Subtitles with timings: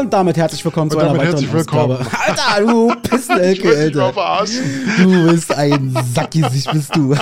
[0.00, 1.98] Und damit herzlich willkommen Und zu einer weiteren herzlich willkommen.
[1.98, 2.16] Ausgabe.
[2.26, 4.44] Alter, du Pissenelke, Alter.
[4.96, 7.14] Du bist ein Sackgesicht, bist du.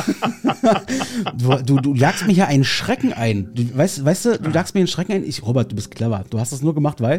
[1.37, 1.57] du.
[1.65, 3.51] Du, du jagst mir hier einen Schrecken ein.
[3.53, 5.25] Du, weißt, weißt du, du jagst mir einen Schrecken ein.
[5.25, 6.25] Ich, Robert, du bist clever.
[6.31, 7.19] Du hast das nur gemacht, weil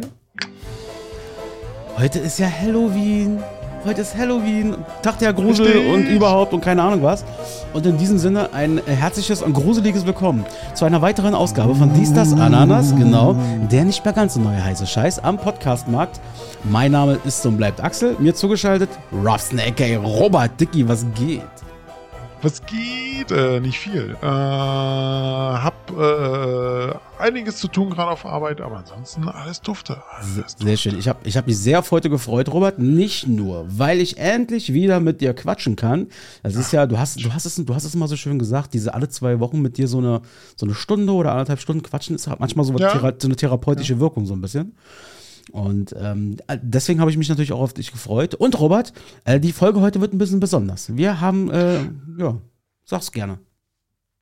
[1.98, 3.39] heute ist ja Halloween.
[3.86, 5.93] Heute ist Halloween, Tag der Grusel Richtig.
[5.93, 7.23] und überhaupt und keine Ahnung was.
[7.71, 12.11] Und in diesem Sinne ein herzliches und gruseliges Willkommen zu einer weiteren Ausgabe von Dies,
[12.11, 13.38] das, Ananas, genau,
[13.71, 16.19] der nicht mehr ganz so neue heiße Scheiß am Podcastmarkt.
[16.65, 21.41] Mein Name ist und bleibt Axel, mir zugeschaltet Robson, aka Robert Dicky, was geht?
[22.42, 23.32] Was geht?
[23.32, 24.16] Äh, nicht viel.
[24.21, 30.02] Äh, hab äh, einiges zu tun gerade auf Arbeit, aber ansonsten alles dufte.
[30.16, 30.97] Alles Sehr schön.
[30.97, 32.80] Ich habe ich hab mich sehr auf heute gefreut, Robert.
[32.80, 36.08] Nicht nur, weil ich endlich wieder mit dir quatschen kann.
[36.42, 38.73] Das ist ja, du hast, du hast es, du hast es immer so schön gesagt,
[38.73, 40.22] diese alle zwei Wochen mit dir so eine,
[40.56, 42.97] so eine Stunde oder anderthalb Stunden quatschen ist hat manchmal so, Ja.
[43.00, 44.73] so eine therapeutische Wirkung so ein bisschen.
[45.52, 48.36] Und ähm, deswegen habe ich mich natürlich auch auf dich gefreut.
[48.36, 48.94] Und Robert,
[49.25, 50.95] äh, die Folge heute wird ein bisschen besonders.
[50.95, 51.81] Wir haben, äh,
[52.17, 52.41] ja,
[52.86, 53.39] sag's gerne.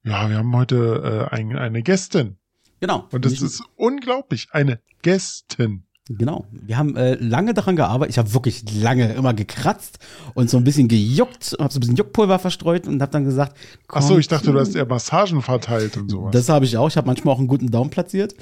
[0.03, 2.37] Ja, wir haben heute äh, ein, eine Gästin.
[2.79, 3.07] Genau.
[3.11, 4.49] Und das ist unglaublich.
[4.51, 5.83] Eine Gästin.
[6.09, 6.45] Genau.
[6.51, 8.13] Wir haben äh, lange daran gearbeitet.
[8.13, 9.99] Ich habe wirklich lange immer gekratzt
[10.35, 13.25] und so ein bisschen gejuckt und habe so ein bisschen Juckpulver verstreut und habe dann
[13.25, 13.57] gesagt,
[13.89, 16.31] Ach so, komm, ich dachte, du hast eher Massagen verteilt und sowas.
[16.31, 16.87] Das habe ich auch.
[16.87, 18.35] Ich habe manchmal auch einen guten Daumen platziert.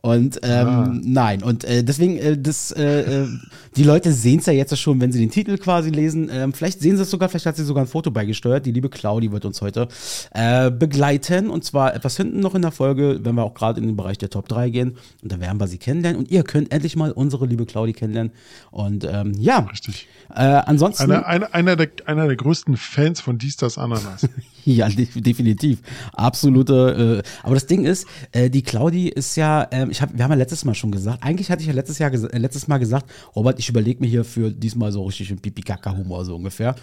[0.00, 0.92] Und ähm, Ah.
[1.02, 1.42] nein.
[1.44, 3.28] Und äh, deswegen, äh, das, äh, äh,
[3.76, 6.28] die Leute sehen es ja jetzt schon, wenn sie den Titel quasi lesen.
[6.32, 8.66] Ähm, vielleicht sehen sie es sogar, vielleicht hat sie sogar ein Foto beigesteuert.
[8.66, 9.86] Die liebe Claudi wird uns heute
[10.32, 11.50] äh, begleiten.
[11.50, 14.18] Und zwar etwas hinten noch in der Folge, wenn wir auch gerade in den Bereich
[14.18, 14.96] der Top 3 gehen.
[15.22, 16.18] Und da werden wir sie kennenlernen.
[16.18, 18.32] Und ihr könnt endlich mal unsere liebe Claudi kennenlernen.
[18.70, 20.08] Und ähm, ja, Richtig.
[20.30, 21.04] äh, ansonsten.
[21.10, 24.28] Einer, einer, einer, der, einer der größten Fans von Dies, das, Ananas.
[24.72, 25.80] Ja, de definitiv.
[26.12, 27.22] Absolute.
[27.24, 30.30] Äh, aber das Ding ist, äh, die Claudi ist ja, ähm, ich hab, wir haben
[30.30, 33.10] ja letztes Mal schon gesagt, eigentlich hatte ich ja letztes, Jahr äh, letztes Mal gesagt,
[33.34, 36.74] Robert, ich überlege mir hier für diesmal so richtig einen Pipi-Kaka-Humor so ungefähr.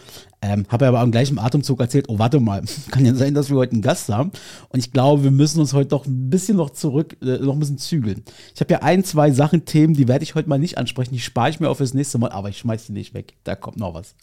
[0.42, 3.58] Ähm, habe aber im gleichen Atemzug erzählt, oh, warte mal, kann ja sein, dass wir
[3.58, 4.32] heute einen Gast haben.
[4.70, 7.60] Und ich glaube, wir müssen uns heute doch ein bisschen noch zurück, äh, noch ein
[7.60, 8.24] bisschen zügeln.
[8.54, 11.20] Ich habe ja ein, zwei Sachen, Themen, die werde ich heute mal nicht ansprechen, die
[11.20, 13.34] spare ich mir auf fürs nächste Mal, aber ich schmeiß die nicht weg.
[13.44, 14.16] Da kommt noch was.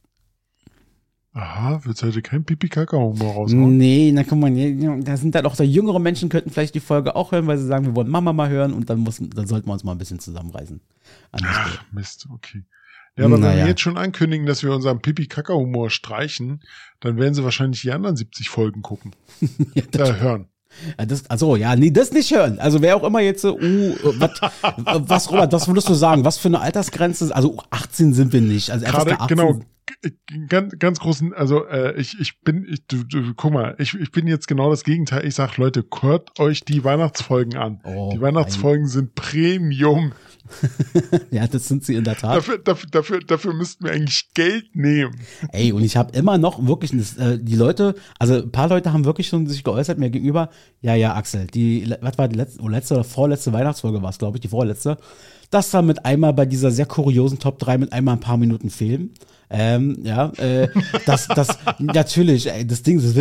[1.37, 3.77] Aha, du heute kein Pipi-Kaka-Humor raushauen?
[3.77, 4.51] Nee, na guck mal,
[5.03, 7.67] da sind dann auch da jüngere Menschen, könnten vielleicht die Folge auch hören, weil sie
[7.67, 9.99] sagen, wir wollen Mama mal hören und dann, muss, dann sollten wir uns mal ein
[9.99, 10.81] bisschen zusammenreißen.
[11.33, 12.65] Ach, Mist, okay.
[13.19, 13.65] Ja, aber wenn Naja.
[13.65, 16.63] wir jetzt schon ankündigen, dass wir unseren Pipi-Kaka-Humor streichen,
[17.01, 19.13] dann werden sie wahrscheinlich die anderen 70 Folgen gucken.
[19.75, 20.47] Ja, das, Äh, hören.
[20.99, 22.59] ja, das, also ja, nee, das nicht hören.
[22.61, 24.73] Also wer auch immer jetzt, so, uh, äh, wat, äh,
[25.07, 26.25] was, Robert, was würdest du sagen?
[26.25, 27.35] Was für eine Altersgrenze?
[27.37, 28.71] Also 18 sind wir nicht.
[28.71, 29.37] Also Gerade, FSK 18.
[29.37, 29.61] genau,
[30.49, 34.11] ganz, ganz großen, also äh, ich, ich bin, ich, du, du, guck mal, ich, ich
[34.11, 35.25] bin jetzt genau das Gegenteil.
[35.25, 37.81] Ich sag, Leute, hört euch die Weihnachtsfolgen an.
[37.85, 40.13] Oh, die Weihnachtsfolgen sind Premium.
[41.33, 42.37] Ja, das sind sie in der Tat.
[42.37, 45.17] Dafür, dafür, dafür, dafür müssten wir eigentlich Geld nehmen.
[45.51, 49.05] Ey, und ich habe immer noch wirklich, äh, die Leute, also ein paar Leute haben
[49.05, 52.69] wirklich schon sich geäußert mir gegenüber, ja, ja, Axel, die, was war die letzte, oh,
[52.69, 54.99] letzte oder vorletzte Weihnachtsfolge war es, glaube ich, die vorletzte,
[55.51, 58.71] dass da mit einmal bei dieser sehr kuriosen Top 3 mit einmal ein paar Minuten
[58.71, 59.15] fehlen.
[59.49, 60.69] Ähm, ja, äh,
[61.07, 63.15] das, das, natürlich, ey, das Ding, das,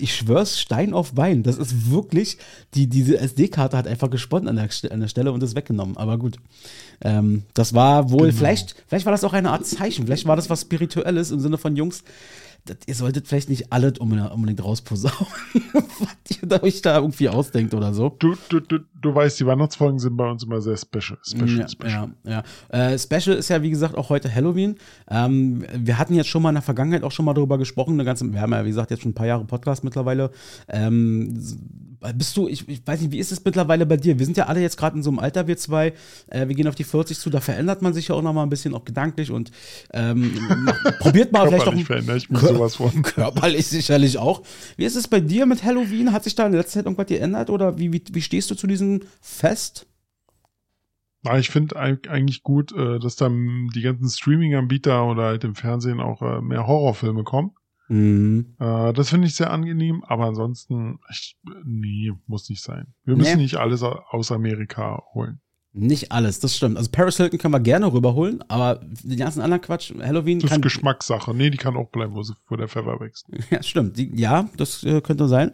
[0.00, 2.38] ich schwör's, Stein auf Bein, das ist wirklich,
[2.74, 6.18] die, diese SD-Karte hat einfach gesponnen an der, an der Stelle und ist weggenommen, aber
[6.18, 6.36] gut.
[7.00, 10.48] Ähm, das war wohl, vielleicht, vielleicht war das auch eine Art Zeichen, vielleicht war das
[10.48, 12.04] was Spirituelles im Sinne von Jungs,
[12.64, 15.26] das, ihr solltet vielleicht nicht alles unbedingt, unbedingt rausposaunen,
[15.72, 18.14] was ihr euch da irgendwie ausdenkt oder so.
[18.20, 21.18] Du, du, du, du weißt, die Weihnachtsfolgen sind bei uns immer sehr special.
[21.22, 22.10] Special, Ja, special.
[22.24, 22.92] ja, ja.
[22.92, 24.76] Äh, Special ist ja, wie gesagt, auch heute Halloween.
[25.10, 27.94] Ähm, wir hatten jetzt schon mal in der Vergangenheit auch schon mal darüber gesprochen.
[27.94, 30.30] Eine ganze, wir haben ja, wie gesagt, jetzt schon ein paar Jahre Podcast mittlerweile.
[30.68, 31.38] Ähm,
[32.16, 34.18] bist du, ich, ich weiß nicht, wie ist es mittlerweile bei dir?
[34.18, 35.92] Wir sind ja alle jetzt gerade in so einem Alter, wir zwei.
[36.28, 38.42] Äh, wir gehen auf die 40 zu, da verändert man sich ja auch noch mal
[38.42, 39.52] ein bisschen, auch gedanklich und
[39.92, 40.32] ähm,
[40.98, 41.74] probiert mal vielleicht auch.
[41.74, 41.88] Ich
[42.30, 43.02] mich sowas von.
[43.02, 44.42] Körperlich sicherlich auch.
[44.76, 46.12] Wie ist es bei dir mit Halloween?
[46.12, 48.66] Hat sich da in letzter Zeit irgendwas geändert oder wie, wie, wie stehst du zu
[49.20, 49.86] Fest?
[51.24, 56.00] Aber ich finde eigentlich gut, äh, dass dann die ganzen Streaming-Anbieter oder halt im Fernsehen
[56.00, 57.52] auch äh, mehr Horrorfilme kommen.
[57.88, 58.56] Mhm.
[58.58, 62.94] Äh, Das finde ich sehr angenehm, aber ansonsten, ich, nee, muss nicht sein.
[63.04, 63.42] Wir müssen Nee.
[63.42, 65.40] nicht alles au- aus Amerika holen.
[65.74, 66.76] Nicht alles, das stimmt.
[66.76, 70.60] Also Paris Hilton können wir gerne rüberholen, aber den ganzen anderen Quatsch, Halloween Das ist.
[70.60, 71.32] Geschmackssache.
[71.32, 73.26] Nee, die kann auch bleiben, wo, sie, wo der Pfeffer wächst.
[73.50, 73.96] Ja, stimmt.
[73.96, 75.52] Die, ja, das äh, könnte sein.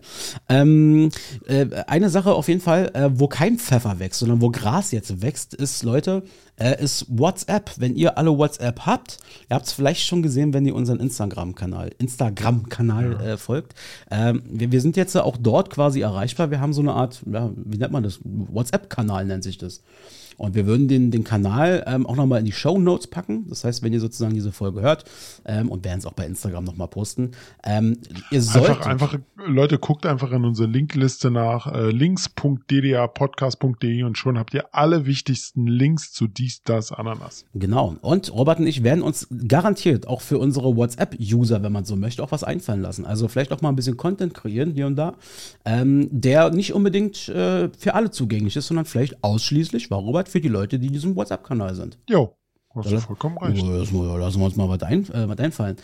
[0.48, 1.10] Ähm,
[1.46, 5.22] äh, eine Sache auf jeden Fall, äh, wo kein Pfeffer wächst, sondern wo Gras jetzt
[5.22, 6.24] wächst, ist, Leute,
[6.58, 7.72] äh, ist WhatsApp.
[7.76, 9.18] Wenn ihr alle WhatsApp habt,
[9.48, 13.74] ihr habt es vielleicht schon gesehen, wenn ihr unseren Instagram-Kanal, Instagram-Kanal äh, folgt.
[14.10, 16.50] Ähm, wir, wir sind jetzt auch dort quasi erreichbar.
[16.50, 18.20] Wir haben so eine Art, ja, wie nennt man das?
[18.24, 19.82] WhatsApp-Kanal nennt sich das.
[20.38, 23.46] Und wir würden den, den Kanal ähm, auch nochmal in die Show Notes packen.
[23.48, 25.04] Das heißt, wenn ihr sozusagen diese Folge hört
[25.44, 27.32] ähm, und werden es auch bei Instagram nochmal posten,
[27.64, 27.98] ähm,
[28.30, 28.86] ihr solltet.
[28.86, 34.72] Einfach, einfach, Leute, guckt einfach in unsere Linkliste nach äh, links.ddapodcast.de und schon habt ihr
[34.72, 37.44] alle wichtigsten Links zu dies, das, Ananas.
[37.54, 37.96] Genau.
[38.00, 42.22] Und Robert und ich werden uns garantiert auch für unsere WhatsApp-User, wenn man so möchte,
[42.22, 43.04] auch was einfallen lassen.
[43.04, 45.16] Also vielleicht auch mal ein bisschen Content kreieren hier und da,
[45.64, 50.40] ähm, der nicht unbedingt äh, für alle zugänglich ist, sondern vielleicht ausschließlich, war Robert, für
[50.40, 51.98] die Leute, die in diesem WhatsApp-Kanal sind.
[52.08, 52.34] Jo.
[52.74, 53.64] Hast du vollkommen recht.
[53.66, 55.76] Lassen wir uns mal was, ein, äh, was einfallen.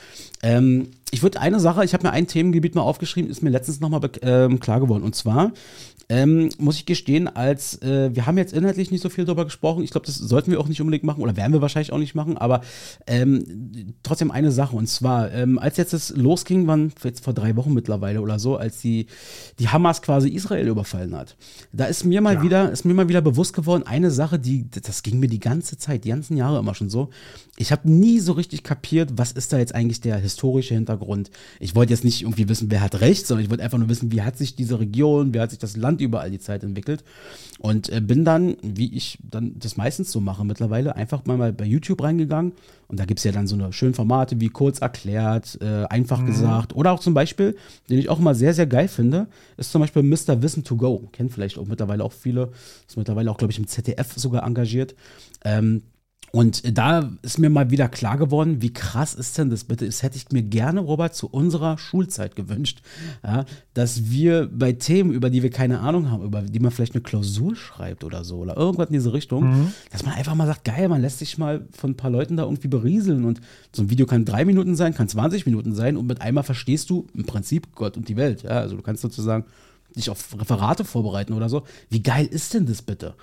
[0.43, 3.81] Ähm, ich würde eine Sache, ich habe mir ein Themengebiet mal aufgeschrieben, ist mir letztens
[3.81, 5.03] nochmal ähm, klar geworden.
[5.03, 5.53] Und zwar
[6.15, 9.83] ähm, muss ich gestehen, als äh, wir haben jetzt inhaltlich nicht so viel darüber gesprochen.
[9.83, 12.15] Ich glaube, das sollten wir auch nicht unbedingt machen oder werden wir wahrscheinlich auch nicht
[12.15, 12.39] machen.
[12.39, 12.61] Aber
[13.09, 14.77] ähm, trotzdem eine Sache.
[14.77, 18.57] Und zwar, ähm, als jetzt das losging, waren jetzt vor drei Wochen mittlerweile oder so,
[18.57, 19.07] als die,
[19.59, 21.37] die Hamas quasi Israel überfallen hat.
[21.73, 22.43] Da ist mir mal ja.
[22.43, 25.79] wieder, ist mir mal wieder bewusst geworden, eine Sache, die, das ging mir die ganze
[25.79, 27.11] Zeit, die ganzen Jahre immer schon so.
[27.57, 31.33] Ich habe nie so richtig kapiert, was ist da jetzt eigentlich der historische Hintergrund.
[31.59, 34.13] Ich wollte jetzt nicht irgendwie wissen, wer hat recht, sondern ich wollte einfach nur wissen,
[34.13, 37.05] wie hat sich diese Region, wie hat sich das Land Überall die Zeit entwickelt.
[37.59, 41.65] Und äh, bin dann, wie ich dann das meistens so mache mittlerweile, einfach mal bei
[41.65, 42.53] YouTube reingegangen.
[42.89, 46.21] Und da gibt es ja dann so eine schönen Formate wie kurz erklärt, äh, einfach
[46.21, 46.27] mhm.
[46.27, 46.75] gesagt.
[46.75, 47.57] Oder auch zum Beispiel,
[47.89, 50.43] den ich auch mal sehr, sehr geil finde, ist zum Beispiel Mr.
[50.43, 51.09] Wissen to Go.
[51.13, 52.51] Kennt vielleicht auch mittlerweile auch viele.
[52.87, 54.95] Ist mittlerweile auch, glaube ich, im ZDF sogar engagiert.
[55.45, 55.83] Ähm,
[56.35, 59.87] und da ist mir mal wieder klar geworden, wie krass ist denn das bitte?
[59.87, 62.83] Das hätte ich mir gerne, Robert, zu unserer Schulzeit gewünscht,
[63.23, 66.95] ja, dass wir bei Themen, über die wir keine Ahnung haben, über die man vielleicht
[66.95, 69.73] eine Klausur schreibt oder so, oder irgendwas in diese Richtung, mhm.
[69.93, 72.43] dass man einfach mal sagt, geil, man lässt sich mal von ein paar Leuten da
[72.43, 73.41] irgendwie berieseln und
[73.71, 76.91] so ein Video kann drei Minuten sein, kann 20 Minuten sein und mit einmal verstehst
[76.91, 78.43] du im Prinzip Gott und die Welt.
[78.43, 79.45] Ja, also du kannst sozusagen
[79.95, 81.63] dich auf Referate vorbereiten oder so.
[81.91, 83.15] Wie geil ist denn das bitte?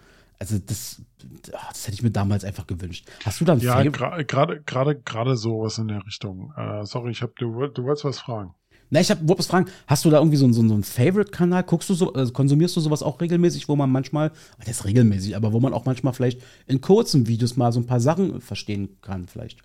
[0.41, 0.99] Also das,
[1.43, 3.07] das hätte ich mir damals einfach gewünscht.
[3.23, 4.25] Hast du dann Ja, gerade
[4.63, 6.51] gerade gerade sowas in der Richtung.
[6.57, 8.55] Uh, sorry, ich habe du, du wolltest was fragen.
[8.89, 9.67] Na, ich wollte was fragen.
[9.85, 11.61] Hast du da irgendwie so, so, so einen Favorite-Kanal?
[11.61, 15.35] Guckst du so, also konsumierst du sowas auch regelmäßig, wo man manchmal, das ist regelmäßig,
[15.35, 18.97] aber wo man auch manchmal vielleicht in kurzen Videos mal so ein paar Sachen verstehen
[19.01, 19.59] kann, vielleicht?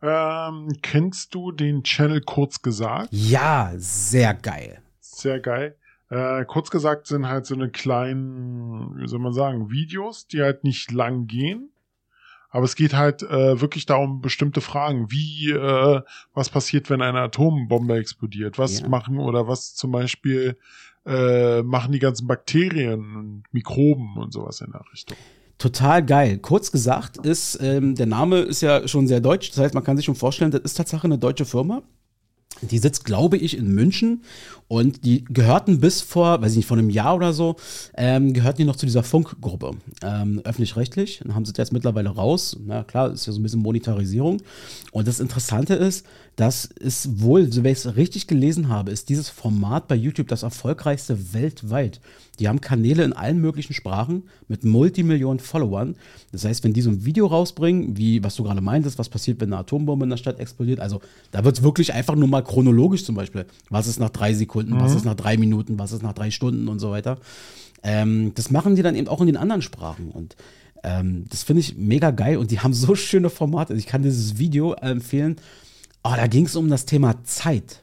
[0.00, 3.08] Ähm, kennst du den Channel kurz gesagt?
[3.10, 4.80] Ja, sehr geil.
[5.00, 5.76] Sehr geil.
[6.08, 10.64] Äh, kurz gesagt sind halt so eine kleinen, wie soll man sagen, Videos, die halt
[10.64, 11.70] nicht lang gehen.
[12.48, 16.00] Aber es geht halt äh, wirklich darum, bestimmte Fragen, wie, äh,
[16.32, 18.58] was passiert, wenn eine Atombombe explodiert?
[18.58, 18.88] Was ja.
[18.88, 20.56] machen oder was zum Beispiel
[21.04, 25.16] äh, machen die ganzen Bakterien und Mikroben und sowas in der Richtung.
[25.58, 26.38] Total geil.
[26.38, 29.50] Kurz gesagt ist, ähm, der Name ist ja schon sehr deutsch.
[29.50, 31.82] Das heißt, man kann sich schon vorstellen, das ist tatsächlich eine deutsche Firma.
[32.62, 34.22] Die sitzt, glaube ich, in München
[34.68, 37.56] und die gehörten bis vor, weiß ich nicht, vor einem Jahr oder so,
[37.96, 39.72] ähm, gehörten die noch zu dieser Funkgruppe,
[40.02, 41.20] ähm, öffentlich-rechtlich.
[41.22, 42.56] Dann haben sie jetzt mittlerweile raus.
[42.64, 44.42] Na klar, ist ja so ein bisschen Monetarisierung.
[44.90, 46.04] Und das Interessante ist,
[46.36, 50.28] das ist wohl, so wie ich es richtig gelesen habe, ist dieses Format bei YouTube
[50.28, 52.00] das erfolgreichste weltweit.
[52.38, 55.96] Die haben Kanäle in allen möglichen Sprachen mit Multimillionen Followern.
[56.32, 59.40] Das heißt, wenn die so ein Video rausbringen, wie was du gerade meintest, was passiert,
[59.40, 62.44] wenn eine Atombombe in der Stadt explodiert, also da wird es wirklich einfach nur mal
[62.44, 64.80] chronologisch zum Beispiel, was ist nach drei Sekunden, mhm.
[64.80, 67.18] was ist nach drei Minuten, was ist nach drei Stunden und so weiter.
[67.82, 70.36] Ähm, das machen die dann eben auch in den anderen Sprachen und
[70.82, 73.74] ähm, das finde ich mega geil und die haben so schöne Formate.
[73.74, 75.36] Ich kann dieses Video empfehlen
[76.08, 77.82] Oh, da ging es um das Thema Zeit.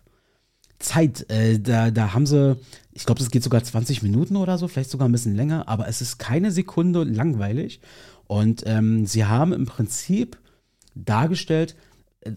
[0.80, 2.56] Zeit, äh, da, da haben sie,
[2.94, 5.90] ich glaube, das geht sogar 20 Minuten oder so, vielleicht sogar ein bisschen länger, aber
[5.90, 7.82] es ist keine Sekunde langweilig.
[8.28, 10.38] Und ähm, sie haben im Prinzip
[10.96, 11.76] dargestellt,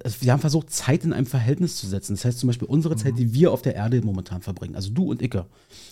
[0.04, 2.14] also wir haben versucht, Zeit in einem Verhältnis zu setzen.
[2.14, 2.98] Das heißt zum Beispiel unsere mhm.
[2.98, 5.46] Zeit, die wir auf der Erde momentan verbringen, also du und Icke.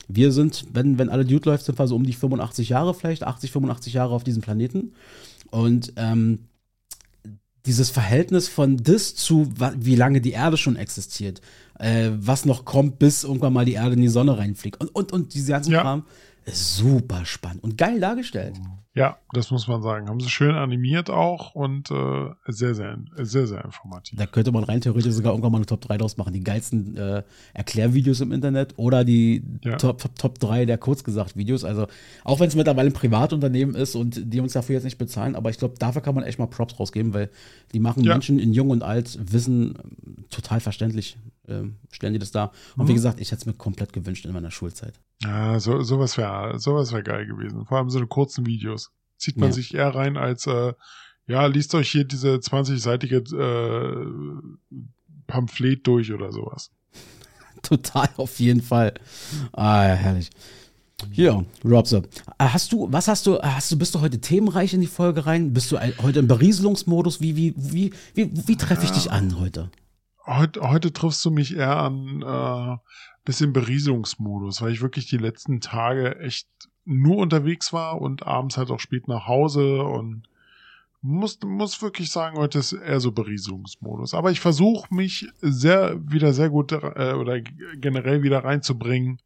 [0.09, 3.25] Wir sind, wenn, wenn alle Dude läuft, sind wir so um die 85 Jahre vielleicht,
[3.25, 4.93] 80, 85 Jahre auf diesem Planeten.
[5.51, 6.41] Und ähm,
[7.67, 11.41] dieses Verhältnis von das zu, wie lange die Erde schon existiert,
[11.79, 15.13] äh, was noch kommt, bis irgendwann mal die Erde in die Sonne reinfliegt und, und,
[15.13, 15.81] und diese ganzen ja.
[15.81, 16.05] Kram,
[16.45, 18.57] ist super spannend und geil dargestellt.
[18.97, 20.09] Ja, das muss man sagen.
[20.09, 24.17] Haben sie schön animiert auch und äh, sehr, sehr, sehr, sehr informativ.
[24.17, 26.33] Da könnte man rein theoretisch sogar irgendwann mal eine Top 3 draus machen.
[26.33, 27.25] Die geilsten äh,
[27.55, 29.77] Erklärvideos im Internet oder die ja.
[29.77, 31.65] Top, Top, Top 3 der kurzgesagt Videos.
[31.65, 31.89] Also
[32.23, 35.51] auch wenn es mittlerweile ein Privatunternehmen ist und die uns dafür jetzt nicht bezahlen, aber
[35.51, 37.31] ich glaube, dafür kann man echt mal Props rausgeben, weil
[37.73, 38.13] die machen ja.
[38.13, 39.75] Menschen in Jung und Alt Wissen
[40.31, 41.17] total verständlich
[41.49, 42.53] äh, stellen die das da.
[42.77, 42.89] Und mhm.
[42.89, 44.95] wie gesagt, ich hätte es mir komplett gewünscht in meiner Schulzeit.
[45.23, 47.65] Ja, so, sowas wäre sowas wär geil gewesen.
[47.67, 48.91] Vor allem so eine kurzen Videos.
[49.17, 49.55] Zieht man ja.
[49.55, 50.75] sich eher rein als, äh,
[51.27, 54.77] ja, liest euch hier diese 20-seitige äh,
[55.27, 56.71] Pamphlet durch oder sowas.
[57.63, 58.95] Total, auf jeden Fall.
[59.53, 60.31] Ah, ja, herrlich.
[61.11, 62.03] Hier, Robse.
[62.39, 64.87] Äh, Hast du, was hast du, äh, hast du, bist du heute themenreich in die
[64.87, 65.53] Folge rein?
[65.53, 67.21] Bist du heute im Berieselungsmodus?
[67.21, 69.71] Wie, wie, wie, wie, wie treffe ich dich an heute?
[70.27, 72.77] Heute, heute triffst du mich eher an äh,
[73.25, 76.49] bisschen Berieselungsmodus, weil ich wirklich die letzten Tage echt
[76.85, 80.29] nur unterwegs war und abends halt auch spät nach Hause und
[81.01, 84.15] muss, muss wirklich sagen, heute ist eher so Berieselungsmodus.
[84.15, 89.21] Aber ich versuche mich sehr wieder sehr gut äh, oder generell wieder reinzubringen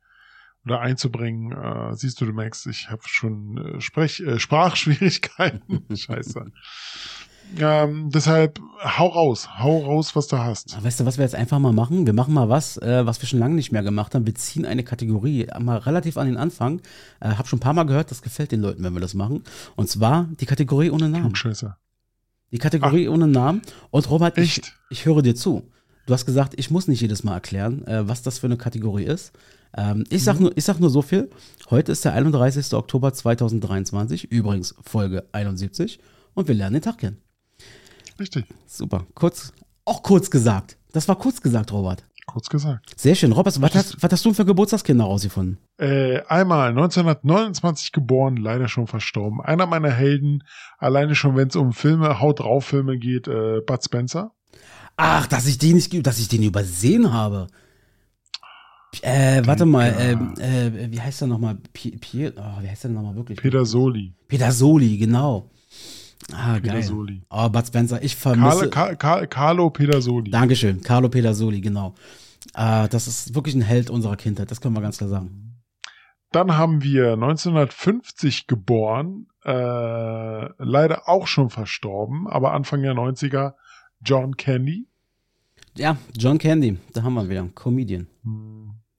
[0.65, 1.53] oder einzubringen.
[1.53, 5.85] Äh, siehst du, du merkst, ich habe schon äh, Sprech, äh, Sprachschwierigkeiten.
[5.97, 6.51] Scheiße.
[7.57, 10.83] Ähm, deshalb hau raus, hau raus, was du hast.
[10.83, 12.07] Weißt du, was wir jetzt einfach mal machen?
[12.07, 14.27] Wir machen mal was, äh, was wir schon lange nicht mehr gemacht haben.
[14.27, 16.81] Wir ziehen eine Kategorie mal relativ an den Anfang.
[17.21, 19.45] Äh, hab schon ein paar Mal gehört, das gefällt den Leuten, wenn wir das machen.
[19.77, 21.35] Und zwar die Kategorie ohne Namen.
[21.35, 21.77] Scheiße.
[22.53, 23.63] Die Kategorie ohne Namen.
[23.91, 24.75] Und Robert, ich, Echt?
[24.91, 25.71] ich höre dir zu.
[26.07, 29.05] Du hast gesagt, ich muss nicht jedes Mal erklären, äh, was das für eine Kategorie
[29.05, 29.33] ist.
[29.77, 31.31] Ähm, ich, sag nur, ich sag nur so viel.
[31.71, 32.73] Heute ist der 31.
[32.73, 35.99] Oktober 2023, übrigens Folge 71.
[36.35, 37.19] Und wir lernen den Tag kennen.
[38.19, 38.47] Richtig.
[38.67, 39.07] Super.
[39.15, 39.53] Kurz,
[39.85, 40.77] auch kurz gesagt.
[40.93, 42.05] Das war kurz gesagt, Robert.
[42.27, 42.93] Kurz gesagt.
[42.99, 43.33] Sehr schön.
[43.33, 45.59] Robert, was hast, was hast du für Geburtstagskinder rausgefunden?
[45.79, 49.41] Äh, einmal 1929 geboren, leider schon verstorben.
[49.41, 50.45] Einer meiner Helden,
[50.77, 54.33] alleine schon, wenn es um Filme, Haut drauf Filme geht, äh, Bud Spencer.
[54.99, 57.47] Ach, dass ich den nicht, dass ich den übersehen habe.
[59.03, 61.57] Äh, warte mal, ähm, äh, wie heißt der nochmal?
[61.57, 63.39] Oh, wie heißt der nochmal wirklich?
[63.39, 64.15] Peter Soli.
[64.27, 65.51] Peter Soli, genau.
[66.33, 67.23] Ah, Peter geil.
[67.31, 68.69] Oh, Bud Spencer, ich vermisse.
[68.69, 70.31] Carlo, Car Car Carlo Peter Soli.
[70.31, 71.95] Dankeschön, Carlo Peter Soli, genau.
[72.55, 75.63] Ah, das ist wirklich ein Held unserer Kindheit, das können wir ganz klar sagen.
[76.31, 79.51] Dann haben wir 1950 geboren, äh,
[80.63, 83.55] leider auch schon verstorben, aber Anfang der 90er,
[84.03, 84.87] John Candy.
[85.75, 87.49] Ja, John Candy, da haben wir wieder.
[87.55, 88.09] Comedian.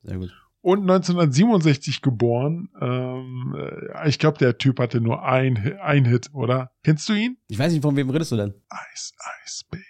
[0.03, 0.31] Sehr gut.
[0.62, 2.70] Und 1967 geboren.
[2.82, 6.72] Ähm, äh, ich glaube, der Typ hatte nur ein, ein Hit, oder?
[6.84, 7.38] Kennst du ihn?
[7.48, 8.54] Ich weiß nicht, von wem redest du denn?
[8.94, 9.13] Ice,
[9.46, 9.86] Ice, Baby.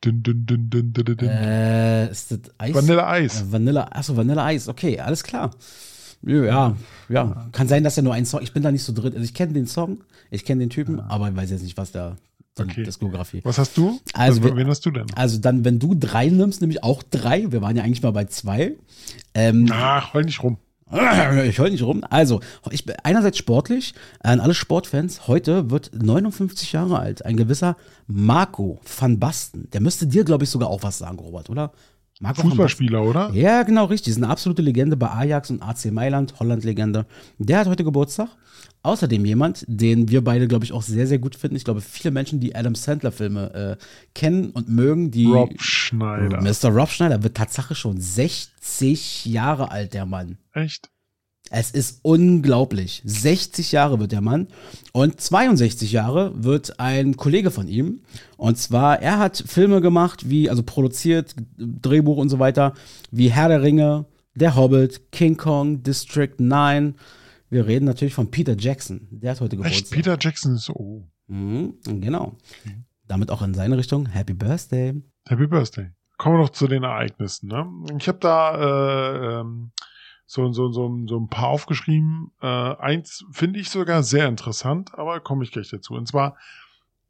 [0.00, 1.28] Dun, dun, dun, dun, dun, dun.
[1.28, 2.74] Äh, ist das Eis?
[2.74, 3.40] Vanilla Eis.
[3.42, 5.50] Äh, Vanilla, achso, Vanilla Eis, okay, alles klar.
[6.22, 6.76] Ja,
[7.08, 7.48] ja.
[7.52, 9.12] Kann sein, dass er nur ein Song, ich bin da nicht so drin.
[9.12, 11.92] Also ich kenne den Song, ich kenne den Typen, aber ich weiß jetzt nicht, was
[11.92, 12.16] da
[12.58, 12.82] die Okay.
[12.84, 13.40] Diskografie.
[13.44, 14.00] Was hast du?
[14.12, 15.06] Also wir- wen hast du denn?
[15.16, 18.24] Also dann, wenn du drei nimmst, nämlich auch drei, wir waren ja eigentlich mal bei
[18.26, 18.74] zwei.
[19.34, 20.58] Ähm, Ach, heul nicht rum.
[21.46, 22.04] ich höre nicht rum.
[22.08, 27.76] Also, ich bin einerseits sportlich, an alle Sportfans, heute wird 59 Jahre alt, ein gewisser
[28.06, 29.68] Marco van Basten.
[29.72, 31.72] Der müsste dir, glaube ich, sogar auch was sagen, Robert, oder?
[32.20, 32.50] Marco van Basten.
[32.50, 33.30] Fußballspieler, oder?
[33.32, 34.12] Ja, genau, richtig.
[34.12, 37.06] Ist eine absolute Legende bei Ajax und AC Mailand, Holland-Legende.
[37.38, 38.28] Der hat heute Geburtstag.
[38.84, 41.56] Außerdem jemand, den wir beide, glaube ich, auch sehr, sehr gut finden.
[41.56, 45.24] Ich glaube, viele Menschen, die Adam Sandler-Filme äh, kennen und mögen, die.
[45.24, 46.42] Rob Schneider.
[46.42, 46.68] Mr.
[46.68, 50.36] Rob Schneider wird Tatsache schon 60 Jahre alt, der Mann.
[50.52, 50.90] Echt?
[51.50, 53.00] Es ist unglaublich.
[53.06, 54.48] 60 Jahre wird der Mann
[54.92, 58.00] und 62 Jahre wird ein Kollege von ihm.
[58.36, 62.74] Und zwar, er hat Filme gemacht, wie, also produziert, Drehbuch und so weiter,
[63.10, 66.96] wie Herr der Ringe, Der Hobbit, King Kong, District 9.
[67.54, 69.06] Wir reden natürlich von Peter Jackson.
[69.12, 69.84] Der hat heute Geburtstag.
[69.84, 69.92] Echt?
[69.92, 70.74] Peter Jackson ist so.
[70.74, 71.04] Oh.
[71.28, 72.36] Mhm, genau.
[73.06, 74.06] Damit auch in seine Richtung.
[74.06, 75.00] Happy Birthday.
[75.24, 75.92] Happy Birthday.
[76.18, 77.46] Kommen wir noch zu den Ereignissen.
[77.46, 77.64] Ne?
[77.96, 79.70] Ich habe da äh, ähm,
[80.26, 82.32] so, so, so, so ein paar aufgeschrieben.
[82.42, 85.94] Äh, eins finde ich sogar sehr interessant, aber komme ich gleich dazu.
[85.94, 86.36] Und zwar,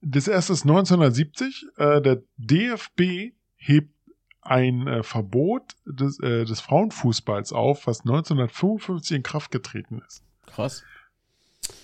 [0.03, 1.69] das erste ist 1970.
[1.79, 3.95] Äh, der DFB hebt
[4.43, 10.23] ein äh, Verbot des, äh, des Frauenfußballs auf, was 1955 in Kraft getreten ist.
[10.55, 10.83] Krass.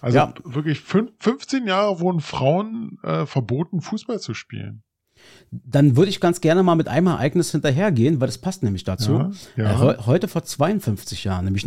[0.00, 0.34] Also Ja.
[0.44, 4.82] wirklich fün 15 Jahre wurden Frauen äh, verboten, Fußball zu spielen.
[5.52, 9.12] Dann würde ich ganz gerne mal mit einem Ereignis hinterhergehen, weil das passt nämlich dazu.
[9.12, 9.72] Ja, ja.
[9.72, 11.64] Äh, heu- heute vor 52 Jahren, nämlich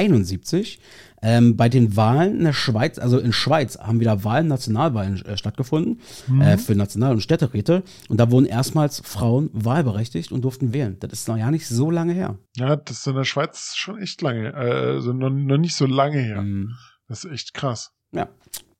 [0.00, 0.78] 1971,
[1.22, 5.36] ähm, bei den Wahlen in der Schweiz, also in Schweiz haben wieder Wahlen, Nationalwahlen äh,
[5.38, 6.40] stattgefunden Mhm.
[6.42, 7.82] äh, für National- und Städteräte.
[8.10, 10.96] Und da wurden erstmals Frauen wahlberechtigt und durften wählen.
[11.00, 12.38] Das ist noch ja nicht so lange her.
[12.56, 15.86] Ja, das ist in der Schweiz schon echt lange, äh, also noch, noch nicht so
[15.86, 16.42] lange her.
[16.42, 16.72] Mhm.
[17.08, 17.92] Das ist echt krass.
[18.12, 18.28] Ja.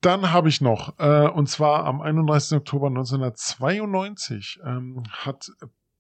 [0.01, 2.59] Dann habe ich noch, äh, und zwar am 31.
[2.59, 5.51] Oktober 1992 ähm, hat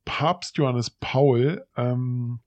[0.04, 2.40] Papst Johannes Paul ähm,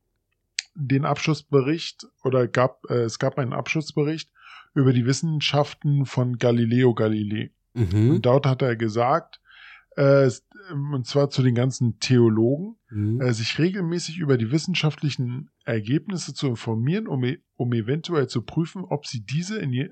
[0.75, 4.32] den Abschlussbericht oder gab äh, es gab einen Abschlussbericht
[4.74, 7.51] über die Wissenschaften von Galileo Galilei.
[7.74, 8.12] Mhm.
[8.12, 9.41] Und dort hat er gesagt,
[9.98, 13.22] äh, es- und zwar zu den ganzen Theologen, Mhm.
[13.22, 18.84] äh, sich regelmäßig über die wissenschaftlichen Ergebnisse zu informieren, um, e- um eventuell zu prüfen,
[18.86, 19.89] ob sie diese in, je,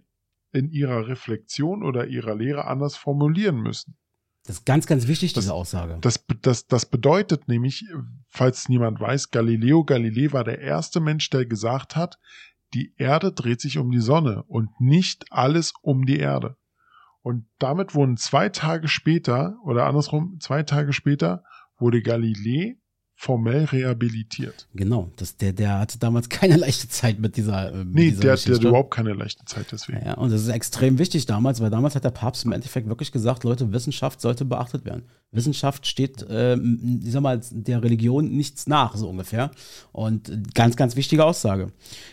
[0.52, 3.98] in ihrer Reflexion oder ihrer Lehre anders formulieren müssen.
[4.46, 5.98] Das ist ganz, ganz wichtig, Das- diese Aussage.
[6.02, 7.86] Das, das, das bedeutet nämlich,
[8.28, 12.18] falls niemand weiß, Galileo Galilei war der erste Mensch, der gesagt hat,
[12.74, 16.56] die Erde dreht sich um die Sonne und nicht alles um die Erde.
[17.22, 21.44] Und damit wurden zwei Tage später, oder andersrum, zwei Tage später,
[21.78, 22.78] wurde Galilei
[23.20, 24.68] formell rehabilitiert.
[24.76, 27.74] Genau, das, der, der hatte damals keine leichte Zeit mit dieser.
[27.74, 28.56] Äh, mit Nee, dieser der, der Geschichte.
[28.60, 30.06] hat überhaupt keine leichte Zeit deswegen.
[30.06, 33.12] Ja, und das ist extrem wichtig damals, weil damals hat der Papst im Endeffekt wirklich
[33.12, 35.04] gesagt, Leute, Wissenschaft sollte beachtet werden.
[35.32, 39.50] Wissenschaft steht, ähm, ich sag mal, der Religion nichts nach, so ungefähr.
[39.92, 41.72] Und äh, ganz, ganz wichtige Aussage.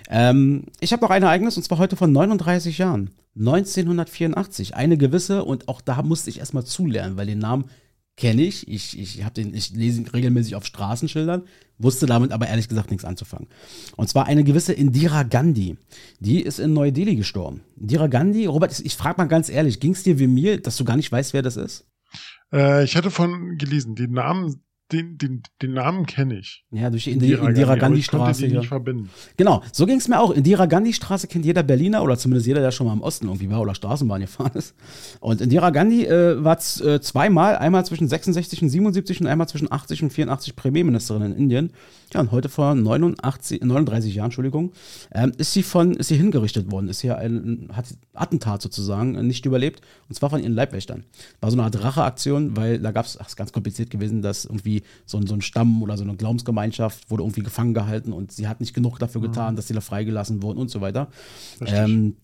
[0.08, 3.10] Ähm, ich habe noch ein Ereignis, und zwar heute von 39 Jahren.
[3.36, 4.74] 1984.
[4.74, 7.66] Eine gewisse, und auch da musste ich erstmal zulernen, weil den Namen
[8.16, 8.68] kenne ich.
[8.68, 11.42] Ich, ich, hab den, ich lese ihn regelmäßig auf Straßenschildern,
[11.78, 13.48] wusste damit aber ehrlich gesagt nichts anzufangen.
[13.96, 15.76] Und zwar eine gewisse Indira Gandhi.
[16.20, 17.62] Die ist in Neu-Delhi gestorben.
[17.76, 20.84] Indira Gandhi, Robert, ich, frage mal ganz ehrlich, ging es dir wie mir, dass du
[20.84, 21.86] gar nicht weißt, wer das ist?
[22.52, 26.64] Äh, ich hatte von gelesen, den Namen, den, den, den Namen kenne ich.
[26.70, 29.08] Ja, durch die Indira, Indira aber Gandhi verbinden.
[29.36, 30.30] Genau, so ging es mir auch.
[30.30, 33.50] Indira Gandhi Straße kennt jeder Berliner oder zumindest jeder, der schon mal im Osten irgendwie
[33.50, 34.74] war oder Straßenbahn gefahren ist.
[35.20, 39.72] Und Indira Gandhi äh, war äh, zweimal, einmal zwischen 66 und 77 und einmal zwischen
[39.72, 41.72] 80 und 84 Premierministerin in Indien.
[42.12, 44.72] Ja, und heute vor 89, 39 Jahren, Entschuldigung,
[45.12, 49.22] ähm, ist sie von, ist sie hingerichtet worden, ist hier ein, hat Attentat sozusagen äh,
[49.22, 51.04] nicht überlebt und zwar von ihren Leibwächtern.
[51.40, 54.44] War so eine Art Racheaktion, weil da gab es, ach, ist ganz kompliziert gewesen, dass
[54.44, 58.32] irgendwie so ein, so ein Stamm oder so eine Glaubensgemeinschaft wurde irgendwie gefangen gehalten und
[58.32, 61.08] sie hat nicht genug dafür getan, dass sie da freigelassen wurden und so weiter.
[61.66, 62.16] Ähm,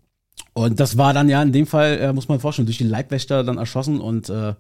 [0.64, 3.44] und das war dann ja in dem Fall, äh, muss man vorstellen, durch die Leibwächter
[3.44, 4.54] dann erschossen und äh,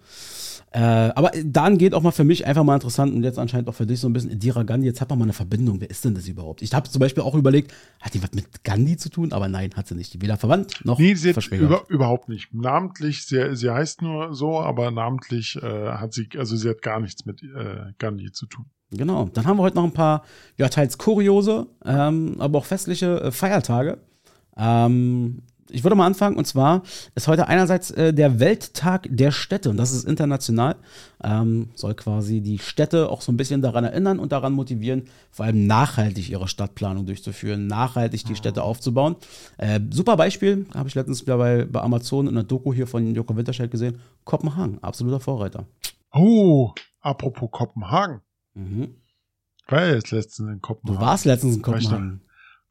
[0.72, 3.74] äh, aber dann geht auch mal für mich einfach mal interessant und jetzt anscheinend auch
[3.74, 5.80] für dich so ein bisschen Indira Gandhi, jetzt hat man mal eine Verbindung.
[5.80, 6.62] Wer ist denn das überhaupt?
[6.62, 9.32] Ich habe zum Beispiel auch überlegt, hat die was mit Gandhi zu tun?
[9.32, 10.22] Aber nein, hat sie nicht.
[10.22, 12.54] Weder verwandt noch Nee, sie über, überhaupt nicht.
[12.54, 17.00] Namentlich, sie, sie heißt nur so, aber namentlich äh, hat sie, also sie hat gar
[17.00, 18.66] nichts mit äh, Gandhi zu tun.
[18.92, 19.28] Genau.
[19.32, 20.22] Dann haben wir heute noch ein paar,
[20.56, 23.98] ja, teils kuriose, ähm, aber auch festliche äh, Feiertage.
[24.56, 26.82] Ähm, ich würde mal anfangen, und zwar
[27.14, 30.76] ist heute einerseits äh, der Welttag der Städte, und das ist international,
[31.22, 35.46] ähm, soll quasi die Städte auch so ein bisschen daran erinnern und daran motivieren, vor
[35.46, 39.16] allem nachhaltig ihre Stadtplanung durchzuführen, nachhaltig die Städte aufzubauen.
[39.58, 43.14] Äh, super Beispiel, habe ich letztens wieder bei, bei Amazon in einer Doku hier von
[43.14, 45.66] Joko Winterscheid gesehen, Kopenhagen, absoluter Vorreiter.
[46.12, 48.20] Oh, apropos Kopenhagen.
[48.54, 48.96] Mhm.
[49.66, 51.00] Ich war ja jetzt letztens in Du Kopenhagen.
[51.00, 51.62] warst letztens in?
[51.62, 52.22] Kopenhagen.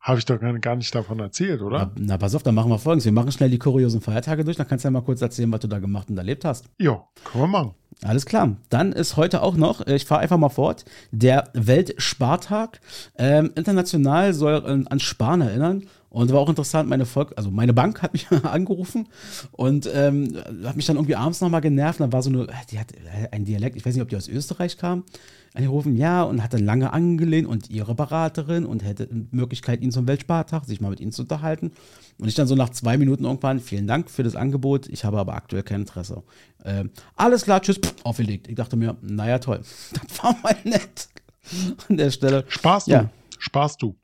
[0.02, 1.92] Habe ich doch gar nicht davon erzählt, Na, oder?
[1.98, 3.06] na, pass auf, dann machen wir folgendes.
[3.06, 5.60] Wir machen schnell die kuriosen Feiertage durch, dann kannst du ja mal kurz erzählen, was
[5.60, 6.66] du da gemacht und erlebt hast.
[6.78, 7.72] Ja, können wir machen.
[8.02, 8.56] Alles klar.
[8.70, 12.80] Dann ist heute auch noch, äh, ich fahre einfach mal fort, der Weltspartag.
[13.18, 15.84] Ähm, international soll an Sparen erinnern.
[16.10, 19.08] Und war auch interessant, meine Volk, also meine Bank hat mich angerufen
[19.52, 22.00] und ähm, hat mich dann irgendwie abends nochmal genervt.
[22.00, 24.18] Und da war so eine, die hat äh, einen Dialekt, ich weiß nicht, ob die
[24.18, 25.04] aus Österreich kam,
[25.54, 30.08] angerufen, ja, und hat dann lange angelehnt und ihre Beraterin und hätte Möglichkeit, ihn zum
[30.08, 31.72] Weltspartag, sich mal mit ihnen zu unterhalten.
[32.18, 35.20] Und ich dann so nach zwei Minuten irgendwann, vielen Dank für das Angebot, ich habe
[35.20, 36.24] aber aktuell kein Interesse.
[36.66, 38.48] Ähm, alles klar, tschüss, pff, aufgelegt.
[38.48, 39.62] Ich dachte mir, naja, toll.
[39.92, 41.08] Das war mal nett.
[41.88, 42.46] An der Stelle.
[42.48, 42.92] Sparst du?
[42.92, 43.10] Ja.
[43.38, 43.96] Sparst du?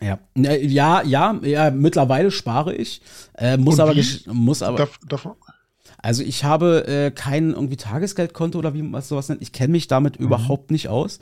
[0.00, 3.02] Ja, Äh, ja, ja, ja mittlerweile spare ich.
[3.36, 3.94] Äh, muss, aber,
[4.26, 4.78] muss aber.
[4.78, 5.28] Darf, darf,
[5.98, 9.42] Also ich habe äh, kein irgendwie Tagesgeldkonto oder wie man es sowas nennt.
[9.42, 11.18] Ich kenne mich damit überhaupt nicht aus.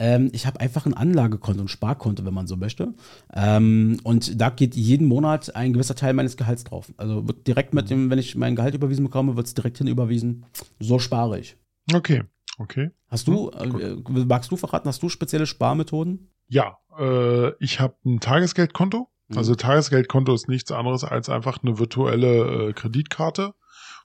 [0.00, 2.94] Ähm, ich habe einfach ein Anlagekonto, ein Sparkonto, wenn man so möchte.
[3.34, 6.90] Ähm, und da geht jeden Monat ein gewisser Teil meines Gehalts drauf.
[6.96, 9.86] Also wird direkt mit dem, wenn ich mein Gehalt überwiesen bekomme, wird es direkt hin
[9.86, 10.46] überwiesen.
[10.78, 11.56] So spare ich.
[11.92, 12.22] okay,
[12.58, 12.90] okay.
[13.08, 13.82] Hast du, gut.
[13.82, 16.30] äh, magst du verraten, hast du spezielle Sparmethoden?
[16.50, 19.08] Ja, äh, ich habe ein Tagesgeldkonto.
[19.28, 19.38] Mhm.
[19.38, 23.54] Also Tagesgeldkonto ist nichts anderes als einfach eine virtuelle äh, Kreditkarte,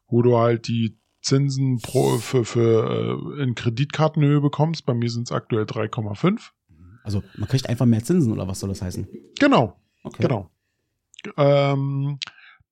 [0.08, 4.86] wo du halt die Zinsen pro, für, für äh, in Kreditkartenhöhe bekommst.
[4.86, 6.52] Bei mir sind es aktuell 3,5.
[7.04, 9.08] Also man kriegt einfach mehr Zinsen oder was soll das heißen?
[9.40, 10.22] Genau, Okay.
[10.22, 10.52] genau.
[11.38, 12.20] Ähm,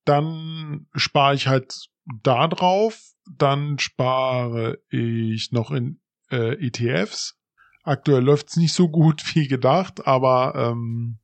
[0.06, 1.90] dann spare ich halt
[2.22, 3.14] da drauf.
[3.32, 6.00] Dann spare ich noch in
[6.32, 7.40] äh, ETFs.
[7.84, 11.20] Aktuell läuft's nicht so gut wie gedacht, aber ähm,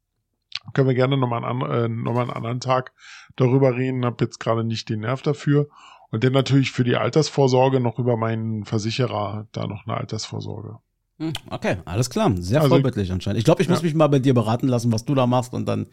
[0.73, 2.93] können wir gerne nochmal einen, an- äh, noch einen anderen Tag
[3.35, 4.05] darüber reden.
[4.05, 5.67] Hab jetzt gerade nicht den Nerv dafür.
[6.11, 10.79] Und dann natürlich für die Altersvorsorge noch über meinen Versicherer da noch eine Altersvorsorge.
[11.19, 12.31] Hm, Okay, alles klar.
[12.37, 13.39] Sehr Also- vorbildlich anscheinend.
[13.39, 13.83] Ich glaube, ich muss Ja.
[13.85, 15.87] mich mal bei dir beraten lassen, was du da machst und dann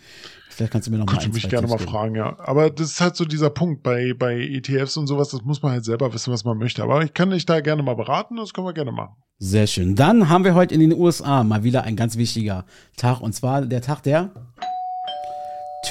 [0.49, 1.91] vielleicht kannst du mir noch mal Kannst du ein, mich gerne mal geben.
[1.91, 2.39] fragen, ja.
[2.39, 5.73] Aber das ist halt so dieser Punkt bei, bei ETFs und sowas, das muss man
[5.73, 6.83] halt selber wissen, was man möchte.
[6.83, 9.17] Aber ich kann dich da gerne mal beraten, das können wir gerne machen.
[9.39, 9.97] Sehr schön.
[9.97, 12.65] Dann haben wir heute in den USA mal wieder ein ganz wichtiger
[12.97, 14.31] Tag und zwar der Tag der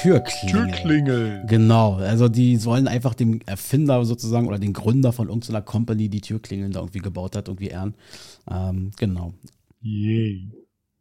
[0.00, 0.70] Türklingel.
[0.70, 1.44] Türklingel.
[1.46, 6.20] Genau, also die sollen einfach dem Erfinder sozusagen oder den Gründer von irgendeiner Company, die
[6.20, 7.94] Türklingeln da irgendwie gebaut hat, irgendwie ehren.
[8.50, 9.32] Ähm, genau.
[9.80, 10.48] Yay.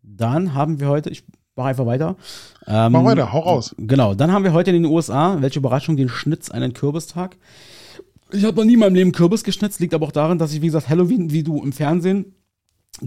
[0.03, 1.23] Dann haben wir heute, ich
[1.55, 2.15] mach einfach weiter.
[2.67, 3.75] Ähm, mach weiter, hau raus.
[3.77, 7.37] Genau, dann haben wir heute in den USA, welche Überraschung, den Schnitz einen Kürbistag.
[8.31, 10.61] Ich habe noch nie in meinem Leben Kürbis geschnitzt, liegt aber auch daran, dass ich,
[10.61, 12.33] wie gesagt, Halloween, wie du im Fernsehen,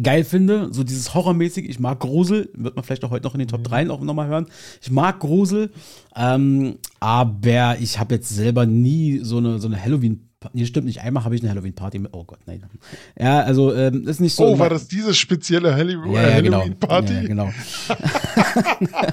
[0.03, 0.69] geil finde.
[0.73, 1.69] So dieses Horrormäßig.
[1.69, 2.51] Ich mag Grusel.
[2.55, 4.47] Wird man vielleicht auch heute noch in den Top 3 auch nochmal hören.
[4.83, 5.71] Ich mag Grusel.
[6.17, 11.01] Ähm, aber ich habe jetzt selber nie so eine, so eine Halloween- Nee, stimmt nicht.
[11.01, 12.13] Einmal habe ich eine Halloween-Party mit.
[12.15, 12.63] Oh Gott, nein.
[13.19, 14.47] Ja, also ähm, ist nicht so.
[14.47, 16.15] Oh, war das diese spezielle Halloween-Party?
[16.15, 16.65] Ja, ja, genau.
[16.89, 17.51] Ja, genau.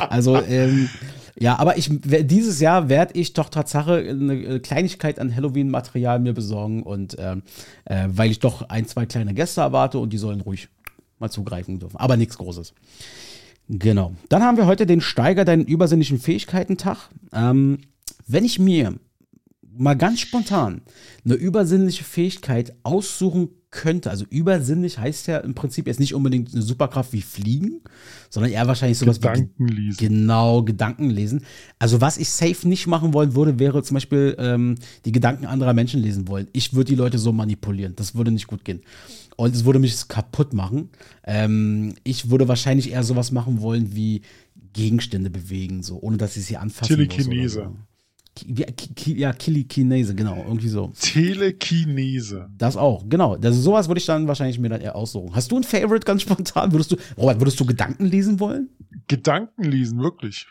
[0.08, 0.88] also, ähm,
[1.40, 6.82] ja, aber ich dieses Jahr werde ich doch Tatsache eine Kleinigkeit an Halloween-Material mir besorgen
[6.82, 7.42] und ähm,
[7.86, 10.68] äh, weil ich doch ein, zwei kleine Gäste erwarte und die sollen ruhig
[11.18, 11.96] mal zugreifen dürfen.
[11.96, 12.74] Aber nichts Großes.
[13.68, 14.12] Genau.
[14.28, 17.08] Dann haben wir heute den Steiger deinen übersinnlichen Fähigkeiten-Tag.
[17.32, 17.78] Ähm,
[18.26, 18.96] wenn ich mir
[19.72, 20.82] mal ganz spontan
[21.24, 26.62] eine übersinnliche Fähigkeit aussuchen könnte, also übersinnlich heißt ja im Prinzip jetzt nicht unbedingt eine
[26.62, 27.80] Superkraft wie Fliegen,
[28.28, 29.98] sondern eher wahrscheinlich sowas Gedanken wie lesen.
[29.98, 31.44] genau Gedanken lesen.
[31.78, 35.72] Also was ich safe nicht machen wollen würde, wäre zum Beispiel ähm, die Gedanken anderer
[35.72, 36.48] Menschen lesen wollen.
[36.52, 38.82] Ich würde die Leute so manipulieren, das würde nicht gut gehen
[39.36, 40.90] und es würde mich kaputt machen.
[41.24, 44.22] Ähm, ich würde wahrscheinlich eher sowas machen wollen wie
[44.72, 47.64] Gegenstände bewegen, so ohne dass ich sie anfassen Telekinese.
[47.64, 47.78] muss.
[48.46, 50.92] Ja, Kilikinese, genau, irgendwie so.
[51.00, 52.48] Telekinese.
[52.56, 53.36] Das auch, genau.
[53.36, 55.34] Das, sowas würde ich dann wahrscheinlich mir dann eher aussuchen.
[55.34, 56.72] Hast du ein Favorite ganz spontan?
[56.72, 58.70] Würdest du, Robert, würdest du Gedanken lesen wollen?
[59.08, 60.46] Gedanken lesen, wirklich.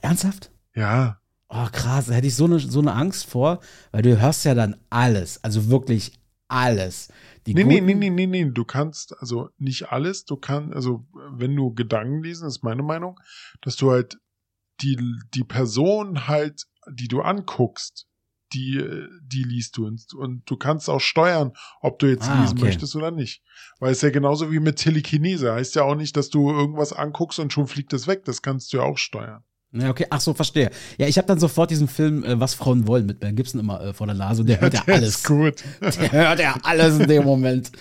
[0.00, 0.50] Ernsthaft?
[0.74, 1.18] Ja.
[1.48, 4.54] Oh, krass, da hätte ich so eine, so eine Angst vor, weil du hörst ja
[4.54, 6.12] dann alles, also wirklich
[6.48, 7.08] alles.
[7.46, 11.06] Die nee, nee, nee, nee, nee, nee, du kannst, also nicht alles, du kannst, also
[11.32, 13.18] wenn du Gedanken lesen, ist meine Meinung,
[13.60, 14.18] dass du halt
[14.80, 14.98] die,
[15.34, 18.06] die Person halt die du anguckst,
[18.52, 18.84] die,
[19.22, 19.86] die liest du.
[19.86, 22.66] Und du kannst auch steuern, ob du jetzt ah, lesen okay.
[22.66, 23.42] möchtest oder nicht.
[23.80, 25.52] Weil es ja genauso wie mit Telekinese.
[25.52, 28.24] Heißt ja auch nicht, dass du irgendwas anguckst und schon fliegt es weg.
[28.24, 29.42] Das kannst du ja auch steuern.
[29.74, 30.70] Ja, okay, ach so, verstehe.
[30.98, 33.80] Ja, ich habe dann sofort diesen Film äh, Was Frauen wollen mit Mel Gibson immer
[33.80, 35.16] äh, vor der Nase und der hört ja, der alles.
[35.16, 35.64] Ist gut.
[35.80, 37.72] Der hört ja alles in dem Moment.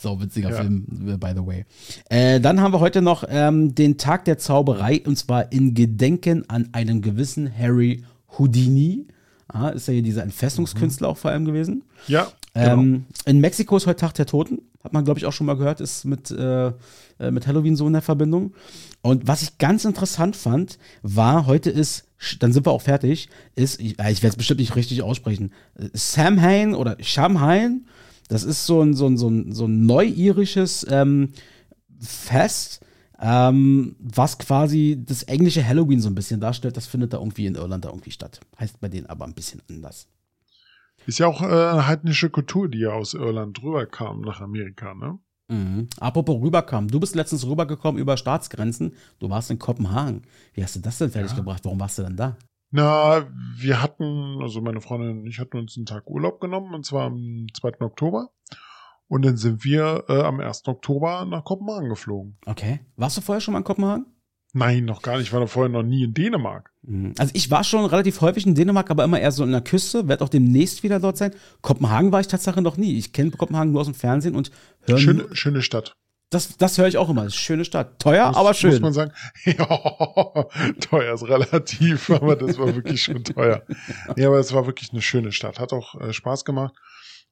[0.00, 0.56] So witziger ja.
[0.56, 1.64] Film, äh, by the way.
[2.08, 6.48] Äh, dann haben wir heute noch ähm, den Tag der Zauberei und zwar in Gedenken
[6.50, 8.04] an einen gewissen Harry
[8.36, 9.06] Houdini.
[9.48, 11.12] Ah, ist ja hier dieser Entfesselungskünstler mhm.
[11.12, 11.84] auch vor allem gewesen.
[12.06, 12.28] Ja.
[12.54, 13.04] Ähm, genau.
[13.24, 14.60] in Mexiko ist heute Tag der Toten.
[14.84, 17.86] Hat man, glaube ich, auch schon mal gehört, ist mit, äh, äh, mit Halloween so
[17.86, 18.52] in der Verbindung.
[19.02, 22.04] Und was ich ganz interessant fand, war, heute ist,
[22.40, 25.52] dann sind wir auch fertig, ist, ich, ich werde es bestimmt nicht richtig aussprechen,
[25.92, 27.86] Samhain oder Shamhain.
[28.28, 31.32] Das ist so ein, so ein, so ein, so ein neuirisches ähm,
[32.00, 32.80] Fest
[33.20, 37.56] ähm, was quasi das englische Halloween so ein bisschen darstellt, das findet da irgendwie in
[37.56, 38.40] Irland da irgendwie statt.
[38.58, 40.08] Heißt bei denen aber ein bisschen anders.
[41.06, 45.18] Ist ja auch äh, heidnische Kultur, die ja aus Irland rüberkam nach Amerika, ne?
[45.48, 45.88] Mhm.
[45.98, 48.92] Apropos rüberkam, du bist letztens rübergekommen über Staatsgrenzen.
[49.18, 50.22] Du warst in Kopenhagen.
[50.52, 51.38] Wie hast du das denn fertig ja.
[51.38, 51.64] gebracht?
[51.64, 52.36] Warum warst du denn da?
[52.70, 53.26] Na,
[53.56, 57.06] wir hatten, also meine Freundin und ich hatten uns einen Tag Urlaub genommen, und zwar
[57.06, 57.80] am 2.
[57.80, 58.30] Oktober.
[59.08, 60.68] Und dann sind wir äh, am 1.
[60.68, 62.36] Oktober nach Kopenhagen geflogen.
[62.44, 62.80] Okay.
[62.96, 64.06] Warst du vorher schon mal in Kopenhagen?
[64.54, 65.28] Nein, noch gar nicht.
[65.28, 66.70] Ich war da vorher noch nie in Dänemark.
[66.82, 67.14] Mhm.
[67.18, 70.08] Also ich war schon relativ häufig in Dänemark, aber immer eher so in der Küste.
[70.08, 71.32] Werde auch demnächst wieder dort sein.
[71.60, 72.96] Kopenhagen war ich tatsächlich noch nie.
[72.98, 74.50] Ich kenne Kopenhagen nur aus dem Fernsehen und
[74.82, 74.98] höre.
[74.98, 75.96] Schöne, schöne Stadt.
[76.30, 77.30] Das, das höre ich auch immer.
[77.30, 77.98] Schöne Stadt.
[77.98, 78.72] Teuer, muss, aber schön.
[78.72, 79.12] Muss man sagen.
[79.44, 80.44] Ja,
[80.80, 83.62] teuer ist relativ, aber das war wirklich schon teuer.
[84.16, 85.58] Nee, aber es war wirklich eine schöne Stadt.
[85.58, 86.74] Hat auch äh, Spaß gemacht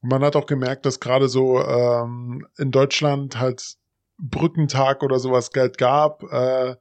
[0.08, 3.76] man hat auch gemerkt, dass gerade so ähm, in Deutschland halt
[4.18, 6.22] Brückentag oder sowas Geld gab.
[6.24, 6.76] Äh,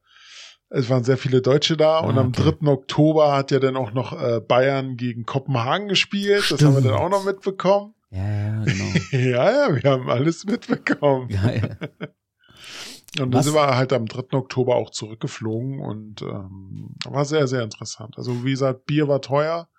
[0.70, 2.68] es waren sehr viele Deutsche da und am 3.
[2.68, 6.44] Oktober hat ja dann auch noch äh, Bayern gegen Kopenhagen gespielt.
[6.44, 6.62] Stimmt.
[6.62, 7.94] Das haben wir dann auch noch mitbekommen.
[8.10, 8.86] Ja, ja, genau.
[9.12, 11.30] ja, ja, wir haben alles mitbekommen.
[11.30, 11.70] Ja, ja.
[13.22, 14.38] Und dann sind wir halt am 3.
[14.38, 18.16] Oktober auch zurückgeflogen und ähm, war sehr, sehr interessant.
[18.18, 19.70] Also wie gesagt, Bier war teuer,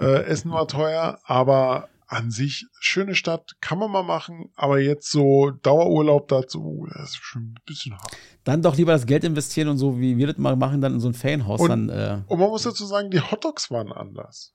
[0.00, 5.12] äh, Essen war teuer, aber an sich schöne Stadt, kann man mal machen, aber jetzt
[5.12, 8.16] so Dauerurlaub dazu, das ist schon ein bisschen hart.
[8.42, 11.00] Dann doch lieber das Geld investieren und so, wie wir das mal machen, dann in
[11.00, 11.60] so ein Ferienhaus.
[11.60, 14.54] Und, dann, äh und man muss dazu sagen, die Hotdogs waren anders.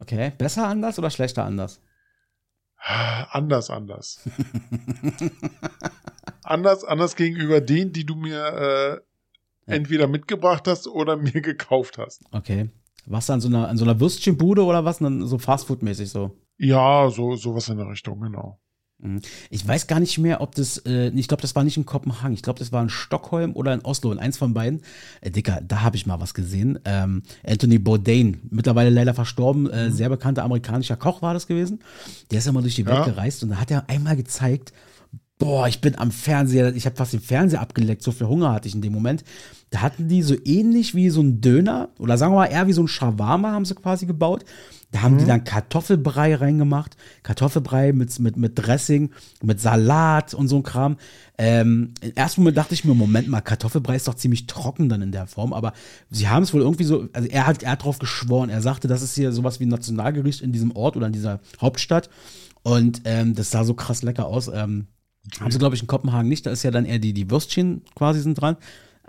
[0.00, 1.80] Okay, besser anders oder schlechter anders?
[2.80, 4.20] Anders, anders.
[6.42, 9.02] anders, anders gegenüber denen, die du mir
[9.66, 12.22] äh, entweder mitgebracht hast oder mir gekauft hast.
[12.32, 12.70] Okay.
[13.06, 14.98] Was an so einer, an so einer Würstchenbude oder was?
[14.98, 16.36] Dann so Fastfood-mäßig so?
[16.58, 18.58] Ja, so sowas in der Richtung, genau.
[18.98, 19.20] Mhm.
[19.50, 22.34] Ich weiß gar nicht mehr, ob das, äh, ich glaube, das war nicht in Kopenhagen,
[22.34, 24.82] ich glaube, das war in Stockholm oder in Oslo, in eins von beiden.
[25.20, 26.78] Äh, Dicker, da habe ich mal was gesehen.
[26.84, 29.92] Ähm, Anthony Bourdain, mittlerweile leider verstorben, äh, mhm.
[29.92, 31.80] sehr bekannter amerikanischer Koch war das gewesen.
[32.30, 33.04] Der ist immer durch die Welt ja.
[33.04, 34.72] gereist und da hat er einmal gezeigt,
[35.38, 38.68] boah, ich bin am Fernseher, ich habe fast den Fernseher abgeleckt, so viel Hunger hatte
[38.68, 39.24] ich in dem Moment.
[39.70, 42.72] Da hatten die so ähnlich wie so ein Döner oder sagen wir mal eher wie
[42.72, 44.44] so ein Shawarma haben sie quasi gebaut.
[44.90, 45.18] Da haben mhm.
[45.18, 49.10] die dann Kartoffelbrei reingemacht, Kartoffelbrei mit, mit, mit Dressing,
[49.42, 50.96] mit Salat und so ein Kram.
[51.36, 55.02] Ähm, Im ersten Moment dachte ich mir, Moment mal, Kartoffelbrei ist doch ziemlich trocken dann
[55.02, 55.74] in der Form, aber
[56.10, 58.88] sie haben es wohl irgendwie so, also er hat, er hat drauf geschworen, er sagte,
[58.88, 62.08] das ist hier sowas wie ein Nationalgericht in diesem Ort oder in dieser Hauptstadt
[62.62, 64.48] und ähm, das sah so krass lecker aus.
[64.48, 64.86] Ähm,
[65.40, 66.46] haben sie, glaube ich, in Kopenhagen nicht.
[66.46, 68.56] Da ist ja dann eher die, die Würstchen quasi sind dran.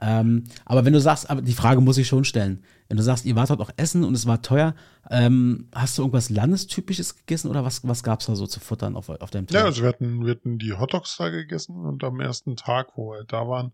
[0.01, 2.63] Ähm, aber wenn du sagst, aber die Frage muss ich schon stellen.
[2.87, 4.73] Wenn du sagst, ihr wart dort auch essen und es war teuer,
[5.09, 8.95] ähm, hast du irgendwas Landestypisches gegessen oder was, was gab es da so zu futtern
[8.95, 9.59] auf, auf deinem Teller?
[9.59, 13.11] Ja, also wir hatten, wir hatten die Hotdogs da gegessen und am ersten Tag, wo
[13.11, 13.73] wir da waren,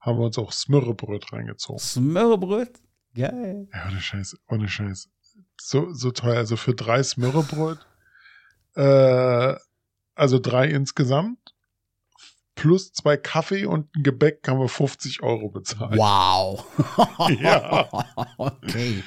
[0.00, 1.78] haben wir uns auch Smörrebröt reingezogen.
[1.78, 2.80] Smörrebröt?
[3.14, 3.68] Geil.
[3.72, 5.10] Ja, ohne Scheiß, ohne Scheiß.
[5.60, 6.36] So, so teuer.
[6.36, 7.78] Also für drei Smörrebröt,
[8.74, 9.54] äh,
[10.14, 11.55] also drei insgesamt
[12.56, 15.96] plus zwei Kaffee und ein Gebäck haben wir 50 Euro bezahlt.
[15.96, 16.64] Wow.
[17.40, 17.88] ja.
[18.38, 19.04] okay.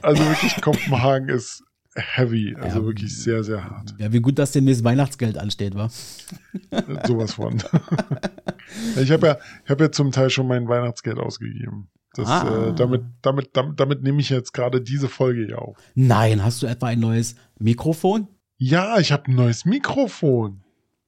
[0.00, 1.62] Also wirklich, Kopenhagen ist
[1.94, 3.94] heavy, also ja, wirklich sehr, sehr hart.
[3.98, 5.90] Ja, wie gut, dass demnächst Weihnachtsgeld ansteht, wa?
[7.06, 7.62] Sowas von.
[8.96, 11.90] ich habe ja, ich habe ja zum Teil schon mein Weihnachtsgeld ausgegeben.
[12.14, 12.68] Das, ah.
[12.68, 15.76] äh, damit, damit, damit, damit nehme ich jetzt gerade diese Folge ja auf.
[15.94, 18.28] Nein, hast du etwa ein neues Mikrofon?
[18.56, 20.62] Ja, ich habe ein neues Mikrofon.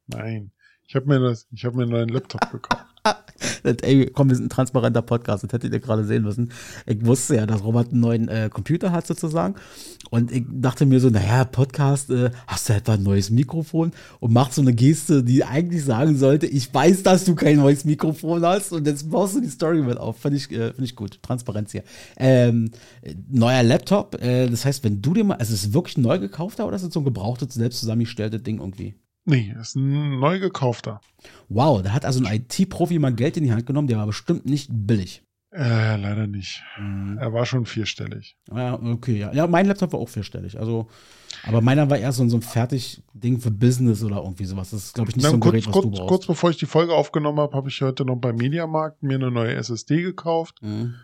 [0.07, 0.53] Nein.
[0.93, 2.85] Ich habe mir, hab mir einen neuen Laptop gekauft.
[3.81, 6.53] Ey, komm, wir sind ein transparenter Podcast, das hättet ihr gerade sehen müssen.
[6.85, 9.55] Ich wusste ja, dass Robert einen neuen äh, Computer hat sozusagen.
[10.11, 13.93] Und ich dachte mir so, naja, Podcast, äh, hast du etwa ein neues Mikrofon?
[14.21, 17.87] Und macht so eine Geste, die eigentlich sagen sollte, ich weiß, dass du kein neues
[17.87, 20.19] Mikrofon hast und jetzt baust du die Story mit auf.
[20.19, 21.23] Finde ich, äh, find ich gut.
[21.23, 21.85] Transparenz hier.
[22.19, 22.71] Ähm,
[23.31, 26.67] neuer Laptop, äh, das heißt, wenn du dir mal, also ist es wirklich neu gekaufter
[26.67, 28.95] oder ist es so ein gebrauchtes, selbst zusammengestelltes Ding irgendwie?
[29.25, 31.01] Nee, ist ein neu gekaufter.
[31.49, 34.47] Wow, da hat also ein IT-Profi mal Geld in die Hand genommen, der war bestimmt
[34.47, 35.23] nicht billig.
[35.55, 36.63] Äh, leider nicht.
[36.79, 37.19] Mhm.
[37.19, 38.39] Er war schon vierstellig.
[38.51, 39.33] Ja, okay, ja.
[39.35, 40.59] Ja, mein Laptop war auch vierstellig.
[40.59, 40.89] Also,
[41.45, 44.71] aber meiner war eher so, so ein Fertig-Ding für Business oder irgendwie sowas.
[44.71, 46.09] Das ist, glaube ich, nicht Na, so ein kurz, Gerät, was kurz, du brauchst.
[46.09, 49.31] Kurz bevor ich die Folge aufgenommen habe, habe ich heute noch beim Mediamarkt mir eine
[49.31, 50.57] neue SSD gekauft.
[50.63, 50.95] Mhm.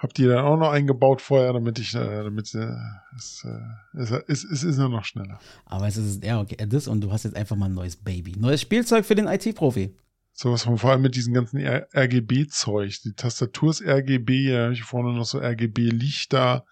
[0.00, 2.74] Hab die dann auch noch eingebaut vorher, damit ich, äh, damit äh,
[3.14, 5.38] es, äh, es, es, es ist nur noch schneller.
[5.66, 8.32] Aber es ist, ja, okay, das und du hast jetzt einfach mal ein neues Baby.
[8.38, 9.94] Neues Spielzeug für den IT-Profi.
[10.32, 12.98] Sowas von, vor allem mit diesem ganzen RGB-Zeug.
[13.04, 16.64] Die Tastatur ist RGB, ja, ich vorne noch so RGB-Lichter.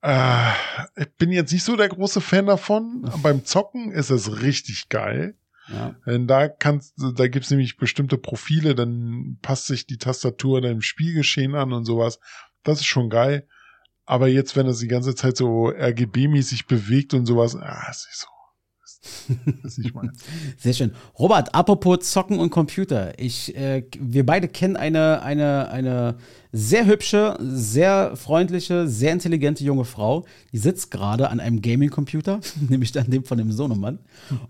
[0.00, 0.52] Äh,
[0.96, 3.02] ich bin jetzt nicht so der große Fan davon.
[3.22, 5.36] Beim Zocken ist es richtig geil.
[5.72, 5.94] Ja.
[6.06, 11.54] Denn da kannst, da gibt's nämlich bestimmte Profile, dann passt sich die Tastatur deinem Spielgeschehen
[11.54, 12.18] an und sowas.
[12.62, 13.46] Das ist schon geil.
[14.04, 18.18] Aber jetzt, wenn es die ganze Zeit so RGB-mäßig bewegt und sowas, ah, ist nicht
[18.18, 18.26] so.
[19.62, 19.94] Das ist nicht
[20.58, 20.92] Sehr schön.
[21.18, 23.18] Robert, apropos Zocken und Computer.
[23.18, 26.16] Ich, äh, wir beide kennen eine, eine, eine
[26.52, 30.24] sehr hübsche, sehr freundliche, sehr intelligente junge Frau.
[30.52, 34.00] Die sitzt gerade an einem Gaming-Computer, nämlich an dem von dem Sohnemann,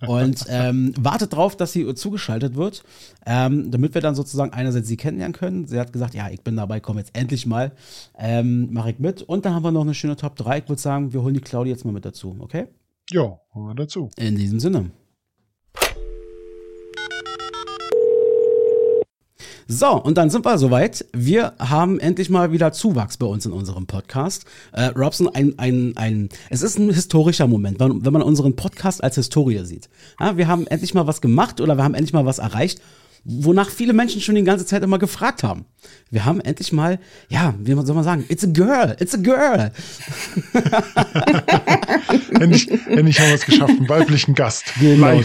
[0.07, 2.83] und ähm, wartet darauf, dass sie zugeschaltet wird,
[3.27, 5.67] ähm, damit wir dann sozusagen einerseits sie kennenlernen können.
[5.67, 7.73] Sie hat gesagt, ja, ich bin dabei, komm jetzt endlich mal,
[8.19, 9.23] ähm, mache ich mit.
[9.23, 10.59] Und dann haben wir noch eine schöne Top 3.
[10.59, 12.67] Ich würde sagen, wir holen die Claudia jetzt mal mit dazu, okay?
[13.13, 14.09] Ja, holen wir dazu.
[14.17, 14.93] In diesem Sinne.
[19.67, 21.07] So, und dann sind wir soweit.
[21.13, 24.45] Wir haben endlich mal wieder Zuwachs bei uns in unserem Podcast.
[24.73, 29.03] Äh, Robson, ein, ein, ein, es ist ein historischer Moment, wenn, wenn man unseren Podcast
[29.03, 29.89] als Historie sieht.
[30.21, 32.81] Ja, wir haben endlich mal was gemacht oder wir haben endlich mal was erreicht,
[33.25, 35.67] wonach viele Menschen schon die ganze Zeit immer gefragt haben.
[36.11, 39.73] Wir haben endlich mal, ja, wie soll man sagen, it's a girl, it's a girl.
[42.41, 44.65] endlich, endlich haben wir es geschafft, einen weiblichen Gast.
[44.81, 45.21] Genau,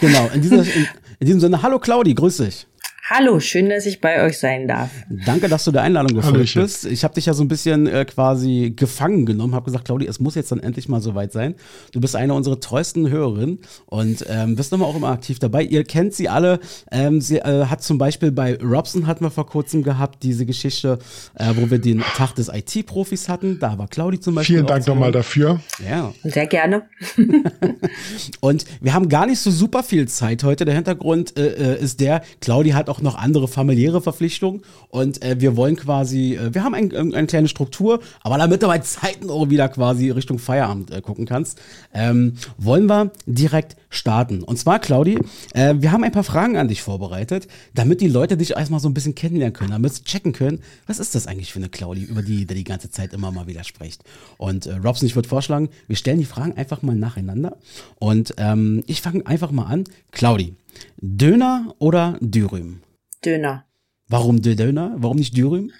[0.00, 0.30] genau.
[0.34, 0.86] In, dieser, in,
[1.20, 2.66] in diesem Sinne, hallo Claudi, grüß dich.
[3.04, 4.88] Hallo, schön, dass ich bei euch sein darf.
[5.26, 6.86] Danke, dass du der Einladung gefolgt bist.
[6.86, 10.20] Ich habe dich ja so ein bisschen äh, quasi gefangen genommen, habe gesagt, Claudia, es
[10.20, 11.56] muss jetzt dann endlich mal soweit sein.
[11.90, 15.64] Du bist eine unserer treuesten Hörerinnen und ähm, bist nochmal auch immer aktiv dabei.
[15.64, 16.60] Ihr kennt sie alle.
[16.92, 21.00] Ähm, sie äh, hat zum Beispiel bei Robson hatten wir vor kurzem gehabt diese Geschichte,
[21.34, 23.58] äh, wo wir den Tag des IT-Profis hatten.
[23.58, 24.58] Da war Claudi zum Beispiel.
[24.58, 25.60] Vielen Dank nochmal dafür.
[25.84, 26.14] Ja.
[26.22, 26.84] Sehr gerne.
[28.40, 30.64] und wir haben gar nicht so super viel Zeit heute.
[30.64, 35.40] Der Hintergrund äh, äh ist der, Claudi hat auch noch andere familiäre Verpflichtungen und äh,
[35.40, 39.30] wir wollen quasi, äh, wir haben ein, eine kleine Struktur, aber damit du bei Zeiten
[39.30, 41.60] auch wieder quasi Richtung Feierabend äh, gucken kannst,
[41.94, 44.42] ähm, wollen wir direkt starten.
[44.42, 45.18] Und zwar, Claudi,
[45.54, 48.88] äh, wir haben ein paar Fragen an dich vorbereitet, damit die Leute dich erstmal so
[48.88, 52.02] ein bisschen kennenlernen können, damit sie checken können, was ist das eigentlich für eine Claudi,
[52.02, 54.02] über die der die ganze Zeit immer mal wieder spricht.
[54.38, 57.56] Und äh, Robson, ich würde vorschlagen, wir stellen die Fragen einfach mal nacheinander
[57.98, 59.84] und ähm, ich fange einfach mal an.
[60.10, 60.54] Claudi,
[60.96, 62.82] Döner oder Dürüm?
[63.24, 63.66] Döner.
[64.08, 64.94] Warum Döner?
[64.98, 65.70] Warum nicht Dürüm?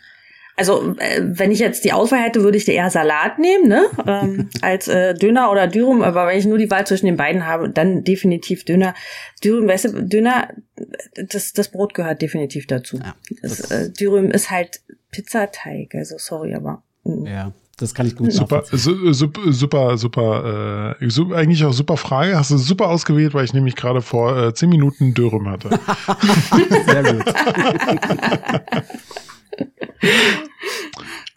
[0.57, 3.87] Also, äh, wenn ich jetzt die Auswahl hätte, würde ich dir eher Salat nehmen, ne?
[4.07, 6.03] Ähm, als äh, Döner oder Dürüm.
[6.03, 8.95] Aber wenn ich nur die Wahl zwischen den beiden habe, dann definitiv Döner.
[9.43, 10.49] Dürüm, weißt du, Döner,
[11.15, 12.99] das, das Brot gehört definitiv dazu.
[12.99, 15.95] Ja, das, äh, Dürüm ist halt Pizzateig.
[15.95, 16.83] Also, sorry, aber.
[17.05, 17.27] mm.
[17.27, 21.97] Ja, das kann ich gut Super, su- super, super, super, äh, su- eigentlich auch super
[21.97, 22.37] Frage.
[22.39, 25.71] Hast du super ausgewählt, weil ich nämlich gerade vor äh, zehn Minuten Dürüm hatte.
[26.87, 27.25] Sehr gut.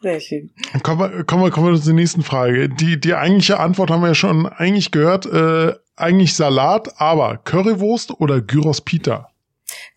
[0.01, 0.51] Sehr schön.
[0.83, 2.69] Kommen wir, kommen wir, kommen wir zur nächsten Frage.
[2.69, 5.25] Die, die eigentliche Antwort haben wir ja schon eigentlich gehört.
[5.25, 9.29] Äh, eigentlich Salat, aber Currywurst oder Gyros Pita?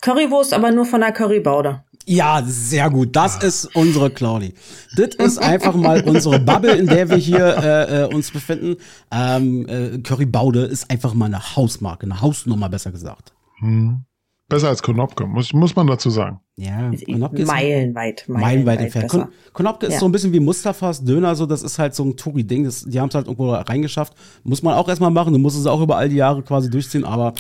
[0.01, 1.83] Currywurst, aber nur von der Currybaude.
[2.11, 3.15] Ja, sehr gut.
[3.15, 4.55] Das ist unsere Claudi.
[4.97, 8.77] Das ist einfach mal unsere Bubble, in der wir hier äh, äh, uns befinden.
[9.13, 13.35] Ähm, äh, Currybaude ist einfach mal eine Hausmarke, eine Hausnummer, besser gesagt.
[13.61, 14.05] Hm.
[14.49, 16.41] Besser als Konopke, muss, muss man dazu sagen.
[16.57, 19.09] Ja, Konopke ist Meilenweit, meilenweit entfernt.
[19.13, 19.25] besser.
[19.25, 19.99] Kon Konopke ist Ja.
[20.01, 22.67] so ein bisschen wie Mustafas Döner, so das ist halt so ein Touri-Ding.
[22.87, 24.15] Die haben es halt irgendwo reingeschafft.
[24.45, 25.35] Muss man auch erstmal machen.
[25.35, 27.35] Du musst es auch über all die Jahre quasi durchziehen, aber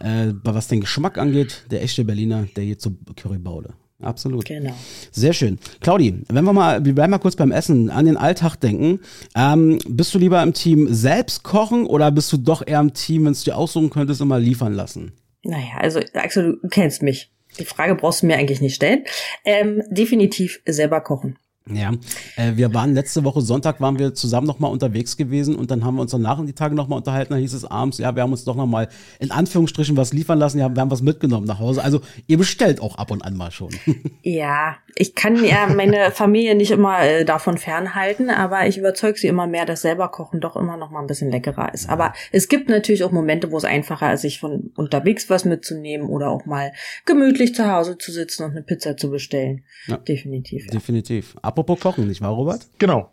[0.00, 3.74] äh, was den Geschmack angeht, der echte Berliner, der geht zur Currybaude.
[4.00, 4.44] Absolut.
[4.44, 4.74] Genau.
[5.10, 5.58] Sehr schön.
[5.80, 9.00] Claudi, wenn wir mal, wir bleiben mal kurz beim Essen, an den Alltag denken.
[9.36, 13.24] Ähm, bist du lieber im Team selbst kochen oder bist du doch eher im Team,
[13.24, 15.12] wenn es dir aussuchen könntest, immer liefern lassen?
[15.42, 17.32] Naja, also Axel, du kennst mich.
[17.58, 19.04] Die Frage brauchst du mir eigentlich nicht stellen.
[19.44, 21.38] Ähm, definitiv selber kochen.
[21.74, 21.92] Ja,
[22.36, 25.96] äh, wir waren letzte Woche Sonntag waren wir zusammen nochmal unterwegs gewesen und dann haben
[25.96, 27.32] wir uns danach in die Tage nochmal unterhalten.
[27.32, 30.58] Da hieß es abends, ja, wir haben uns doch nochmal in Anführungsstrichen was liefern lassen,
[30.58, 31.82] ja, wir haben was mitgenommen nach Hause.
[31.82, 33.70] Also ihr bestellt auch ab und an mal schon.
[34.22, 39.28] Ja, ich kann ja meine Familie nicht immer äh, davon fernhalten, aber ich überzeuge sie
[39.28, 41.88] immer mehr, dass selber Kochen doch immer noch mal ein bisschen leckerer ist.
[41.88, 46.08] Aber es gibt natürlich auch Momente, wo es einfacher ist, sich von unterwegs was mitzunehmen
[46.08, 46.72] oder auch mal
[47.06, 49.64] gemütlich zu Hause zu sitzen und eine Pizza zu bestellen.
[49.86, 49.96] Ja.
[49.96, 50.66] Definitiv.
[50.66, 50.72] Ja.
[50.72, 51.36] Definitiv.
[51.58, 52.68] Apropos Kochen, nicht wahr, Robert?
[52.78, 53.10] Genau.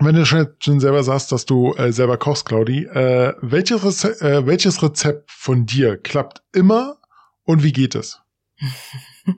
[0.00, 4.20] Wenn du schon, schon selber sagst, dass du äh, selber kochst, Claudi, äh, welches, Reze
[4.22, 6.96] äh, welches Rezept von dir klappt immer
[7.44, 8.20] und wie geht es?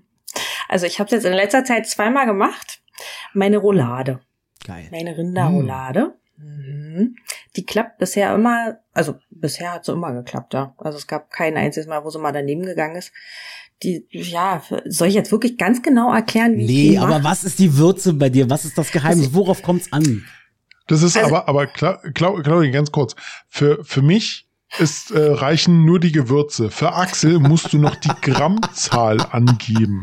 [0.71, 2.83] Also ich habe es jetzt in letzter Zeit zweimal gemacht.
[3.33, 4.21] Meine Roulade.
[4.67, 4.87] Geil.
[4.91, 6.15] Meine Rinderroulade.
[6.37, 7.17] Mhm.
[7.57, 10.75] Die klappt bisher immer, also bisher hat sie immer geklappt, ja.
[10.77, 13.13] Also es gab kein einziges Mal, wo sie mal daneben gegangen ist.
[13.83, 17.59] Die, ja, soll ich jetzt wirklich ganz genau erklären, wie ich Nee, aber was ist
[17.61, 18.51] die Würze bei dir?
[18.51, 19.33] Was ist das Geheimnis?
[19.33, 20.25] Worauf kommt's an?
[20.88, 22.33] Das ist Also- aber, aber Cla Cla
[22.71, 23.14] ganz kurz.
[23.49, 26.71] Für, für mich ist, äh, reichen nur die Gewürze.
[26.71, 30.01] Für Axel musst du noch die Grammzahl angeben.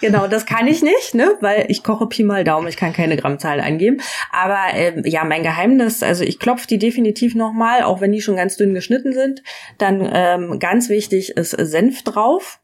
[0.00, 3.16] Genau, das kann ich nicht, ne, weil ich koche Pi mal Daumen, ich kann keine
[3.16, 4.00] Grammzahlen angeben.
[4.30, 8.36] Aber ähm, ja, mein Geheimnis, also ich klopfe die definitiv nochmal, auch wenn die schon
[8.36, 9.42] ganz dünn geschnitten sind.
[9.78, 12.60] Dann ähm, ganz wichtig ist Senf drauf.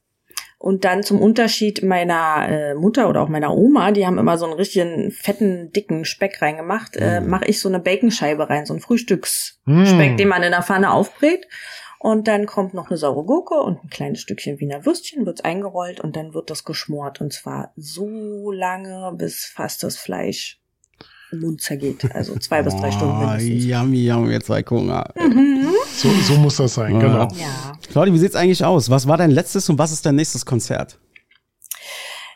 [0.62, 4.44] Und dann zum Unterschied meiner äh, Mutter oder auch meiner Oma, die haben immer so
[4.44, 7.30] einen richtigen fetten, dicken Speck reingemacht, äh, Mhm.
[7.30, 10.16] mache ich so eine Baconscheibe rein, so einen Frühstücksspeck, Mm.
[10.16, 11.48] den man in der Pfanne aufbrät.
[11.98, 15.98] Und dann kommt noch eine saure Gurke und ein kleines Stückchen Wiener Würstchen, wird's eingerollt
[16.00, 17.20] und dann wird das geschmort.
[17.20, 20.60] Und zwar so lange, bis fast das Fleisch
[21.40, 22.04] Mund zergeht.
[22.14, 23.64] Also zwei bis drei Stunden Oh, mindestens.
[23.64, 25.12] yummy, yummy, jetzt zwei Hunger.
[25.16, 25.66] Mhm.
[25.94, 27.00] So, so muss das sein, Ja.
[27.00, 27.28] genau.
[27.36, 27.72] Ja.
[27.90, 28.90] Claudi, wie sieht's eigentlich aus?
[28.90, 30.98] Was war dein letztes und was ist dein nächstes Konzert?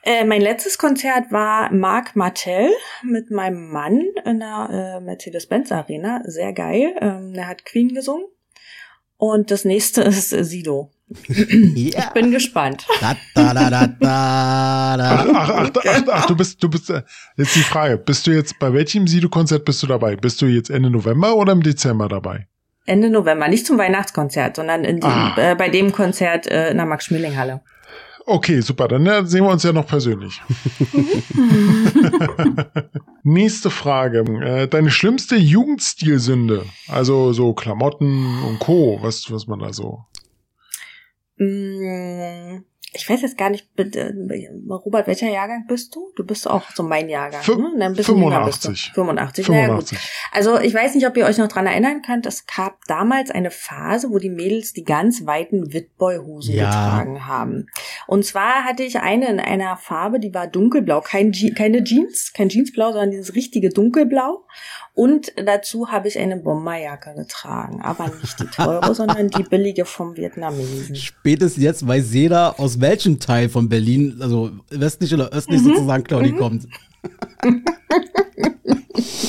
[0.02, 2.70] Äh, mein letztes Konzert war Marc Martell
[3.02, 6.20] mit meinem Mann in der äh, Mercedes-Benz Arena.
[6.24, 6.94] Sehr geil.
[7.00, 8.26] Ähm, er hat Queen gesungen.
[9.16, 10.90] Und das nächste ist äh, Sido.
[11.29, 12.01] Ja.
[12.01, 12.85] Ich bin gespannt.
[13.01, 15.25] Da, da, da, da, da, Ach, da.
[15.35, 17.03] ach, ach, ach, ach, du bist, du bist, äh,
[17.37, 20.16] jetzt die Frage, bist du jetzt, bei welchem Sido-Konzert bist du dabei?
[20.16, 22.49] Bist du jetzt Ende November oder im Dezember dabei?
[22.87, 25.35] Ende November, nicht zum Weihnachtskonzert, sondern in die, Ah.
[25.37, 27.61] äh, bei dem Konzert äh, in der Max-Schmeling-Halle.
[28.29, 30.40] Okay, super, dann äh, sehen wir uns ja noch persönlich.
[33.23, 34.21] Nächste Frage.
[34.45, 36.64] Äh, deine schlimmste Jugendstilsünde?
[36.88, 40.01] Also so Klamotten und Co., was, was man da so.
[41.39, 44.14] Mm, Ich weiß jetzt gar nicht, bitte,
[44.70, 46.12] Robert, welcher Jahrgang bist du?
[46.16, 47.84] Du bist auch so mein Jahrgang, Fü- ne?
[47.84, 48.68] Ein bisschen jünger bist du.
[48.68, 48.93] 85.
[48.95, 49.49] 85.
[49.51, 49.89] Naja, gut.
[49.89, 49.99] 85.
[50.32, 53.51] Also ich weiß nicht, ob ihr euch noch dran erinnern könnt, es gab damals eine
[53.51, 56.64] Phase, wo die Mädels die ganz weiten Witboy-Hosen Ja.
[56.70, 57.66] getragen haben.
[58.07, 62.32] Und zwar hatte ich eine in einer Farbe, die war dunkelblau, kein Je keine Jeans,
[62.32, 64.47] kein Jeansblau, sondern dieses richtige dunkelblau.
[64.97, 70.16] Und dazu habe ich eine Bomberjacke getragen, aber nicht die teure, sondern die billige vom
[70.16, 70.97] Vietnamesen.
[70.97, 75.66] Spätestens jetzt weiß jeder, aus welchem Teil von Berlin, also westlich oder östlich Mhm.
[75.74, 76.66] sozusagen, Claudi kommt.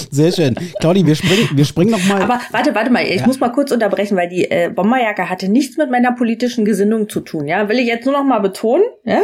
[0.09, 0.55] Sehr schön.
[0.80, 2.22] Claudi, wir springen, wir springen noch mal.
[2.22, 3.28] Aber warte, warte mal, ich Ja.
[3.28, 7.20] muss mal kurz unterbrechen, weil die äh, Bomberjacke hatte nichts mit meiner politischen Gesinnung zu
[7.20, 7.68] tun, ja?
[7.68, 9.24] Will ich jetzt nur noch mal betonen, ja?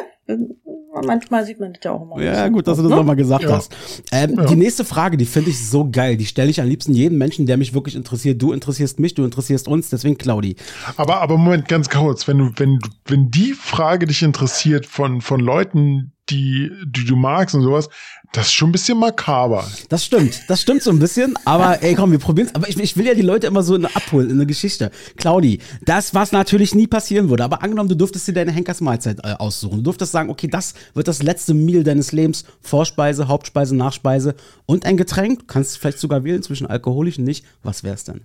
[1.05, 2.21] Manchmal sieht man das ja auch immer.
[2.23, 2.97] Ja, gut, dass du das Ne?
[2.97, 3.51] nochmal gesagt Ja.
[3.57, 3.75] hast.
[4.11, 4.45] Ähm, Ja.
[4.45, 6.15] Die nächste Frage, die finde ich so geil.
[6.17, 8.41] Die stelle ich am liebsten jedem Menschen, der mich wirklich interessiert.
[8.41, 10.55] Du interessierst mich, du interessierst uns, deswegen Claudi.
[10.95, 15.21] Aber, aber Moment, ganz kurz, wenn du, wenn, du- wenn die Frage dich interessiert von,
[15.21, 17.89] von Leuten, die, die du magst und sowas,
[18.33, 19.69] das ist schon ein bisschen makaber.
[19.89, 22.55] Das stimmt, das stimmt so ein bisschen, aber ey, komm, wir probieren's.
[22.55, 24.89] Aber ich, ich will ja die Leute immer so in abholen, in eine Geschichte.
[25.17, 29.33] Claudi, das, was natürlich nie passieren würde, aber angenommen, du dürftest dir deine Henkersmahlzeit äh,
[29.33, 29.77] aussuchen.
[29.77, 34.85] Du dürftest sagen, okay, das wird das letzte Meal deines Lebens, Vorspeise, Hauptspeise, Nachspeise und
[34.85, 35.39] ein Getränk.
[35.39, 37.45] Du kannst vielleicht sogar wählen zwischen alkoholisch und nicht.
[37.61, 38.21] Was wär's denn?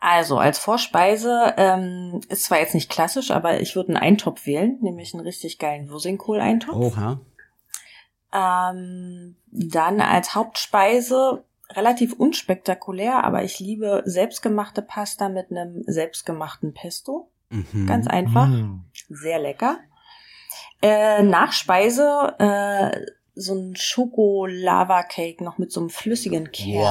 [0.00, 4.78] Also als Vorspeise ähm, ist zwar jetzt nicht klassisch, aber ich würde einen Eintopf wählen,
[4.82, 6.76] nämlich einen richtig geilen Würsingkohl-Eintopf.
[6.76, 7.20] Oha.
[8.32, 17.30] Ähm, dann als Hauptspeise relativ unspektakulär, aber ich liebe selbstgemachte Pasta mit einem selbstgemachten Pesto.
[17.48, 17.86] Mhm.
[17.86, 18.84] Ganz einfach, Hm.
[19.08, 19.78] sehr lecker.
[20.82, 26.82] Äh, Nachspeise äh, so ein Schoko-Lava-Cake noch mit so einem flüssigen Kern.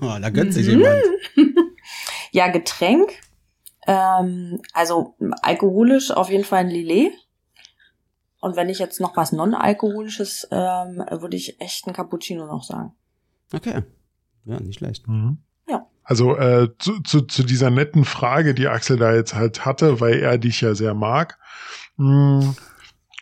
[0.00, 0.72] Wow, da gönnt sich Mhm.
[0.80, 1.02] jemand.
[2.32, 3.12] Ja, Getränk.
[3.86, 7.12] Ähm, also alkoholisch auf jeden Fall ein Lillet.
[8.40, 12.92] Und wenn ich jetzt noch was non-alkoholisches, ähm, würde ich echt ein Cappuccino noch sagen.
[13.54, 13.82] Okay.
[14.44, 15.06] Ja, nicht schlecht.
[15.08, 15.38] Mhm.
[15.68, 15.86] Ja.
[16.02, 20.18] Also äh, zu, zu, zu dieser netten Frage, die Axel da jetzt halt hatte, weil
[20.20, 21.38] er dich ja sehr mag,
[21.96, 22.54] mh,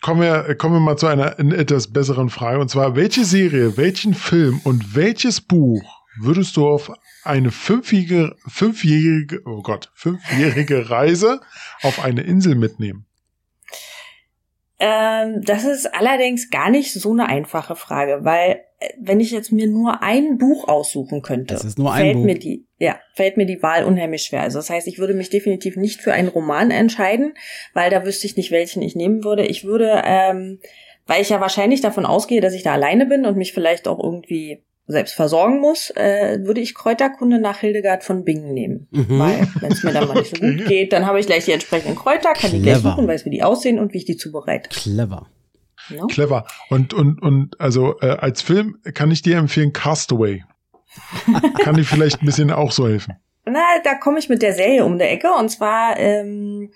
[0.04, 2.60] kommen, wir, kommen wir mal zu einer etwas besseren Frage.
[2.60, 5.82] Und zwar, welche Serie, welchen Film und welches Buch
[6.20, 6.92] würdest du auf
[7.24, 11.40] eine fünfjährige, fünfjährige, oh Gott, fünfjährige Reise
[11.82, 13.06] auf eine Insel mitnehmen?
[14.80, 19.52] Ähm, das ist allerdings gar nicht so eine einfache Frage, weil äh, wenn ich jetzt
[19.52, 22.24] mir nur ein Buch aussuchen könnte, Es ist nur ein fällt Buch.
[22.24, 24.42] mir die, ja, fällt mir die Wahl unheimlich schwer.
[24.42, 27.34] Also das heißt, ich würde mich definitiv nicht für einen Roman entscheiden,
[27.72, 29.46] weil da wüsste ich nicht, welchen ich nehmen würde.
[29.46, 30.58] Ich würde, ähm,
[31.06, 34.02] weil ich ja wahrscheinlich davon ausgehe, dass ich da alleine bin und mich vielleicht auch
[34.02, 38.88] irgendwie selbst versorgen muss, äh, würde ich Kräuterkunde nach Hildegard von Bingen nehmen.
[38.90, 39.18] Mhm.
[39.18, 41.52] Weil, wenn es mir dann mal nicht so gut geht, dann habe ich gleich die
[41.52, 42.90] entsprechenden Kräuter, kann die gleich Clever.
[42.90, 44.68] suchen, weiß, wie die aussehen und wie ich die zubereite.
[44.68, 45.26] Clever.
[45.88, 46.06] Ne?
[46.08, 46.46] Clever.
[46.68, 50.44] Und, und, und also äh, als Film kann ich dir empfehlen Castaway.
[51.62, 53.14] kann dir vielleicht ein bisschen auch so helfen.
[53.46, 56.70] Na, da komme ich mit der Serie um der Ecke und zwar ähm,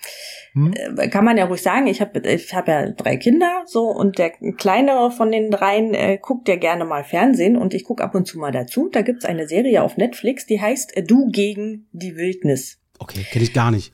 [0.53, 0.75] Hm?
[0.99, 4.19] äh, kann man ja ruhig sagen, ich habe ich hab ja drei Kinder so und
[4.19, 8.15] der kleinere von den dreien äh, guckt ja gerne mal Fernsehen und ich gucke ab
[8.15, 8.89] und zu mal dazu.
[8.91, 12.79] Da gibt's eine Serie auf Netflix, die heißt äh, Du gegen die Wildnis.
[12.99, 13.93] Okay, kenne ich gar nicht.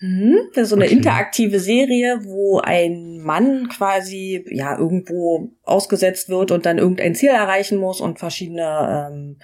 [0.00, 0.36] Mhm.
[0.54, 0.94] Das ist so eine Okay.
[0.94, 7.78] interaktive Serie, wo ein Mann quasi ja irgendwo ausgesetzt wird und dann irgendein Ziel erreichen
[7.78, 9.38] muss und verschiedene ähm,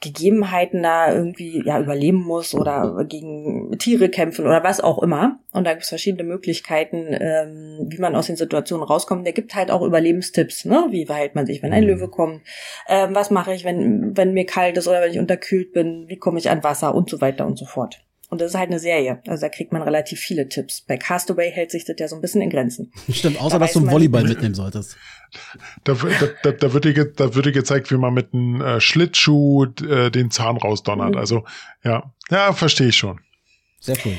[0.00, 5.38] Gegebenheiten da irgendwie ja überleben muss oder gegen Tiere kämpfen oder was auch immer.
[5.52, 9.24] Und da gibt es verschiedene Möglichkeiten, ähm, wie man aus den Situationen rauskommt.
[9.24, 10.86] Der gibt halt auch Überlebenstipps, ne?
[10.90, 11.88] Wie verhält man sich, wenn ein Mhm.
[11.90, 12.42] Löwe kommt?
[12.88, 16.04] Ähm, was mache ich, wenn, wenn mir kalt ist oder wenn ich unterkühlt bin?
[16.08, 18.05] Wie komme ich an Wasser und so weiter und so fort.
[18.28, 19.20] Und das ist halt eine Serie.
[19.28, 20.80] Also da kriegt man relativ viele Tipps.
[20.80, 22.90] Bei Castaway hält sich das ja so ein bisschen in Grenzen.
[23.12, 24.96] Stimmt, außer Da dass du einen man- Volleyball mitnehmen solltest.
[25.84, 28.60] Da, da, da, da, wird dir, ge- da wird dir gezeigt, wie man mit einem
[28.60, 31.12] äh, Schlittschuh äh, den Zahn rausdonnert.
[31.14, 31.18] Mhm.
[31.18, 31.44] Also,
[31.84, 33.20] ja, ja, verstehe ich schon.
[33.80, 34.16] Sehr cool.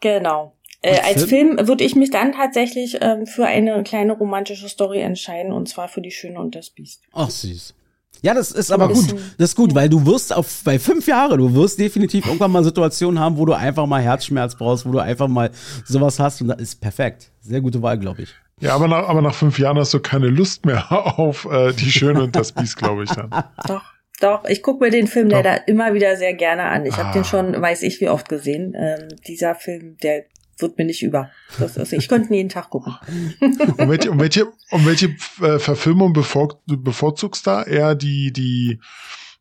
[0.00, 0.54] Genau.
[0.82, 5.52] Äh, als Film würde ich mich dann tatsächlich ähm, für eine kleine romantische Story entscheiden
[5.52, 7.02] und zwar für die Schöne und das Biest.
[7.12, 7.74] Ach, süß.
[8.22, 9.14] Ja, das ist aber gut.
[9.38, 12.64] Das ist gut, weil du wirst auf, bei fünf Jahre, du wirst definitiv irgendwann mal
[12.64, 15.50] Situationen haben, wo du einfach mal Herzschmerz brauchst, wo du einfach mal
[15.84, 17.30] sowas hast und das ist perfekt.
[17.40, 18.34] Sehr gute Wahl, glaube ich.
[18.60, 21.90] Ja, aber nach, aber nach fünf Jahren hast du keine Lust mehr auf äh, die
[21.90, 23.28] Schöne und das Biest, glaube ich dann.
[23.68, 23.82] Doch,
[24.20, 24.44] doch.
[24.46, 25.36] Ich gucke mir den Film Doch.
[25.36, 26.86] leider immer wieder sehr gerne an.
[26.86, 27.12] Ich habe Ah.
[27.12, 28.74] den schon, weiß ich wie oft gesehen.
[28.74, 30.24] Ähm, dieser Film, der
[30.58, 31.30] wird mir nicht über.
[31.58, 32.94] Das ist, ich könnte jeden Tag gucken.
[33.40, 37.62] Und welche, und welche, und welche äh, Verfilmung bevor, bevorzugst da?
[37.62, 38.80] Eher die, die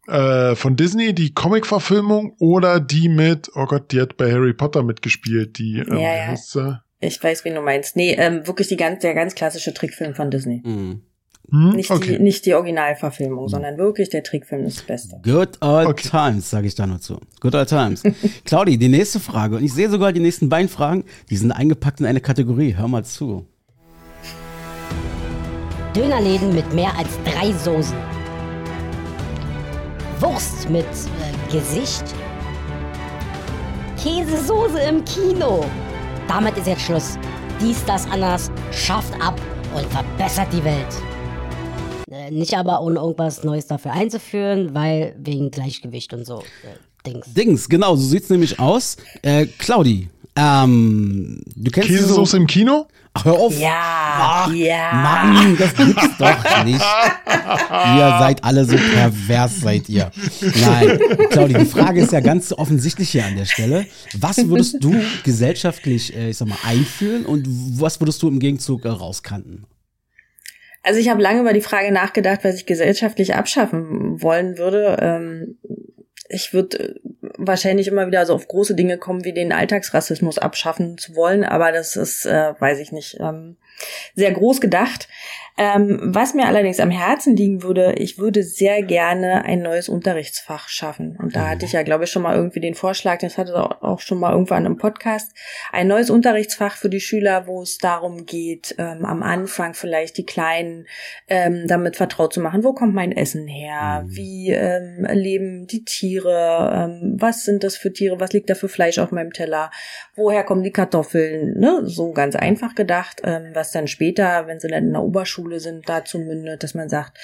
[0.07, 4.83] äh, von Disney, die Comic-Verfilmung oder die mit, oh Gott, die hat bei Harry Potter
[4.83, 6.27] mitgespielt, die, ähm, Ja, ja.
[6.27, 6.79] heißt sie?
[6.99, 7.95] Ich weiß, wen du meinst.
[7.95, 10.61] Nee, ähm, wirklich die ganz, der ganz klassische Trickfilm von Disney.
[10.65, 11.01] Mhm.
[11.51, 11.71] Hm?
[11.71, 12.17] Nicht, okay.
[12.17, 15.19] die, nicht die Originalverfilmung, sondern wirklich der Trickfilm ist das Beste.
[15.23, 16.09] Good old Okay.
[16.09, 17.19] times, sage ich da nur zu.
[17.39, 18.01] Good old times.
[18.45, 19.57] Claudi, die nächste Frage.
[19.57, 22.75] Und ich sehe sogar die nächsten beiden Fragen, die sind eingepackt in eine Kategorie.
[22.75, 23.45] Hör mal zu.
[25.95, 27.95] Dönerläden mit mehr als drei Soßen.
[30.19, 32.03] Wurst mit äh, Gesicht.
[34.01, 35.65] Käsesoße im Kino.
[36.27, 37.17] Damit ist jetzt Schluss.
[37.61, 39.39] Dies, das, anders schafft ab
[39.75, 40.87] und verbessert die Welt.
[42.25, 46.39] Äh, nicht aber ohne irgendwas Neues dafür einzuführen, weil wegen Gleichgewicht und so.
[46.39, 47.33] Äh, Dings.
[47.33, 48.97] Dings, genau, so sieht's nämlich aus.
[49.21, 52.87] Äh, Claudi, ähm, du kennst Käsesoße im Kino?
[53.13, 53.57] Ach, hör auf.
[53.57, 54.91] Ja, Ach, ja.
[54.91, 56.81] Mann, das gibt's doch nicht.
[56.81, 60.11] Ihr seid alle so pervers, seid ihr.
[60.41, 60.99] Nein,
[61.29, 63.85] Claudi, die Frage ist ja ganz offensichtlich hier an der Stelle.
[64.19, 67.47] Was würdest du gesellschaftlich, äh, ich sag mal, einführen und
[67.79, 69.65] was würdest du im Gegenzug äh, rauskanten?
[70.85, 74.97] Also ich habe lange über die Frage nachgedacht, was ich gesellschaftlich abschaffen wollen würde.
[75.01, 75.57] Ähm,
[76.29, 76.99] ich würde
[77.37, 81.71] wahrscheinlich immer wieder so auf große Dinge kommen, wie den Alltagsrassismus abschaffen zu wollen, aber
[81.71, 83.57] das ist, äh, weiß ich nicht, ähm,
[84.13, 85.07] sehr groß gedacht.
[85.57, 90.67] Ähm, was mir allerdings am Herzen liegen würde, ich würde sehr gerne ein neues Unterrichtsfach
[90.67, 91.17] schaffen.
[91.21, 93.95] Und da hatte ich ja, glaube ich, schon mal irgendwie den Vorschlag, das hatte auch
[93.95, 95.31] auch schon mal irgendwann im Podcast,
[95.71, 100.25] ein neues Unterrichtsfach für die Schüler, wo es darum geht, ähm, am Anfang vielleicht die
[100.25, 100.85] Kleinen
[101.27, 106.89] ähm, damit vertraut zu machen, wo kommt mein Essen her, wie ähm, leben die Tiere,
[106.89, 109.71] ähm, was sind das für Tiere, was liegt da für Fleisch auf meinem Teller,
[110.15, 111.81] woher kommen die Kartoffeln, ne?
[111.85, 115.87] so ganz einfach gedacht, ähm, was dann später, wenn sie dann in der Oberschule sind,
[115.87, 117.17] dazu mündet, dass man sagt,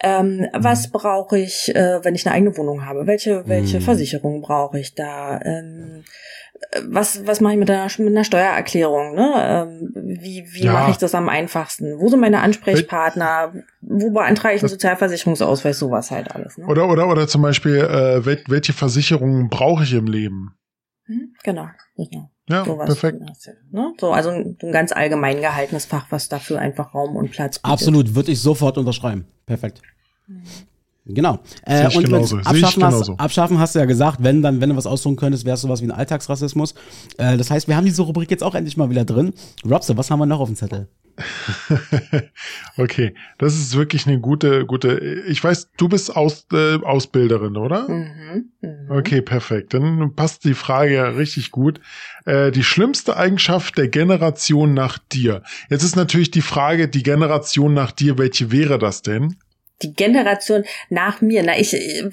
[0.00, 3.82] ähm, was brauche ich, äh, wenn ich eine eigene Wohnung habe, welche, welche Mhm.
[3.82, 6.04] Versicherung brauche ich da, ähm,
[6.72, 9.32] äh, was, was mache ich mit einer, mit einer Steuererklärung, ne?
[9.36, 10.72] Ähm, wie wie Ja.
[10.72, 11.98] mache ich das am einfachsten?
[11.98, 13.54] Wo sind meine Ansprechpartner?
[13.80, 15.78] Wo beantrage ich einen Sozialversicherungsausweis?
[15.78, 16.58] Sowas halt alles.
[16.58, 16.66] Ne?
[16.66, 20.54] Oder, oder, oder zum Beispiel, äh, wel welche Versicherungen brauche ich im Leben?
[21.06, 21.34] Hm?
[21.42, 22.30] Genau, genau.
[22.50, 22.86] Ja, Sowas.
[22.86, 23.20] perfekt.
[23.70, 23.94] Ne?
[24.00, 27.72] So, also ein, ein ganz allgemein gehaltenes Fach, was dafür einfach Raum und Platz bietet.
[27.72, 29.26] Absolut, würde ich sofort unterschreiben.
[29.46, 29.80] Perfekt.
[31.06, 31.40] Genau.
[31.64, 32.36] Äh, und genauso.
[32.38, 33.10] Abschaffen, hast.
[33.18, 35.80] Abschaffen hast du ja gesagt, wenn dann, wenn du was aussuchen könntest, wäre es sowas
[35.80, 36.74] wie ein Alltagsrassismus.
[37.16, 39.32] Äh, das heißt, wir haben diese Rubrik jetzt auch endlich mal wieder drin.
[39.68, 40.88] Robster, was haben wir noch auf dem Zettel?
[42.76, 44.98] okay, das ist wirklich eine gute, gute.
[45.26, 47.88] Ich weiß, du bist Aus, äh, Ausbilderin, oder?
[47.88, 48.50] Mhm.
[48.60, 48.90] Mhm.
[48.90, 49.74] Okay, perfekt.
[49.74, 51.80] Dann passt die Frage ja richtig gut.
[52.24, 55.42] Äh, die schlimmste Eigenschaft der Generation nach dir.
[55.68, 59.36] Jetzt ist natürlich die Frage, die Generation nach dir, welche wäre das denn?
[59.82, 62.02] Die Generation nach mir, na ich, äh,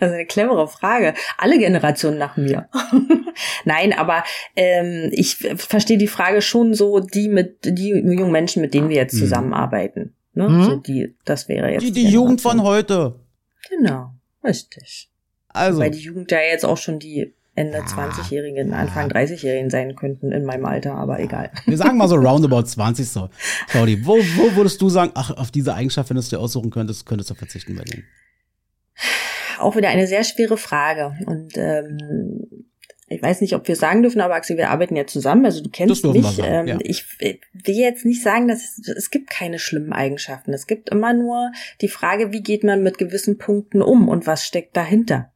[0.00, 1.14] das ist eine clevere Frage.
[1.36, 2.68] Alle Generationen nach mir.
[3.64, 4.24] Nein, aber
[4.56, 8.96] ähm, ich verstehe die Frage schon so, die mit die jungen Menschen, mit denen wir
[8.96, 9.18] jetzt Mhm.
[9.18, 10.14] zusammenarbeiten.
[10.34, 10.48] Ne?
[10.48, 10.62] Mhm.
[10.64, 13.16] So die, das wäre jetzt Die, die Jugend von heute.
[13.68, 14.10] Genau,
[14.44, 15.08] richtig.
[15.48, 20.30] Also, Weil die Jugend ja jetzt auch schon die Ende 20-Jährigen, Anfang 30-Jährigen sein könnten
[20.30, 21.50] in meinem Alter, aber egal.
[21.66, 23.28] wir sagen mal so roundabout 20 so.
[23.68, 26.70] Claudi, wo, wo würdest du sagen, ach, auf diese Eigenschaft, wenn du es dir aussuchen
[26.70, 28.04] könntest, könntest du verzichten bei denen?
[29.58, 31.16] Auch wieder eine sehr schwere Frage.
[31.26, 31.98] Und ähm,
[33.08, 35.44] ich weiß nicht, ob wir sagen dürfen, aber Axel, wir arbeiten ja zusammen.
[35.44, 36.26] Also du kennst mich.
[36.26, 36.78] sagen, ähm, ja.
[36.80, 40.52] Ich äh, will jetzt nicht sagen, dass es, es gibt keine schlimmen Eigenschaften.
[40.52, 41.50] Es gibt immer nur
[41.80, 45.32] die Frage, wie geht man mit gewissen Punkten um und was steckt dahinter.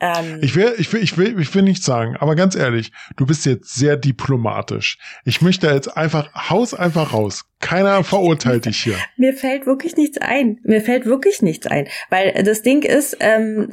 [0.00, 3.26] Ähm, Ich will, ich will, ich will, ich will nicht sagen, aber ganz ehrlich, du
[3.26, 4.98] bist jetzt sehr diplomatisch.
[5.24, 7.44] Ich möchte jetzt einfach, haus einfach raus.
[7.60, 8.96] Keiner verurteilt dich hier.
[9.16, 10.60] Mir fällt wirklich nichts ein.
[10.64, 11.88] Mir fällt wirklich nichts ein.
[12.10, 13.70] Weil das Ding ist, ähm,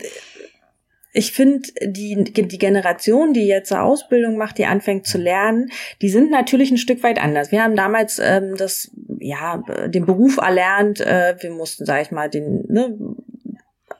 [1.15, 5.69] ich finde, die, die Generation, die jetzt eine Ausbildung macht, die anfängt zu lernen,
[6.01, 7.51] die sind natürlich ein Stück weit anders.
[7.51, 12.30] Wir haben damals ähm, das, ja, den Beruf erlernt, äh, wir mussten, sag ich mal,
[12.30, 12.97] den, ne,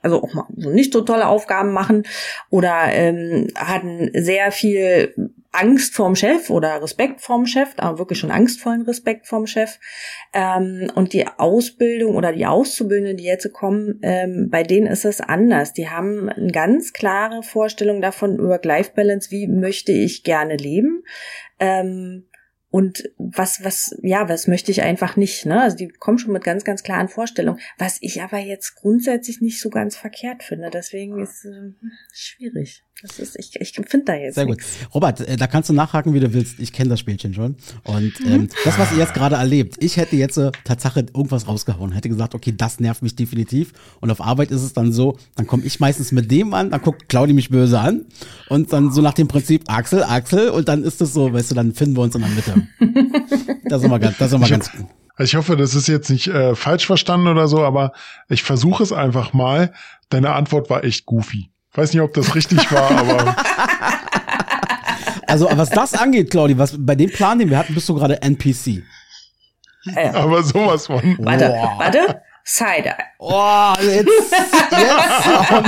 [0.04, 2.04] also auch mal so nicht so tolle Aufgaben machen
[2.50, 5.14] oder ähm, hatten sehr viel
[5.54, 9.80] Angst vorm Chef oder Respekt vorm Chef, aber wirklich schon angstvollen Respekt vorm Chef.
[10.34, 15.22] Ähm, und die Ausbildung oder die Auszubildenden, die jetzt kommen, ähm, bei denen ist es
[15.22, 15.72] anders.
[15.74, 21.04] Die haben eine ganz klare Vorstellung davon über Work-Life-Balance, wie möchte ich gerne leben.
[21.60, 22.26] Ähm,
[22.74, 25.62] und was, was, ja, was möchte ich einfach nicht, ne?
[25.62, 29.62] Also die kommen schon mit ganz, ganz klaren Vorstellungen, was ich aber jetzt grundsätzlich nicht
[29.62, 30.72] so ganz verkehrt finde.
[30.72, 31.72] Deswegen ist äh,
[32.12, 32.84] schwierig.
[33.04, 34.56] Das ist, ich, ich finde da jetzt Sehr gut.
[34.56, 34.78] nichts.
[34.94, 36.58] Robert, äh, da kannst du nachhaken, wie du willst.
[36.60, 37.58] Ich kenne das Spielchen schon.
[37.84, 41.92] Und ähm, das, was ihr jetzt gerade erlebt, ich hätte jetzt äh, Tatsache irgendwas rausgehauen,
[41.92, 43.74] hätte gesagt, okay, das nervt mich definitiv.
[44.00, 46.82] Und auf Arbeit ist es dann so, dann komme ich meistens mit dem an, dann
[46.82, 48.06] guckt Claudi mich böse an
[48.48, 51.56] und dann so nach dem Prinzip Axel, Axel und dann ist es so, weißt du,
[51.56, 52.68] dann finden wir uns in der Mitte.
[53.66, 54.72] Das ist immer ganz, das ist immer Ich ganz.
[55.16, 57.94] Also ich hoffe, das ist jetzt nicht äh, falsch verstanden oder so, aber
[58.30, 59.74] ich versuche es einfach mal.
[60.10, 61.50] Deine Antwort war echt goofy.
[61.76, 63.36] Weiß nicht, ob das richtig war, aber
[65.28, 68.22] Also was das angeht, Claudi, was bei dem Plan, den wir hatten, bist du gerade
[68.22, 68.84] NPC.
[69.96, 71.18] Äh, aber sowas von.
[71.20, 71.76] warte, Boah.
[71.78, 72.94] warte, Side-Eye.
[73.20, 75.66] Oh, jetzt, jetzt, hauen,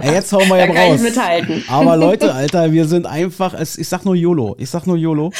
[0.00, 0.96] ey, jetzt hauen wir ja Da kann raus.
[0.96, 1.64] ich mithalten.
[1.68, 4.56] Aber Leute, Alter, wir sind einfach, es, ich sag nur YOLO.
[4.58, 5.32] Ich sag nur YOLO.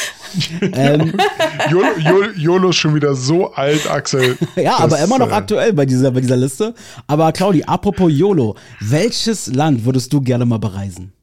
[0.61, 1.15] ähm,
[1.71, 4.37] Jolo, Jolo, Jolo ist schon wieder so alt, Axel.
[4.57, 6.75] ja, Das, aber immer noch äh, aktuell bei dieser, bei dieser Liste.
[7.07, 11.15] Aber Claudi, apropos YOLO, welches Land würdest du gerne mal bereisen?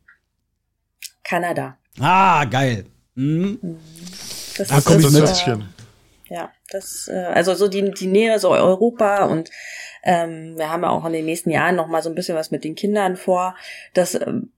[1.23, 1.77] Kanada.
[1.99, 2.85] Ah, geil.
[3.15, 3.59] Hm?
[4.57, 5.23] Das Da komm ich Das mit.
[5.23, 5.65] äh.
[6.29, 9.49] Ja, das, äh, also so die, die Nähe so Europa und
[10.03, 12.51] ähm, wir haben ja auch in den nächsten Jahren noch mal so ein bisschen was
[12.51, 13.55] mit den Kindern vor.
[13.93, 14.51] Das ähm,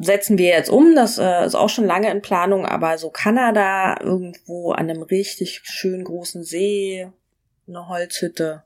[0.00, 0.94] setzen wir jetzt um.
[0.94, 5.60] Das äh, ist auch schon lange in Planung, aber so Kanada irgendwo an einem richtig
[5.64, 7.08] schön großen See,
[7.66, 8.64] eine Holzhütte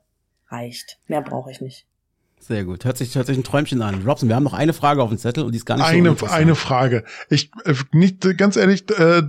[0.49, 0.99] reicht.
[1.07, 1.85] Mehr brauche ich nicht.
[2.39, 2.83] Sehr gut.
[2.83, 4.03] Hört sich, hört sich ein Träumchen an.
[4.05, 5.91] Robson, wir haben noch eine Frage auf dem Zettel und die ist gar nicht so
[5.91, 6.41] Eine, uninteressant.
[6.41, 7.05] eine Frage.
[7.29, 9.23] Ich, äh, nicht, ganz ehrlich, äh,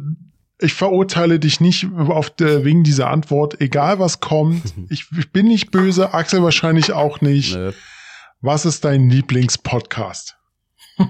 [0.61, 4.63] ich verurteile dich nicht auf der, wegen dieser Antwort, egal was kommt.
[4.91, 7.55] Ich, ich bin nicht böse, Axel wahrscheinlich auch nicht.
[7.55, 7.73] Nö.
[8.41, 10.37] Was ist dein Lieblingspodcast?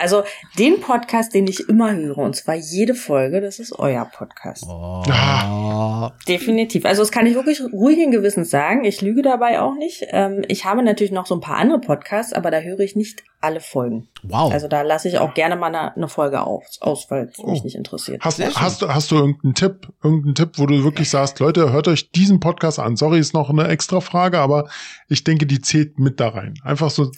[0.00, 0.22] Also
[0.58, 4.64] den Podcast, den ich immer höre, und zwar jede Folge, das ist euer Podcast.
[4.68, 5.02] Oh.
[5.10, 6.12] Ah.
[6.28, 6.84] Definitiv.
[6.84, 8.84] Also das kann ich wirklich ruhigen Gewissens sagen.
[8.84, 10.04] Ich lüge dabei auch nicht.
[10.10, 13.24] Ähm, ich habe natürlich noch so ein paar andere Podcasts, aber da höre ich nicht
[13.40, 14.08] alle Folgen.
[14.22, 14.52] Wow.
[14.52, 17.64] Also da lasse ich auch gerne mal eine, Folge aus, aus weil es mich Oh.
[17.64, 18.22] nicht interessiert.
[18.24, 21.88] Hast, hast, du- hast du irgendeinen Tipp, irgendeinen Tipp, wo du wirklich sagst, Leute, hört
[21.88, 22.96] euch diesen Podcast an.
[22.96, 24.68] Sorry, ist noch eine extra Frage, aber
[25.08, 26.54] ich denke, die zählt mit da rein.
[26.62, 27.10] Einfach so,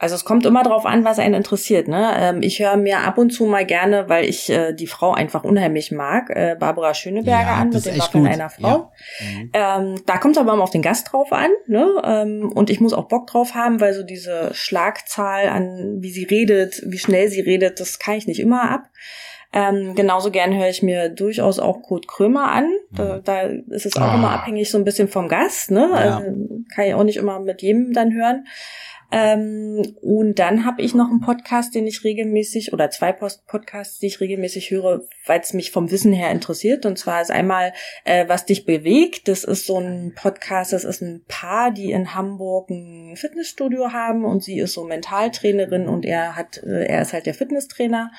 [0.00, 1.88] Also es kommt immer drauf an, was einen interessiert.
[1.88, 2.12] Ne?
[2.16, 5.42] Ähm, ich höre mir ab und zu mal gerne, weil ich äh, die Frau einfach
[5.42, 8.32] unheimlich mag, äh, Barbara Schöneberger Ja, an mit Waffeln gut.
[8.32, 8.92] einer Frau.
[9.20, 9.50] Mhm.
[9.52, 12.00] Ähm, da kommt es aber immer auf den Gast drauf an, ne?
[12.04, 16.24] Ähm, und ich muss auch Bock drauf haben, weil so diese Schlagzahl an, wie sie
[16.24, 18.82] redet, wie schnell sie redet, das kann ich nicht immer ab.
[19.52, 22.68] Ähm, genauso gern höre ich mir durchaus auch Kurt Krömer an.
[22.92, 23.40] Da, da
[23.70, 24.14] ist es auch Ah.
[24.14, 25.88] immer abhängig so ein bisschen vom Gast, ne?
[25.92, 26.20] Ja.
[26.20, 28.44] Ähm, kann ich auch nicht immer mit jedem dann hören.
[29.10, 34.06] Ähm, und dann habe ich noch einen Podcast, den ich regelmäßig, oder zwei Podcasts, die
[34.06, 36.84] ich regelmäßig höre, weil es mich vom Wissen her interessiert.
[36.84, 37.72] Und zwar ist einmal,
[38.04, 39.28] äh, was dich bewegt.
[39.28, 44.24] Das ist so ein Podcast, das ist ein Paar, die in Hamburg ein Fitnessstudio haben
[44.24, 48.10] und sie ist so Mentaltrainerin und er hat, äh, er ist halt der Fitnesstrainer.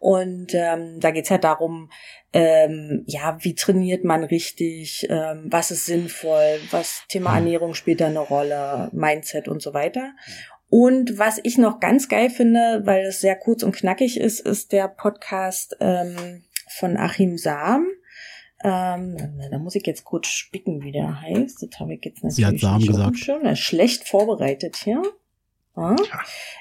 [0.00, 1.88] Und ähm, da geht's halt darum,
[2.32, 8.06] ähm, ja, wie trainiert man richtig, ähm, was ist sinnvoll, was Thema Ernährung spielt da
[8.06, 10.12] eine Rolle, Mindset und so weiter.
[10.70, 14.72] Und was ich noch ganz geil finde, weil es sehr kurz und knackig ist, ist
[14.72, 17.86] der Podcast ähm, von Achim Sam.
[18.64, 19.16] Ähm,
[19.50, 21.62] da muss ich jetzt kurz spicken, wie der heißt.
[21.62, 23.44] Das habe ich jetzt natürlich Sie hat Sam nicht auf dem gesagt.
[23.44, 25.02] Er ist schlecht vorbereitet hier.
[25.76, 25.96] Ja.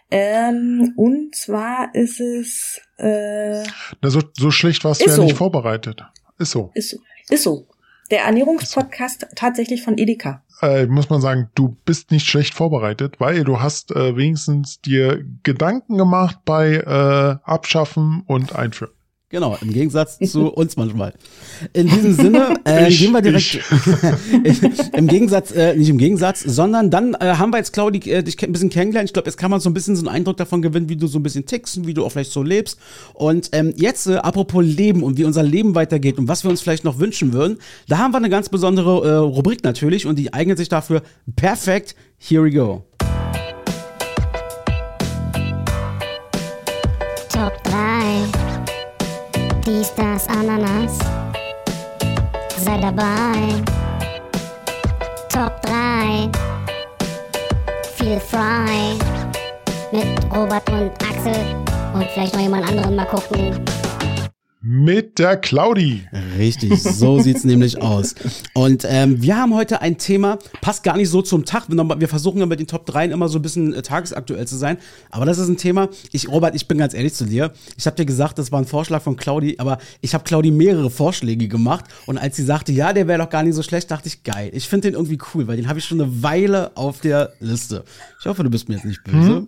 [0.09, 3.64] Ähm, und zwar ist es äh,
[4.01, 5.24] na, so, so schlecht warst du ja so.
[5.24, 6.03] nicht vorbereitet.
[6.38, 6.72] Ist so.
[6.74, 6.99] ist,
[7.30, 7.68] ist so.
[8.09, 10.43] Der Ernährungspodcast tatsächlich von Edeka.
[10.62, 15.24] Äh, muss man sagen, du bist nicht schlecht vorbereitet, weil du hast äh, wenigstens dir
[15.43, 18.93] Gedanken gemacht bei äh, Abschaffen und Einführen.
[19.32, 21.14] Genau, im Gegensatz zu uns manchmal.
[21.74, 23.60] In diesem Sinne äh, Ich- gehen wir direkt
[24.98, 28.42] im Gegensatz, äh, nicht im Gegensatz, sondern dann äh, haben wir jetzt, Claudi, äh, dich
[28.44, 29.10] ein bisschen kennengelernt.
[29.10, 31.08] Ich glaube, jetzt kann man so ein bisschen so einen Eindruck davon gewinnen, wie du
[31.08, 32.78] so ein bisschen tickst und wie du auch vielleicht so lebst.
[33.14, 36.62] Und ähm, jetzt, äh, apropos Leben und wie unser Leben weitergeht und was wir uns
[36.62, 37.58] vielleicht noch wünschen würden,
[37.88, 41.04] da haben wir eine ganz besondere äh, Rubrik natürlich und die eignet sich dafür
[41.38, 41.96] perfekt.
[42.18, 42.84] Here we go.
[49.82, 51.00] Dies, das, Ananas.
[52.56, 53.64] Sei dabei.
[55.28, 56.30] Top 3.
[57.96, 58.94] Feel frei.
[59.92, 61.34] Mit Robert und Axel.
[61.96, 63.60] Und vielleicht noch jemand anderen mal gucken.
[64.64, 66.07] Mit der Claudi.
[66.38, 68.14] Richtig, so sieht's nämlich aus.
[68.53, 71.64] Und ähm, wir haben heute ein Thema, passt gar nicht so zum Tag.
[71.68, 74.78] Wir versuchen ja mit den Top 3 immer so ein bisschen äh, tagesaktuell zu sein.
[75.09, 77.53] Aber das ist ein Thema, ich, Robert, ich bin ganz ehrlich zu dir.
[77.76, 80.91] Ich habe dir gesagt, das war ein Vorschlag von Claudi, aber ich habe Claudi mehrere
[80.91, 81.86] Vorschläge gemacht.
[82.05, 84.51] Und als sie sagte, ja, der wäre doch gar nicht so schlecht, dachte ich, geil.
[84.53, 87.84] Ich finde den irgendwie cool, weil den habe ich schon eine Weile auf der Liste.
[88.20, 89.47] Ich hoffe, du bist mir jetzt nicht böse.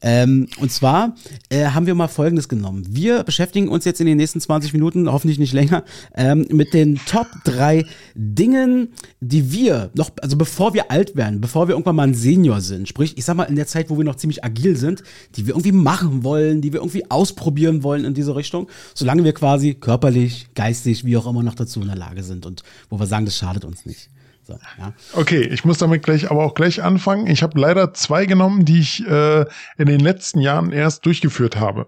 [0.00, 1.16] Ähm, und zwar
[1.48, 2.84] äh, haben wir mal Folgendes genommen.
[2.88, 5.84] Wir beschäftigen uns jetzt in den nächsten 20 Minuten, hoffentlich nicht länger,
[6.14, 7.84] ähm, mit den Top 3
[8.14, 8.88] Dingen,
[9.20, 12.88] die wir noch, also bevor wir alt werden, bevor wir irgendwann mal ein Senior sind,
[12.88, 15.02] sprich, ich sag mal in der Zeit, wo wir noch ziemlich agil sind,
[15.36, 19.32] die wir irgendwie machen wollen, die wir irgendwie ausprobieren wollen in diese Richtung, solange wir
[19.32, 23.06] quasi körperlich, geistig, wie auch immer noch dazu in der Lage sind und wo wir
[23.06, 24.08] sagen, das schadet uns nicht.
[24.46, 24.92] So, ja.
[25.14, 27.26] Okay, ich muss damit gleich aber auch gleich anfangen.
[27.26, 29.46] Ich habe leider zwei genommen, die ich äh,
[29.78, 31.86] in den letzten Jahren erst durchgeführt habe.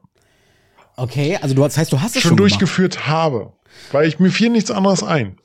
[0.96, 2.52] Okay, also du, das heißt, du hast es Schon schon, gemacht.
[2.52, 3.52] durchgeführt habe.
[3.92, 5.36] Weil ich mir fiel nichts anderes ein.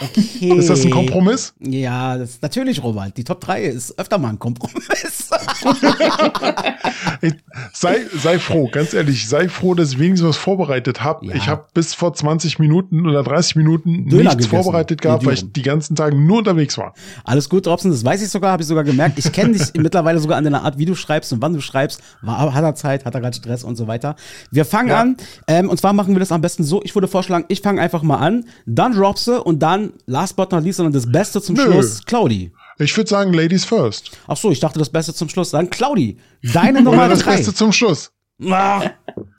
[0.00, 0.52] Okay.
[0.56, 1.54] Ist das ein Kompromiss?
[1.58, 3.16] Ja, das ist natürlich, Robert.
[3.16, 5.30] Die Top 3 ist öfter mal ein Kompromiss.
[7.20, 7.34] Ey,
[7.80, 11.26] sei, sei froh, ganz ehrlich, sei froh, dass ich wenigstens was vorbereitet habe.
[11.26, 11.34] Ja.
[11.34, 14.62] Ich habe bis vor 20 Minuten oder 30 Minuten Döner nichts gegessen.
[14.62, 16.94] vorbereitet gehabt, weil ich die ganzen Tage nur unterwegs war.
[17.24, 19.18] Alles gut, Robson, das weiß ich sogar, habe ich sogar gemerkt.
[19.18, 22.02] Ich kenne dich mittlerweile sogar an deiner Art, wie du schreibst und wann du schreibst.
[22.22, 24.16] War, hat er Zeit, hat er gerade Stress und so weiter.
[24.50, 25.00] Wir fangen Ja.
[25.00, 25.16] an.
[25.46, 26.82] Ähm, und zwar machen wir das am besten so.
[26.84, 30.64] Ich würde vorschlagen, ich fange einfach mal an, dann Robse und dann, last but not
[30.64, 31.62] least, sondern das Beste zum Nö.
[31.62, 32.52] Schluss, Claudi.
[32.78, 34.12] Ich würde sagen, Ladies first.
[34.26, 35.50] Ach so, ich dachte das Beste zum Schluss.
[35.50, 37.36] Dann Claudi, deine Oder Nummer das drei.
[37.36, 38.12] Beste zum Schluss.
[38.48, 38.90] Ah,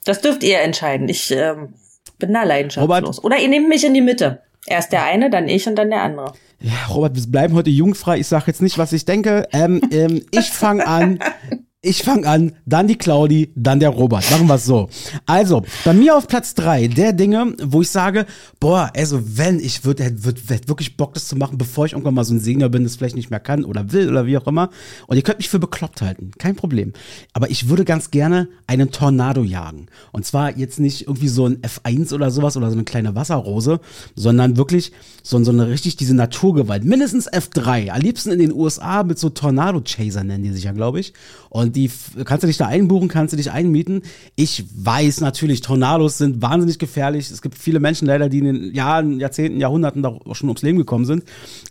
[0.05, 1.07] Das dürft ihr entscheiden.
[1.07, 1.73] Ich ähm,
[2.17, 3.23] bin da leidenschaftslos.
[3.23, 4.41] Oder ihr nehmt mich in die Mitte.
[4.67, 6.33] Erst der eine, dann ich und dann der andere.
[6.59, 8.19] Ja, Robert, wir bleiben heute jugendfrei.
[8.19, 9.47] Ich sage jetzt nicht, was ich denke.
[9.53, 11.19] Ähm, ähm, ich fange an.
[11.81, 14.29] Ich fange an, dann die Claudi, dann der Robert.
[14.31, 14.89] Machen wir es so.
[15.25, 18.25] Also, bei mir auf Platz drei der Dinge, wo ich sage,
[18.59, 22.15] boah, also wenn ich würde, würd, hätt wirklich Bock, das zu machen, bevor ich irgendwann
[22.15, 24.45] mal so ein Senior bin, das vielleicht nicht mehr kann oder will oder wie auch
[24.47, 24.71] immer.
[25.07, 26.91] Und ihr könnt mich für bekloppt halten, kein Problem.
[27.31, 29.85] Aber ich würde ganz gerne einen Tornado jagen.
[30.11, 33.79] Und zwar jetzt nicht irgendwie so ein F1 oder sowas oder so eine kleine Wasserrose,
[34.17, 34.91] sondern wirklich
[35.23, 36.83] so, so eine richtig diese Naturgewalt.
[36.83, 37.91] Mindestens F3.
[37.91, 41.13] Am liebsten in den USA mit so Tornado-Chaser nennen die sich ja, glaube ich.
[41.49, 41.89] Und die
[42.25, 44.03] kannst du dich da einbuchen, kannst du dich einmieten.
[44.35, 47.31] Ich weiß natürlich, Tornados sind wahnsinnig gefährlich.
[47.31, 50.61] Es gibt viele Menschen leider, die in den Jahren, Jahrzehnten, Jahrhunderten da auch schon ums
[50.61, 51.23] Leben gekommen sind.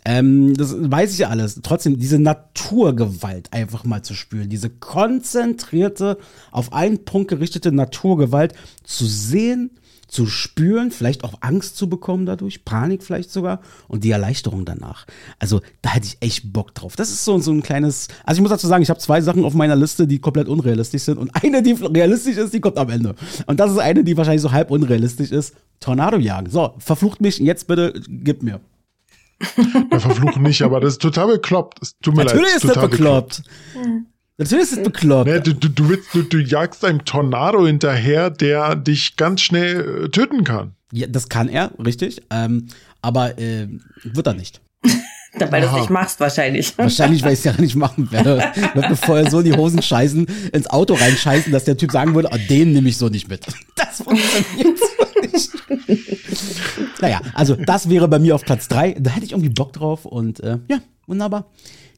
[0.05, 1.61] Ähm, das weiß ich ja alles.
[1.63, 6.19] Trotzdem, diese Naturgewalt einfach mal zu spüren, diese konzentrierte,
[6.51, 9.71] auf einen Punkt gerichtete Naturgewalt zu sehen,
[10.09, 15.07] zu spüren, vielleicht auch Angst zu bekommen dadurch, Panik vielleicht sogar und die Erleichterung danach.
[15.39, 16.97] Also da hätte ich echt Bock drauf.
[16.97, 19.45] Das ist so, so ein kleines, also ich muss dazu sagen, ich habe zwei Sachen
[19.45, 22.89] auf meiner Liste, die komplett unrealistisch sind und eine, die realistisch ist, die kommt am
[22.89, 23.15] Ende.
[23.47, 25.55] Und das ist eine, die wahrscheinlich so halb unrealistisch ist.
[25.81, 26.51] Tornado jagen.
[26.51, 28.61] So, verflucht mich, jetzt bitte gib mir.
[29.91, 31.79] Wir verfluchen nicht, aber das ist total bekloppt.
[31.81, 32.57] Es tut mir Natürlich leid.
[32.57, 33.43] ist das total bekloppt.
[34.39, 35.29] Natürlich ist das bekloppt.
[35.29, 40.05] Ne, du, du, du, willst, du, du jagst einem Tornado hinterher, der dich ganz schnell
[40.05, 40.75] äh, töten kann.
[40.93, 42.23] Ja, das kann er, richtig.
[42.31, 42.69] Ähm,
[43.03, 43.67] aber äh,
[44.05, 44.61] wird er nicht.
[45.51, 46.77] Weil du es nicht machst wahrscheinlich.
[46.79, 48.39] Wahrscheinlich, weil ich es ja nicht machen werde.
[48.75, 52.15] Wird mir vorher so in die Hosen scheißen, ins Auto reinscheißen, dass der Typ sagen
[52.15, 53.47] würde, oh, den nehme ich so nicht mit.
[53.77, 55.51] Das funktioniert so nicht.
[57.01, 58.97] Naja, also das wäre bei mir auf Platz drei.
[58.99, 61.47] Da hätte ich irgendwie Bock drauf und äh, ja, wunderbar.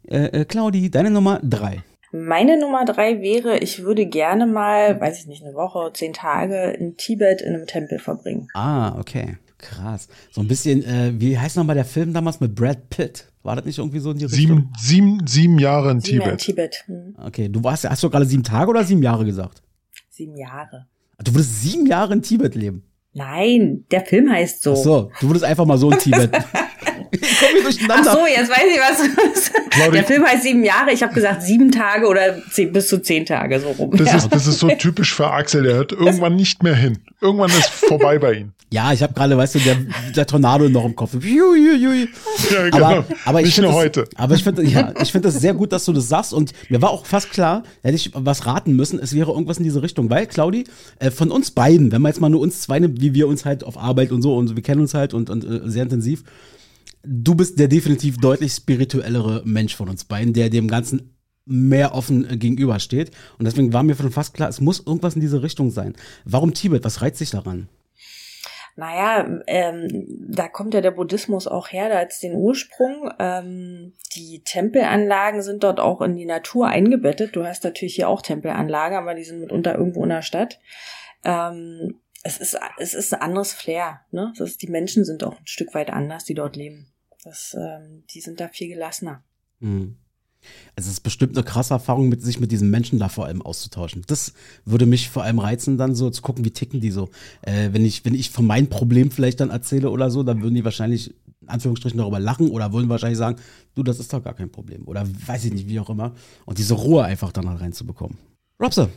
[0.06, 1.82] Äh, äh, Claudi, deine Nummer drei.
[2.12, 6.70] Meine Nummer drei wäre, ich würde gerne mal, weiß ich nicht, eine Woche, zehn Tage
[6.70, 8.48] in Tibet in einem Tempel verbringen.
[8.54, 9.36] Ah, okay.
[9.58, 10.08] Krass.
[10.30, 13.26] So ein bisschen, äh, wie heißt nochmal der Film damals mit Brad Pitt?
[13.42, 14.40] War das nicht irgendwie so in die Richtung?
[14.40, 16.72] Sieben, sieben, sieben Jahre in Sieben Jahre in Tibet.
[16.72, 16.84] Tibet.
[16.86, 17.16] Hm.
[17.26, 19.62] Okay, du warst, hast du gerade sieben Tage oder sieben Jahre gesagt?
[20.08, 20.86] Sieben Jahre.
[21.22, 22.84] Du würdest sieben Jahre in Tibet leben.
[23.12, 24.72] Nein, der Film heißt so.
[24.72, 26.30] Ach so, du würdest einfach mal so in Tibet.
[27.20, 28.12] Ich komm hier Ach durcheinander.
[28.12, 29.52] so, jetzt weiß ich was.
[29.70, 30.92] Claudi- Der Film heißt sieben Jahre.
[30.92, 33.90] Ich habe gesagt sieben Tage oder zehn, bis zu zehn Tage so rum.
[33.96, 34.16] Das, ja.
[34.16, 36.98] ist, das ist so typisch für Axel, der hört irgendwann nicht mehr hin.
[37.20, 38.52] Irgendwann ist vorbei bei ihm.
[38.72, 39.76] Ja, ich habe gerade, weißt du, der,
[40.14, 41.14] der Tornado noch im Kopf.
[41.14, 42.76] Ja, genau.
[42.86, 44.08] Aber, aber ich nicht find nur das, heute.
[44.14, 46.32] Aber ich finde ja, ich finde das sehr gut, dass du das sagst.
[46.32, 49.64] Und mir war auch fast klar, hätte ich was raten müssen, es wäre irgendwas in
[49.64, 50.08] diese Richtung.
[50.08, 50.64] Weil, Claudi,
[51.00, 53.44] äh, von uns beiden, wenn man jetzt mal nur uns zwei nimmt, wie wir uns
[53.44, 56.22] halt auf Arbeit und so, und wir kennen uns halt und, und äh, sehr intensiv,
[57.02, 62.38] du bist der definitiv deutlich spirituellere Mensch von uns beiden, der dem Ganzen mehr offen
[62.38, 63.10] gegenübersteht.
[63.38, 65.94] Und deswegen war mir schon fast klar, es muss irgendwas in diese Richtung sein.
[66.24, 66.84] Warum Tibet?
[66.84, 67.68] Was reizt dich daran?
[68.76, 73.10] Naja, ähm, da kommt ja der Buddhismus auch her, da hat's den Ursprung.
[73.18, 77.34] Ähm, die Tempelanlagen sind dort auch in die Natur eingebettet.
[77.34, 80.60] Du hast natürlich hier auch Tempelanlagen, aber die sind mitunter irgendwo in der Stadt.
[81.24, 84.32] Ähm, es ist, es ist ein anderes Flair, ne?
[84.38, 86.89] Ist, die Menschen sind auch ein Stück weit anders, die dort leben.
[87.24, 89.22] Das, ähm, die sind da viel gelassener.
[89.60, 89.96] Mhm.
[90.74, 93.42] Also es ist bestimmt eine krasse Erfahrung, mit sich mit diesen Menschen da vor allem
[93.42, 94.04] auszutauschen.
[94.06, 94.32] Das
[94.64, 97.10] würde mich vor allem reizen, dann so zu gucken, wie ticken die so.
[97.42, 100.54] Äh, wenn ich, wenn ich von meinem Problem vielleicht dann erzähle oder so, dann würden
[100.54, 103.38] die wahrscheinlich in Anführungsstrichen darüber lachen oder würden wahrscheinlich sagen,
[103.74, 104.86] du, das ist doch gar kein Problem.
[104.86, 106.14] Oder weiß ich nicht, wie auch immer.
[106.46, 108.18] Und diese Ruhe einfach dann halt reinzubekommen.
[108.60, 108.90] Robse,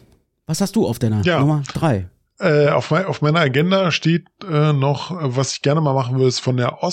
[0.45, 1.39] was hast du auf deiner Ja.
[1.39, 2.09] Nummer drei?
[2.39, 6.15] Äh, auf, mein, auf meiner Agenda steht äh, noch, äh, was ich gerne mal machen
[6.15, 6.83] würde, ist von der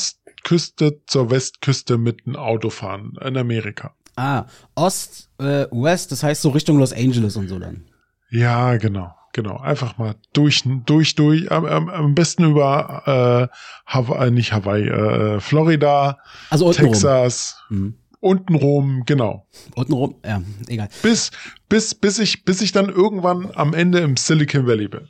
[0.40, 3.94] Ostküste zur Westküste mit einem Auto fahren in Amerika.
[4.16, 7.84] Ah, Ost, äh, West, das heißt so Richtung Los Angeles und so dann.
[8.30, 9.58] Ja, genau, genau.
[9.58, 11.50] Einfach mal durch, durch, durch.
[11.50, 16.18] Am, am, am besten über äh, Hawaii, äh, nicht Hawaii, äh, Florida,
[16.50, 16.72] Also.
[16.72, 17.94] Texas, Mhm.
[18.20, 19.46] untenrum, genau.
[19.74, 20.88] Untenrum, ja, egal.
[21.02, 21.30] Bis,
[21.68, 25.08] bis, bis ich, bis ich dann irgendwann am Ende im Silicon Valley bin.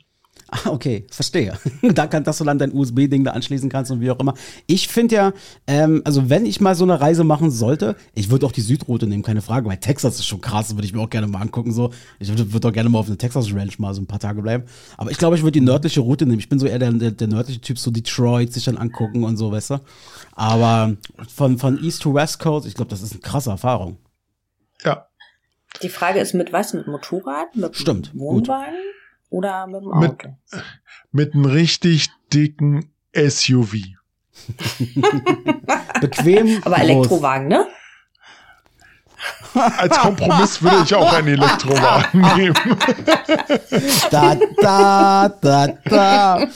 [0.53, 1.57] Ah, okay, verstehe.
[1.81, 4.33] da kann, dass du dann dein USB-Ding da anschließen kannst und wie auch immer.
[4.67, 5.33] Ich finde ja,
[5.65, 9.07] ähm, also wenn ich mal so eine Reise machen sollte, ich würde auch die Südroute
[9.07, 11.71] nehmen, keine Frage, weil Texas ist schon krass, würde ich mir auch gerne mal angucken.
[11.71, 14.19] So, ich würde würd auch gerne mal auf eine Texas Ranch mal so ein paar
[14.19, 14.65] Tage bleiben.
[14.97, 16.39] Aber ich glaube, ich würde die nördliche Route nehmen.
[16.39, 19.37] Ich bin so eher der, der, der nördliche Typ, so Detroit sich dann angucken und
[19.37, 19.79] so, weißt du.
[20.33, 20.97] Aber
[21.33, 23.97] von, von East to West Coast, ich glaube, das ist eine krasse Erfahrung.
[24.83, 25.07] Ja.
[25.81, 26.73] Die Frage ist, mit was?
[26.73, 27.55] Mit Motorrad?
[27.55, 28.75] Mit Stimmt, Wohnwagen?
[29.31, 30.37] Oder mit dem Mit- Auto?
[31.11, 33.73] Mit einem richtig dicken SUV.
[36.01, 36.61] Bequem.
[36.63, 36.79] Aber groß.
[36.79, 37.67] Elektrowagen, ne?
[39.53, 42.55] Als Kompromiss würde ich auch einen Elektrowagen nehmen.
[44.09, 46.47] Da, da, da, da.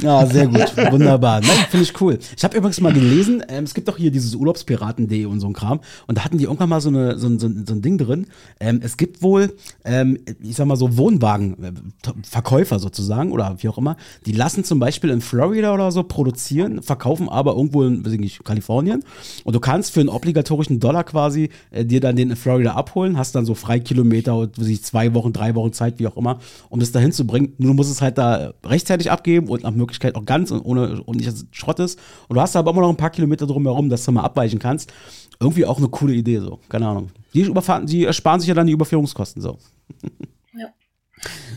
[0.00, 0.76] Ja, sehr gut.
[0.90, 1.40] Wunderbar.
[1.40, 2.18] Nein, finde ich cool.
[2.36, 5.52] Ich habe übrigens mal gelesen, ähm, es gibt doch hier dieses Urlaubspiraten.de und so ein
[5.52, 5.80] Kram.
[6.06, 8.26] Und da hatten die irgendwann mal so, eine, so, ein, so, ein, Ding drin.
[8.58, 9.54] Ähm, es gibt wohl,
[9.84, 13.96] ähm, ich sag mal so Wohnwagenverkäufer sozusagen oder wie auch immer.
[14.26, 18.20] Die lassen zum Beispiel in Florida oder so produzieren, verkaufen aber irgendwo in, weiß ich
[18.20, 19.04] nicht, Kalifornien.
[19.44, 23.16] Und du kannst für einen obligatorischen Dollar quasi äh, dir dann den in Florida abholen,
[23.16, 26.38] hast dann so Freikilometer und weiß ich, zwei Wochen, drei Wochen Zeit, wie auch immer,
[26.68, 27.54] um das dahin zu bringen.
[27.58, 31.02] Nur du musst es halt da rechtzeitig abgeben und nach Möglichkeit auch ganz und ohne
[31.02, 31.98] und nicht, dass es Schrott ist.
[32.28, 34.92] Und du hast aber immer noch ein paar Kilometer drumherum, dass du mal abweichen kannst.
[35.38, 36.58] Irgendwie auch eine coole Idee, so.
[36.68, 37.10] Keine Ahnung.
[37.32, 37.50] Die,
[37.86, 39.58] die ersparen sich ja dann die Überführungskosten, so.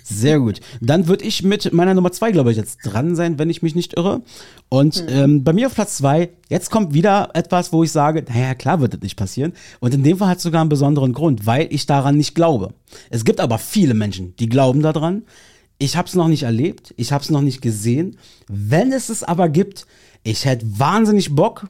[0.03, 0.59] Sehr gut.
[0.81, 3.75] Dann würde ich mit meiner Nummer zwei, glaube ich, jetzt dran sein, wenn ich mich
[3.75, 4.21] nicht irre.
[4.69, 8.53] Und ähm, bei mir auf Platz zwei, jetzt kommt wieder etwas, wo ich sage, naja,
[8.55, 9.53] klar wird das nicht passieren.
[9.79, 12.73] Und in dem Fall hat es sogar einen besonderen Grund, weil ich daran nicht glaube.
[13.09, 15.23] Es gibt aber viele Menschen, die glauben daran.
[15.77, 18.17] Ich habe es noch nicht erlebt, ich habe es noch nicht gesehen.
[18.47, 19.85] Wenn es es aber gibt,
[20.23, 21.67] ich hätte wahnsinnig Bock,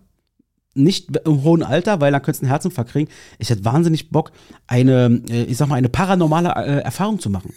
[0.76, 3.10] nicht im hohen Alter, weil dann könntest du einen Herzinfarkt kriegen.
[3.38, 4.32] Ich hätte wahnsinnig Bock,
[4.68, 7.54] eine, äh, ich sag mal, eine paranormale äh, Erfahrung zu machen.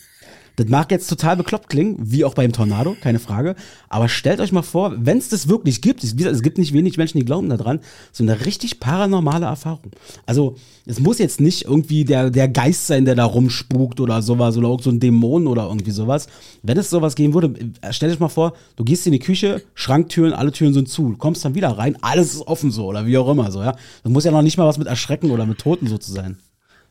[0.56, 3.54] Das mag jetzt total bekloppt klingen, wie auch beim Tornado, keine Frage.
[3.90, 6.96] Aber stellt euch mal vor, wenn es das wirklich gibt, es, es gibt nicht wenig
[6.96, 7.80] Menschen, die glauben daran,
[8.10, 9.92] so eine richtig paranormale Erfahrung.
[10.24, 14.56] Also, es muss jetzt nicht irgendwie der, der Geist sein, der da rumspukt oder sowas
[14.56, 16.26] oder so ein Dämon oder irgendwie sowas.
[16.62, 19.62] Wenn es sowas geben würde, äh, stell dich mal vor, du gehst in die Küche,
[19.74, 23.18] Schranktüren, alle Türen sind zu, kommst dann wieder rein, alles ist offen so oder wie
[23.18, 23.76] auch immer so, ja.
[24.02, 26.38] Das muss ja noch nicht mal was mit Erschrecken oder mit Toten so zu sein.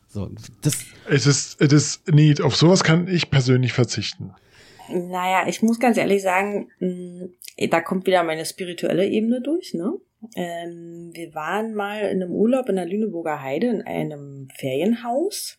[0.08, 0.30] So,
[0.62, 4.34] das, Es ist, es ist, nee, auf sowas kann ich persönlich verzichten.
[4.88, 7.28] Naja, ich muss ganz ehrlich sagen, mh,
[7.70, 9.92] da kommt wieder meine spirituelle Ebene durch, ne?
[10.34, 15.58] Ähm, wir waren mal in einem Urlaub in der Lüneburger Heide in einem Ferienhaus.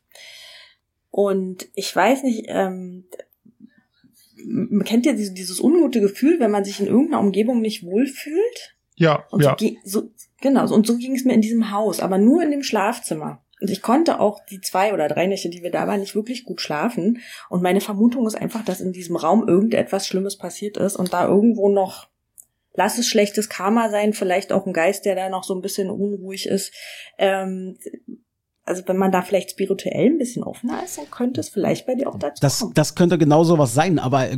[1.12, 3.06] Und ich weiß nicht, ähm,
[4.38, 8.76] m- kennt ihr dieses, dieses ungute Gefühl, wenn man sich in irgendeiner Umgebung nicht wohlfühlt?
[8.96, 9.56] Ja, Und ja.
[9.60, 12.52] so, so, genau, so, und so ging es mir in diesem Haus, aber nur in
[12.52, 13.44] dem Schlafzimmer.
[13.60, 16.44] Und ich konnte auch die zwei oder drei Nächte, die wir da waren, nicht wirklich
[16.46, 17.22] gut schlafen.
[17.50, 21.28] Und meine Vermutung ist einfach, dass in diesem Raum irgendetwas Schlimmes passiert ist und da
[21.28, 22.08] irgendwo noch,
[22.74, 25.90] lass es schlechtes Karma sein, vielleicht auch ein Geist, der da noch so ein bisschen
[25.90, 26.72] unruhig ist.
[27.18, 27.80] Ähm,
[28.68, 31.96] also wenn man da vielleicht spirituell ein bisschen offener ist, dann könnte es vielleicht bei
[31.96, 32.74] dir auch dazu Das, kommen.
[32.74, 34.38] das könnte genau sowas sein, aber äh,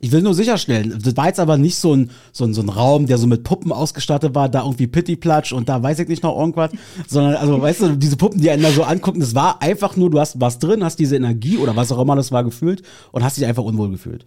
[0.00, 2.70] ich will nur sicherstellen, das war jetzt aber nicht so ein, so ein, so ein
[2.70, 6.22] Raum, der so mit Puppen ausgestattet war, da irgendwie Pittiplatsch und da weiß ich nicht
[6.22, 6.70] noch irgendwas,
[7.06, 10.10] sondern, also weißt du, diese Puppen, die einen da so angucken, das war einfach nur,
[10.10, 13.24] du hast was drin, hast diese Energie oder was auch immer das war gefühlt und
[13.24, 14.24] hast dich einfach unwohl gefühlt.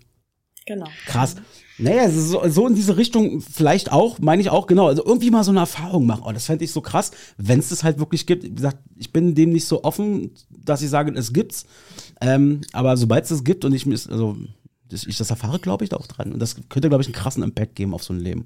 [0.67, 0.87] Genau.
[1.07, 1.35] Krass.
[1.79, 4.87] Naja, so, so in diese Richtung vielleicht auch, meine ich auch, genau.
[4.87, 6.23] Also irgendwie mal so eine Erfahrung machen.
[6.25, 8.43] Oh, das fände ich so krass, wenn es das halt wirklich gibt.
[8.43, 11.65] Wie gesagt, ich bin dem nicht so offen, dass ich sage, es gibt's.
[12.19, 14.35] Ähm, aber sobald es es gibt und ich mir also
[14.89, 16.33] das, ich das erfahre, glaube ich da auch dran.
[16.33, 18.45] Und das könnte, glaube ich, einen krassen Impact geben auf so ein Leben.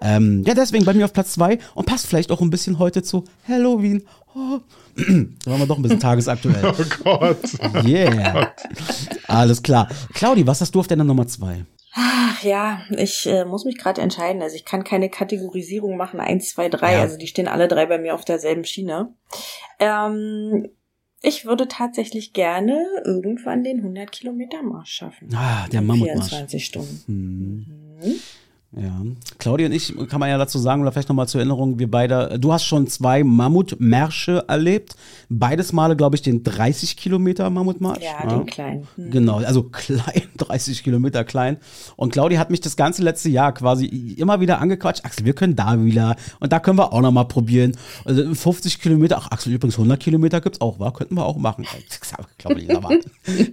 [0.00, 3.02] Ähm, ja, deswegen bei mir auf Platz zwei und passt vielleicht auch ein bisschen heute
[3.02, 4.04] zu Halloween.
[4.36, 4.60] Oh.
[4.96, 6.62] da waren wir doch ein bisschen tagesaktuell.
[6.78, 7.84] Oh Gott.
[7.84, 8.52] Yeah.
[9.26, 9.88] Alles klar.
[10.14, 11.64] Claudi, was hast du auf deiner Nummer zwei?
[12.00, 14.40] Ach ja, ich äh, muss mich gerade entscheiden.
[14.40, 16.92] Also ich kann keine Kategorisierung machen, eins, zwei, drei.
[16.94, 17.00] Ja.
[17.00, 19.12] Also die stehen alle drei bei mir auf derselben Schiene.
[19.80, 20.68] Ähm,
[21.22, 25.34] ich würde tatsächlich gerne irgendwann den 100 Kilometer Marsch schaffen.
[25.34, 26.28] Ah, der Mammutmarsch.
[26.28, 27.02] 24 Stunden.
[27.06, 27.66] Hm.
[28.00, 28.20] Mhm.
[28.76, 29.00] Ja.
[29.38, 32.38] Claudia und ich, kann man ja dazu sagen, oder vielleicht nochmal zur Erinnerung, wir beide,
[32.38, 34.94] du hast schon zwei Mammutmärsche erlebt.
[35.30, 38.02] Beides Male, glaube ich, den 30 Kilometer Mammutmarsch.
[38.02, 38.86] Ja, den kleinen.
[38.96, 39.10] Mhm.
[39.10, 41.56] Genau, also klein, 30 Kilometer klein.
[41.96, 45.04] Und Claudia hat mich das ganze letzte Jahr quasi immer wieder angequatscht.
[45.04, 47.74] Axel, wir können da wieder und da können wir auch nochmal probieren.
[48.04, 50.90] Also 50 Kilometer, ach Axel, übrigens 100 Kilometer gibt's auch, wa?
[50.90, 51.64] Könnten wir auch machen.
[51.88, 52.00] Ich
[52.38, 52.90] glaube nicht, aber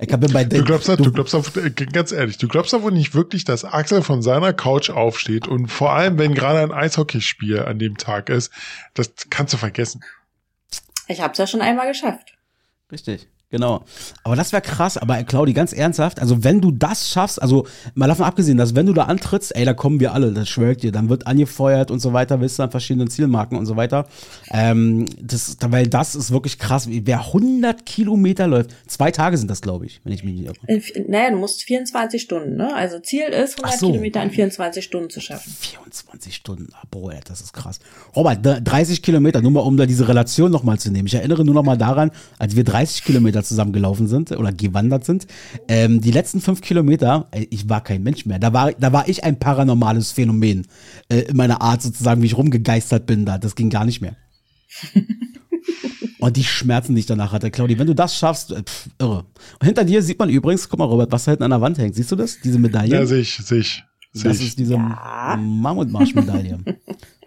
[0.01, 2.74] ich hab mir bei Du glaubst, doch- du glaubst doch, äh, ganz ehrlich, du glaubst
[2.74, 6.60] doch wohl nicht wirklich, dass Axel von seiner Couch aufsteht und vor allem, wenn gerade
[6.60, 8.51] ein Eishockeyspiel an dem Tag ist,
[8.95, 10.03] das kannst du vergessen.
[11.08, 12.34] Ich habe es ja schon einmal geschafft.
[12.91, 13.28] Richtig.
[13.52, 13.84] Genau.
[14.24, 18.08] Aber das wäre krass, aber Claudi, ganz ernsthaft, also wenn du das schaffst, also mal
[18.08, 20.91] davon abgesehen, dass wenn du da antrittst, ey, da kommen wir alle, das schwört dir,
[20.91, 24.08] dann wird angefeuert und so weiter, willst du an verschiedenen Zielmarken und so weiter.
[24.52, 29.62] Ähm, das, weil das ist wirklich krass, wer 100 Kilometer läuft, zwei Tage sind das,
[29.62, 30.82] glaube ich, wenn ich mich nicht irre.
[31.08, 32.74] Naja, du musst 24 Stunden, ne?
[32.76, 33.88] Also Ziel ist, 100 Ach so.
[33.91, 35.54] Kilometer in 24 Stunden zu schaffen.
[35.60, 37.80] 24 Stunden, ah, boah, das ist krass.
[38.16, 41.08] Robert, da- 30 Kilometer, nur mal um da diese Relation nochmal zu nehmen.
[41.08, 45.06] Ich erinnere nur noch mal daran, als wir 30 Kilometer zusammen gelaufen sind oder gewandert
[45.06, 45.28] sind.
[45.68, 48.40] Ähm, die letzten fünf Kilometer, ich war kein Mensch mehr.
[48.40, 50.68] Da war, da war ich ein paranormales Phänomen
[51.10, 53.38] äh, in meiner Art sozusagen, wie ich rumgegeistert bin da.
[53.38, 54.16] Das ging gar nicht mehr.
[56.20, 59.26] Und die Schmerzen, die ich danach hatte, Claudi, wenn du das schaffst, äh, pff, irre.
[59.60, 61.78] Und hinter dir sieht man übrigens, guck mal, Robert, was da hinten an der Wand
[61.78, 61.94] hängt.
[61.96, 62.40] Siehst du das?
[62.44, 62.96] Diese Medaille?
[62.96, 63.84] Ja, sehe ich, sehe ich.
[64.12, 64.48] Sehe das ich.
[64.48, 66.58] ist diese Mammutmarsch-Medaille.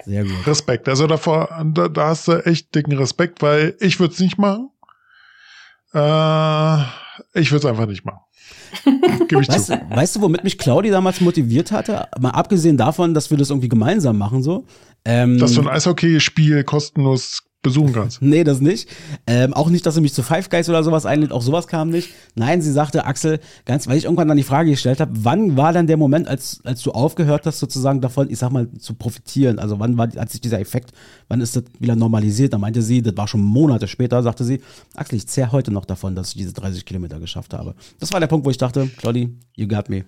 [0.04, 0.46] Sehr gut.
[0.46, 0.88] Respekt.
[0.88, 4.70] Also davor, da, da hast du echt dicken Respekt, weil ich würde es nicht machen.
[5.94, 6.82] Äh,
[7.34, 8.20] ich würde es einfach nicht machen.
[9.28, 9.80] Gebe ich Weißt zu.
[9.90, 12.08] weißt du, womit mich Claudi damals motiviert hatte?
[12.20, 14.66] Mal abgesehen davon, dass wir das irgendwie gemeinsam machen, so.
[15.04, 18.22] Ähm, Dass du ein Eishockeyspiel kostenlos besuchen kannst.
[18.28, 18.88] Nee, das nicht.
[19.26, 21.32] Ähm, auch nicht, dass sie mich zu Five Guys oder sowas einlädt.
[21.32, 22.10] Auch sowas kam nicht.
[22.34, 25.72] Nein, sie sagte, Axel, ganz, weil ich irgendwann dann die Frage gestellt habe, wann war
[25.72, 29.58] dann der Moment, als, als du aufgehört hast, sozusagen davon, ich sag mal, zu profitieren?
[29.58, 30.92] Also wann war, hat sich dieser Effekt,
[31.28, 32.52] wann ist das wieder normalisiert?
[32.52, 34.60] Da meinte sie, das war schon Monate später, sagte sie,
[34.94, 37.74] Axel, ich zehr heute noch davon, dass ich diese 30 Kilometer geschafft habe.
[37.98, 40.04] Das war der Punkt, wo ich dachte, Claudi, you got me.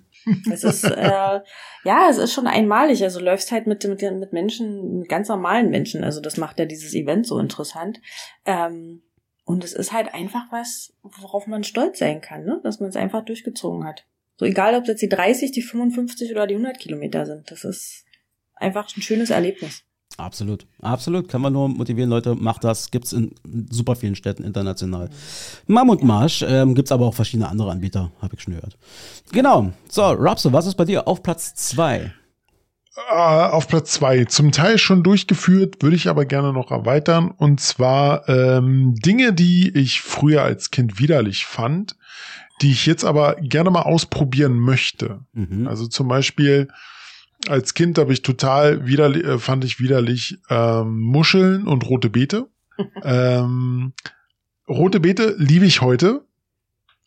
[0.51, 1.39] Es ist, äh,
[1.83, 3.03] ja, es ist schon einmalig.
[3.03, 6.03] Also läufst halt mit, mit, mit Menschen, mit ganz normalen Menschen.
[6.03, 7.99] Also das macht ja dieses Event so interessant.
[8.45, 9.03] Ähm,
[9.45, 12.59] und es ist halt einfach was, worauf man stolz sein kann, ne?
[12.63, 14.05] dass man es einfach durchgezogen hat.
[14.37, 17.51] So egal, ob es jetzt die 30, die 55 oder die 100 Kilometer sind.
[17.51, 18.05] Das ist
[18.55, 19.83] einfach ein schönes Erlebnis.
[20.21, 21.27] Absolut, absolut.
[21.27, 22.91] Kann man nur motivieren, Leute, macht das.
[22.91, 23.33] Gibt's in
[23.69, 25.09] super vielen Städten international.
[25.67, 28.77] Mammutmarsch ähm, gibt's aber auch verschiedene andere Anbieter, habe ich schon gehört.
[29.31, 29.71] Genau.
[29.89, 32.13] So, Robso, was ist bei dir auf Platz zwei?
[33.09, 34.25] Äh, auf Platz zwei.
[34.25, 37.31] Zum Teil schon durchgeführt, würde ich aber gerne noch erweitern.
[37.31, 41.95] Und zwar ähm, Dinge, die ich früher als Kind widerlich fand,
[42.61, 45.21] die ich jetzt aber gerne mal ausprobieren möchte.
[45.33, 45.67] Mhm.
[45.67, 46.67] Also zum Beispiel
[47.47, 52.47] als Kind habe ich total widerlich, äh, fand ich widerlich ähm, Muscheln und rote Beete.
[53.03, 53.93] ähm,
[54.67, 56.25] rote Beete liebe ich heute.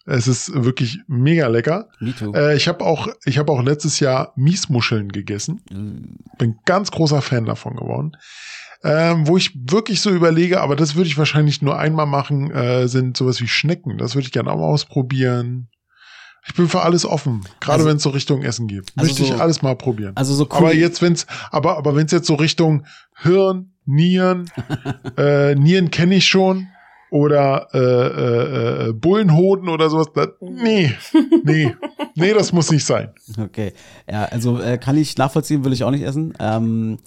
[0.07, 1.89] Es ist wirklich mega lecker.
[2.35, 5.62] Äh, ich habe auch, ich habe auch letztes Jahr Miesmuscheln gegessen.
[6.39, 8.12] Bin ganz großer Fan davon geworden.
[8.82, 12.87] Ähm, wo ich wirklich so überlege, aber das würde ich wahrscheinlich nur einmal machen, äh,
[12.87, 13.97] sind sowas wie Schnecken.
[13.97, 15.68] Das würde ich gerne auch mal ausprobieren.
[16.47, 18.92] Ich bin für alles offen, gerade Also- wenn es so Richtung Essen geht.
[18.97, 20.12] Also Möchte so- ich alles mal probieren.
[20.14, 20.57] Also so cool.
[20.59, 22.84] aber jetzt, wenn's, aber aber wenn's jetzt so Richtung
[23.16, 24.51] Hirn, Nieren,
[25.16, 26.68] äh, Nieren kenne ich schon
[27.11, 30.09] oder äh, äh, äh, Bullenhoden oder sowas.
[30.14, 30.92] Das, nee,
[31.45, 31.74] nee,
[32.14, 33.11] nee, das muss nicht sein.
[33.38, 33.72] Okay.
[34.11, 36.34] Ja, also äh, kann ich nachvollziehen, will ich auch nicht essen.
[36.40, 36.99] Ähm,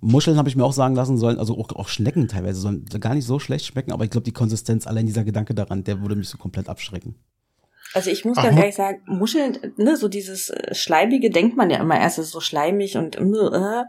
[0.00, 3.14] Muscheln habe ich mir auch sagen lassen sollen, also auch, auch Schnecken teilweise sollen gar
[3.14, 6.16] nicht so schlecht schmecken, aber ich glaube, die Konsistenz, allein dieser Gedanke daran, der würde
[6.16, 7.14] mich so komplett abschrecken.
[7.94, 11.70] Also ich muss Ach, ganz ehrlich sagen, Muscheln, ne, so dieses äh, Schleimige denkt man
[11.70, 13.84] ja immer erst, ist so schleimig und äh,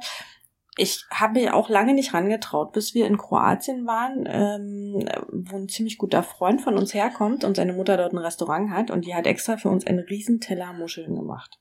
[0.76, 5.70] ich habe mich auch lange nicht rangetraut, bis wir in Kroatien waren, ähm, wo ein
[5.70, 9.14] ziemlich guter Freund von uns herkommt und seine Mutter dort ein Restaurant hat und die
[9.14, 11.60] hat extra für uns einen riesen Teller Muscheln gemacht.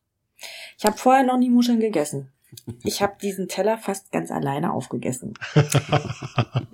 [0.79, 2.33] Ich habe vorher noch nie Muscheln gegessen.
[2.85, 5.35] Ich habe diesen Teller fast ganz alleine aufgegessen.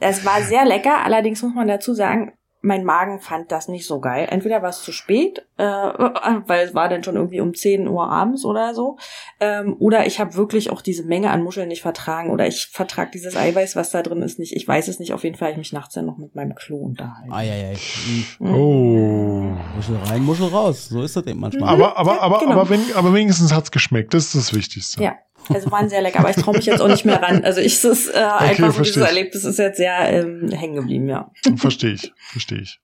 [0.01, 4.01] Es war sehr lecker, allerdings muss man dazu sagen, mein Magen fand das nicht so
[4.01, 4.27] geil.
[4.31, 5.63] Entweder war es zu spät, äh,
[6.47, 8.97] weil es war dann schon irgendwie um 10 Uhr abends oder so,
[9.41, 13.13] ähm, oder ich habe wirklich auch diese Menge an Muscheln nicht vertragen oder ich vertrag
[13.13, 14.57] dieses Eiweiß, was da drin ist, nicht.
[14.57, 15.13] Ich weiß es nicht.
[15.13, 17.33] Auf jeden Fall habe ich mich nachts dann noch mit meinem Klo unterhalten.
[17.33, 17.77] Eieiei.
[18.39, 18.55] Mhm.
[18.55, 19.57] Oh.
[19.77, 20.89] Muschel rein, Muschel raus.
[20.89, 21.69] So ist das eben manchmal.
[21.69, 22.53] Aber, aber, aber, genau.
[22.53, 24.15] aber, wenn, aber wenigstens hat's geschmeckt.
[24.15, 25.03] Das ist das Wichtigste.
[25.03, 25.15] Ja,
[25.49, 27.45] also waren sehr lecker, aber ich traue mich jetzt auch nicht mehr ran.
[27.45, 28.97] Also ich es ist äh, einfach so dieses.
[29.03, 31.31] Erlebnis ist jetzt sehr ähm, hängen geblieben, ja.
[31.57, 32.81] Verstehe ich, verstehe ich.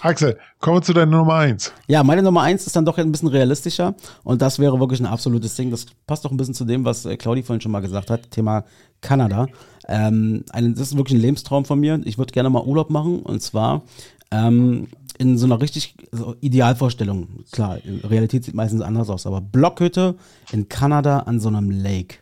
[0.00, 1.72] Axel, kommen wir zu deiner Nummer eins.
[1.88, 5.06] Ja, meine Nummer eins ist dann doch ein bisschen realistischer und das wäre wirklich ein
[5.06, 5.70] absolutes Ding.
[5.70, 8.30] Das passt doch ein bisschen zu dem, was äh, Claudi vorhin schon mal gesagt hat,
[8.30, 8.64] Thema
[9.00, 9.48] Kanada.
[9.88, 12.00] Ähm, ein, das ist wirklich ein Lebenstraum von mir.
[12.04, 13.82] Ich würde gerne mal Urlaub machen und zwar
[14.30, 17.44] ähm, in so einer richtig so Idealvorstellung.
[17.50, 20.16] Klar, Realität sieht meistens anders aus, aber Blockhütte
[20.52, 22.16] in Kanada an so einem Lake.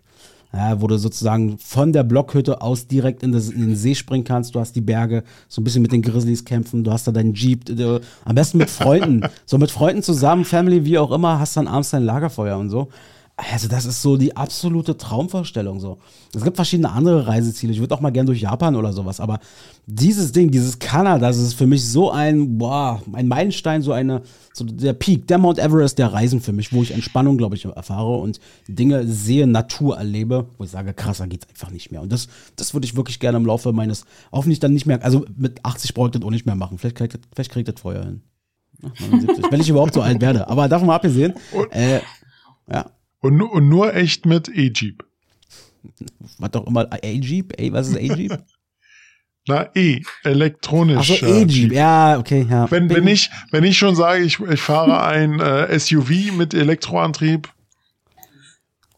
[0.53, 4.23] Ja, wo du sozusagen von der Blockhütte aus direkt in, das, in den See springen
[4.23, 4.55] kannst.
[4.55, 6.85] Du hast die Berge, so ein bisschen mit den Grizzlies kämpfen.
[6.85, 7.65] Du hast da deinen Jeep.
[7.65, 9.23] Du, am besten mit Freunden.
[9.47, 12.89] so mit Freunden zusammen, Family, wie auch immer, hast dann abends dein Lagerfeuer und so.
[13.37, 15.99] Also das ist so die absolute Traumvorstellung so.
[16.33, 17.73] Es gibt verschiedene andere Reiseziele.
[17.73, 19.41] Ich würde auch mal gern durch Japan oder sowas, aber
[19.87, 24.23] dieses Ding, dieses Kanada, das ist für mich so ein, boah, ein Meilenstein, so eine,
[24.53, 27.65] so der Peak, der Mount Everest der Reisen für mich, wo ich Entspannung, glaube ich,
[27.65, 32.03] erfahre und Dinge sehe, Natur erlebe, wo ich sage, krasser geht's einfach nicht mehr.
[32.03, 35.25] Und das, das würde ich wirklich gerne im Laufe meines, hoffentlich dann nicht mehr, also
[35.37, 36.79] mit 80 brauche ich das auch nicht mehr machen.
[36.79, 38.23] Vielleicht kriegt, vielleicht kriegt das vorher hin.
[38.85, 40.47] Ach, 79, wenn ich überhaupt so alt werde.
[40.47, 41.35] Aber davon mal abgesehen,
[41.73, 41.99] äh,
[42.71, 42.87] ja.
[43.25, 45.05] Und, und nur echt mit E-Jeep.
[46.39, 47.53] Was doch immer, A-Jeep?
[47.73, 48.39] Was ist A-Jeep?
[49.47, 51.11] Na, E, elektronisch.
[51.11, 51.73] Achso, äh, A-Jeep, Jeep.
[51.73, 52.71] ja, okay, ja.
[52.71, 57.49] Wenn, wenn, ich, wenn ich schon sage, ich, ich fahre ein äh, SUV mit Elektroantrieb,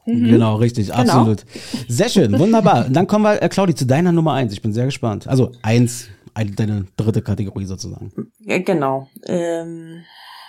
[0.09, 1.01] Genau, richtig, Genau.
[1.01, 1.45] absolut.
[1.89, 2.87] Sehr schön, wunderbar.
[2.87, 4.53] Und dann kommen wir, äh, Claudi, zu deiner Nummer eins.
[4.53, 5.27] Ich bin sehr gespannt.
[5.27, 8.13] Also eins, ein, deine dritte Kategorie sozusagen.
[8.39, 9.11] Ja, genau.
[9.25, 10.05] Ähm,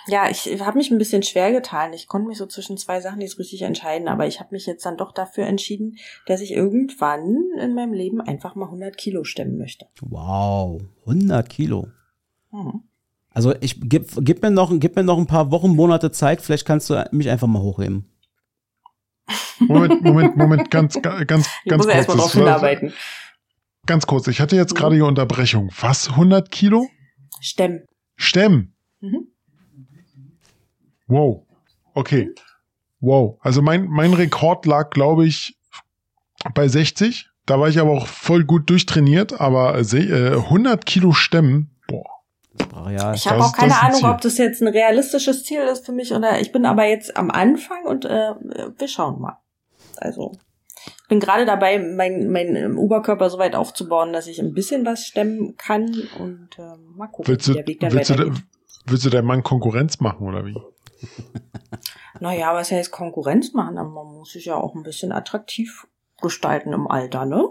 [0.08, 1.92] ja, ich habe mich ein bisschen schwer getan.
[1.92, 4.84] Ich konnte mich so zwischen zwei Sachen nicht richtig entscheiden, aber ich habe mich jetzt
[4.86, 5.96] dann doch dafür entschieden,
[6.26, 9.86] dass ich irgendwann in meinem Leben einfach mal 100 Kilo stemmen möchte.
[10.00, 11.88] Wow, 100 Kilo.
[12.50, 12.82] Mhm.
[13.30, 16.40] Also ich gib, gib mir noch, gib mir noch ein paar Wochen, Monate Zeit.
[16.42, 18.10] Vielleicht kannst du mich einfach mal hochheben.
[19.60, 21.96] Moment, Moment, Moment, ganz, ga- ganz, Ich ganz muss kurz.
[21.96, 22.92] erst mal drauf hinarbeiten.
[23.86, 25.70] Ganz kurz, ich hatte jetzt gerade die Unterbrechung.
[25.80, 26.08] Was?
[26.10, 26.86] 100 Kilo?
[27.40, 27.84] Stemmen.
[28.16, 28.74] Stemmen?
[29.00, 29.28] Mhm.
[31.08, 31.46] Wow.
[31.94, 32.32] Okay.
[33.00, 33.38] Wow.
[33.40, 35.58] Also mein, mein Rekord lag, glaube ich,
[36.54, 37.28] bei 60.
[37.46, 42.04] Da war ich aber auch voll gut durchtrainiert, aber äh, 100 Kilo Stemmen, boah.
[42.58, 43.14] Brachial.
[43.14, 44.08] Ich habe auch keine Ahnung, Ziel.
[44.10, 47.30] ob das jetzt ein realistisches Ziel ist für mich oder ich bin aber jetzt am
[47.30, 48.34] Anfang und äh,
[48.76, 49.38] wir schauen mal.
[49.96, 50.32] Also
[51.02, 54.84] ich bin gerade dabei, mein, mein ähm, Oberkörper so weit aufzubauen, dass ich ein bisschen
[54.84, 55.84] was stemmen kann
[56.18, 58.32] und ähm, mal gucken, Willst du, wie der Weg dann willst, du,
[58.86, 60.56] willst du deinem Mann Konkurrenz machen oder wie?
[62.20, 63.78] Naja, was heißt Konkurrenz machen?
[63.78, 65.86] Aber man muss sich ja auch ein bisschen attraktiv
[66.20, 67.44] gestalten im Alter, ne?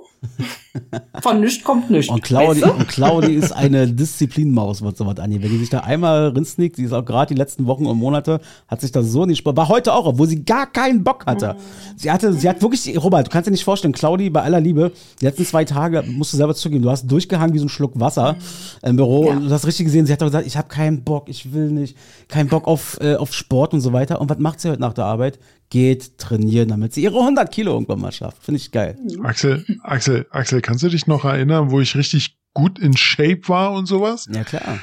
[1.21, 2.11] Von nichts kommt nichts.
[2.11, 2.77] Und Claudi, weißt du?
[2.77, 5.41] und Claudi ist eine Disziplinmaus, was sowas angeht.
[5.41, 8.39] Wenn die sich da einmal rinsnickt, die ist auch gerade die letzten Wochen und Monate,
[8.67, 9.55] hat sich da so nicht Spaß.
[9.55, 11.55] War heute auch, obwohl sie gar keinen Bock hatte.
[11.95, 14.91] Sie hatte, sie hat wirklich, Robert, du kannst dir nicht vorstellen, Claudi, bei aller Liebe,
[15.21, 17.99] die letzten zwei Tage, musst du selber zugeben, du hast durchgehangen wie so ein Schluck
[17.99, 18.35] Wasser
[18.83, 19.31] im Büro Ja.
[19.37, 21.71] und du hast richtig gesehen, sie hat doch gesagt, ich habe keinen Bock, ich will
[21.71, 21.97] nicht,
[22.27, 24.21] keinen Bock auf, äh, auf Sport und so weiter.
[24.21, 25.39] Und was macht sie heute nach der Arbeit?
[25.69, 28.41] Geht trainieren, damit sie ihre 100 Kilo irgendwann mal schafft.
[28.41, 28.97] Finde ich geil.
[29.23, 33.73] Axel, Axel, Axel, kannst du dich noch erinnern, wo ich richtig gut in Shape war
[33.73, 34.27] und sowas?
[34.31, 34.79] Ja, klar.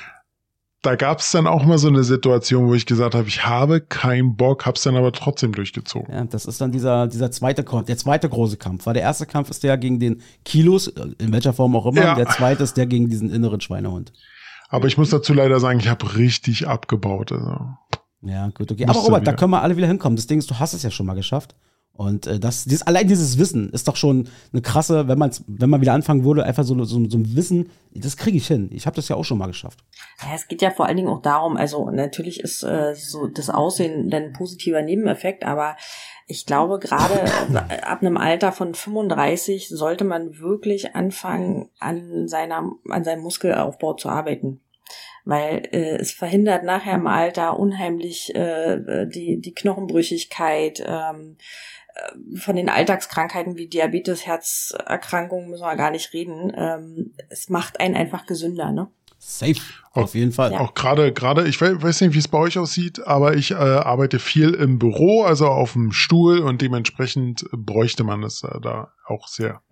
[0.82, 3.80] Da gab es dann auch mal so eine Situation, wo ich gesagt habe, ich habe
[3.80, 6.12] keinen Bock, hab's dann aber trotzdem durchgezogen.
[6.12, 8.84] Ja, das ist dann dieser, dieser zweite, Ko- der zweite große Kampf.
[8.84, 12.02] Weil der erste Kampf ist der gegen den Kilos, in welcher Form auch immer.
[12.02, 12.10] Ja.
[12.10, 14.12] Und der zweite ist der gegen diesen inneren Schweinehund.
[14.68, 17.32] Aber ich muss dazu leider sagen, ich habe richtig abgebaut.
[17.32, 17.68] Also.
[18.20, 18.84] Ja, gut, okay.
[18.84, 19.38] Aber Robert, da wieder.
[19.38, 20.16] können wir alle wieder hinkommen.
[20.16, 21.54] Das Ding ist, du hast es ja schon mal geschafft.
[21.96, 25.70] Und äh, das, dieses, allein dieses Wissen ist doch schon eine krasse, wenn man wenn
[25.70, 28.68] man wieder anfangen würde, einfach so, so, so ein Wissen, das kriege ich hin.
[28.72, 29.78] Ich habe das ja auch schon mal geschafft.
[30.20, 33.48] Ja, es geht ja vor allen Dingen auch darum, also natürlich ist äh, so das
[33.48, 35.76] Aussehen dann ein positiver Nebeneffekt, aber
[36.26, 37.24] ich glaube, gerade
[37.84, 44.08] ab einem Alter von 35 sollte man wirklich anfangen, an seiner, an seinem Muskelaufbau zu
[44.08, 44.60] arbeiten.
[45.26, 51.38] Weil äh, es verhindert nachher im Alter unheimlich äh, die, die Knochenbrüchigkeit, ähm, äh,
[52.36, 56.52] von den Alltagskrankheiten wie Diabetes, Herzerkrankungen müssen wir gar nicht reden.
[56.56, 58.88] Ähm, es macht einen einfach gesünder, ne?
[59.18, 59.54] Safe.
[59.92, 60.52] Auf jeden Fall.
[60.52, 60.60] Ja.
[60.60, 63.54] Auch gerade, gerade, ich we- weiß nicht, wie es bei euch aussieht, aber ich äh,
[63.54, 68.92] arbeite viel im Büro, also auf dem Stuhl und dementsprechend bräuchte man das äh, da
[69.06, 69.62] auch sehr.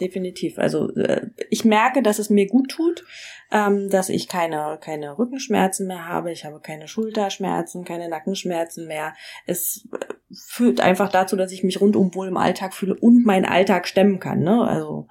[0.00, 0.58] Definitiv.
[0.58, 3.04] Also äh, ich merke, dass es mir gut tut,
[3.50, 9.14] ähm, dass ich keine keine Rückenschmerzen mehr habe, ich habe keine Schulterschmerzen, keine Nackenschmerzen mehr.
[9.46, 13.46] Es äh, führt einfach dazu, dass ich mich rundum wohl im Alltag fühle und meinen
[13.46, 14.40] Alltag stemmen kann.
[14.40, 14.62] Ne?
[14.62, 15.08] Also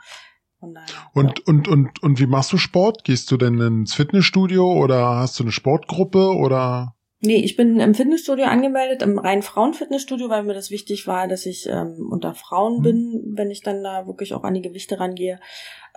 [0.61, 3.03] daher, Und, und, und, und wie machst du Sport?
[3.03, 6.96] Gehst du denn ins Fitnessstudio oder hast du eine Sportgruppe oder?
[7.19, 11.47] Nee, ich bin im Fitnessstudio angemeldet, im reinen Frauenfitnessstudio, weil mir das wichtig war, dass
[11.47, 12.83] ich ähm, unter Frauen Mhm.
[12.83, 15.39] bin, wenn ich dann da wirklich auch an die Gewichte rangehe.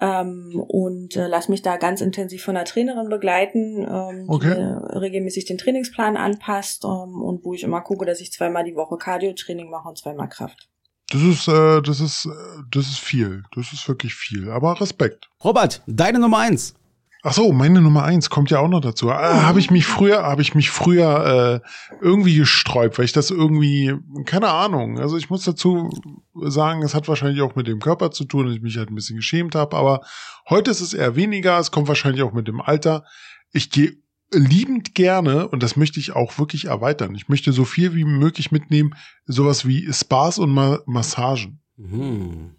[0.01, 4.55] Ähm, und äh, lass mich da ganz intensiv von der Trainerin begleiten, ähm, Okay.
[4.55, 8.65] die mir regelmäßig den Trainingsplan anpasst ähm, und wo ich immer gucke, dass ich zweimal
[8.65, 10.69] die Woche Cardio-Training mache und zweimal Kraft.
[11.11, 13.43] Das ist, äh, das ist, äh, das ist viel.
[13.55, 14.49] Das ist wirklich viel.
[14.49, 15.29] Aber Respekt.
[15.45, 16.75] Robert, deine Nummer eins.
[17.23, 19.11] Ach so, meine Nummer eins kommt ja auch noch dazu.
[19.11, 21.69] Äh, habe ich mich früher, habe ich mich früher äh,
[22.01, 23.95] irgendwie gesträubt, weil ich das irgendwie,
[24.25, 24.99] keine Ahnung.
[24.99, 25.91] Also ich muss dazu
[26.35, 28.95] sagen, es hat wahrscheinlich auch mit dem Körper zu tun, dass ich mich halt ein
[28.95, 29.77] bisschen geschämt habe.
[29.77, 30.01] Aber
[30.49, 31.59] heute ist es eher weniger.
[31.59, 33.05] Es kommt wahrscheinlich auch mit dem Alter.
[33.53, 33.99] Ich gehe
[34.33, 38.53] liebend gerne, und das möchte ich auch wirklich erweitern, ich möchte so viel wie möglich
[38.53, 38.95] mitnehmen,
[39.27, 41.61] sowas wie Spas und Ma Massagen.
[41.77, 42.55] Mhm.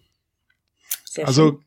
[1.05, 1.59] Sehr schön.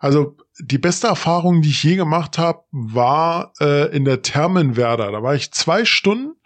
[0.00, 5.12] Also, die beste Erfahrung, die ich je gemacht habe, war äh, in der Thermenwerder.
[5.12, 6.36] Da war ich zwei Stunden.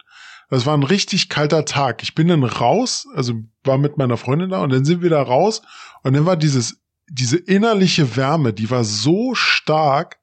[0.49, 2.03] Das war ein richtig kalter Tag.
[2.03, 3.33] Ich bin dann raus, also
[3.63, 5.63] war mit meiner Freundin da und dann sind wir da raus
[6.03, 10.19] und dann war dieses, diese innerliche Wärme, die war so stark,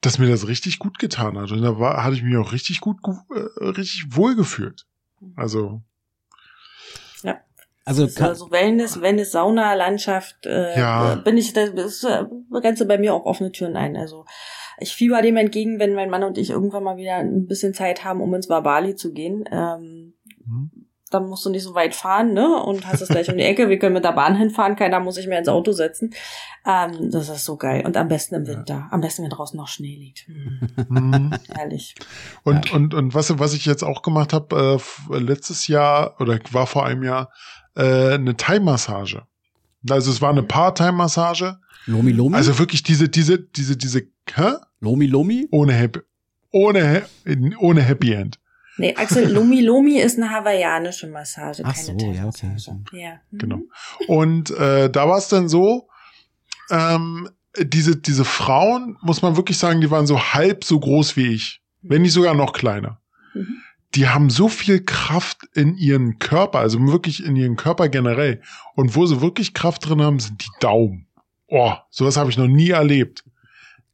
[0.00, 1.52] dass mir das richtig gut getan hat.
[1.52, 4.86] Und da war, hatte ich mich auch richtig gut, äh, richtig wohl gefühlt.
[5.36, 5.82] Also,
[7.84, 11.14] Also Das also Wellness, Wellness, Sauna, Landschaft, äh, Ja.
[11.16, 13.96] bin ich, das ist, äh, grenze bei mir auch offene Türen ein.
[13.96, 14.24] Also
[14.78, 18.04] ich fieber dem entgegen, wenn mein Mann und ich irgendwann mal wieder ein bisschen Zeit
[18.04, 19.44] haben, um ins Bali zu gehen.
[19.50, 20.14] Ähm,
[20.46, 20.70] Mhm.
[21.10, 22.62] dann musst du nicht so weit fahren, ne?
[22.62, 23.68] Und hast es gleich um die Ecke.
[23.68, 26.14] Wir können mit der Bahn hinfahren, keiner muss sich mehr ins Auto setzen.
[26.64, 27.84] Ähm, das ist so geil.
[27.84, 28.86] Und am besten im Winter.
[28.92, 30.28] Am besten, wenn draußen noch Schnee liegt.
[30.28, 31.30] Hm, mhm.
[31.52, 31.96] herrlich.
[32.44, 34.78] Und, und, und was, was ich jetzt auch gemacht habe,
[35.10, 37.32] äh, letztes Jahr oder war vor einem Jahr,
[37.76, 39.22] äh, eine Thai-Massage.
[39.88, 41.58] Also es war eine Paar-Thai-Massage.
[41.86, 42.36] Lomi Lomi?
[42.36, 44.02] Also wirklich diese, diese, diese, diese,
[44.34, 44.52] hä?
[44.80, 45.48] Lomi Lomi?
[45.50, 46.00] Ohne Happy,
[46.50, 47.04] ohne,
[47.58, 48.38] ohne Happy End.
[48.76, 52.38] Nee, Axel, Lomi Lomi ist eine hawaiianische Massage, Ach keine so, ja, okay.
[52.40, 52.78] Thai-Massage.
[52.92, 53.20] Ja.
[53.30, 53.38] Mhm.
[53.38, 53.60] Genau.
[54.06, 55.88] Und äh, da war es dann so,
[56.70, 57.28] ähm,
[57.58, 61.62] diese, diese Frauen, muss man wirklich sagen, die waren so halb so groß wie ich,
[61.82, 63.00] wenn nicht sogar noch kleiner.
[63.34, 63.56] Mhm.
[63.94, 68.40] Die haben so viel Kraft in ihren Körper, also wirklich in ihren Körper generell.
[68.76, 71.08] Und wo sie wirklich Kraft drin haben, sind die Daumen.
[71.48, 73.24] Oh, sowas habe ich noch nie erlebt.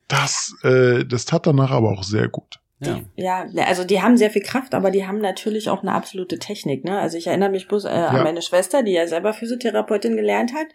[0.09, 2.61] Das, äh, das tat danach aber auch sehr gut.
[2.79, 3.01] Ja.
[3.17, 6.85] Ja, also die haben sehr viel Kraft, aber die haben natürlich auch eine absolute Technik.
[6.85, 6.99] Ne?
[6.99, 10.67] Also ich erinnere mich bloß äh, an meine Schwester, die ja selber Physiotherapeutin gelernt hat.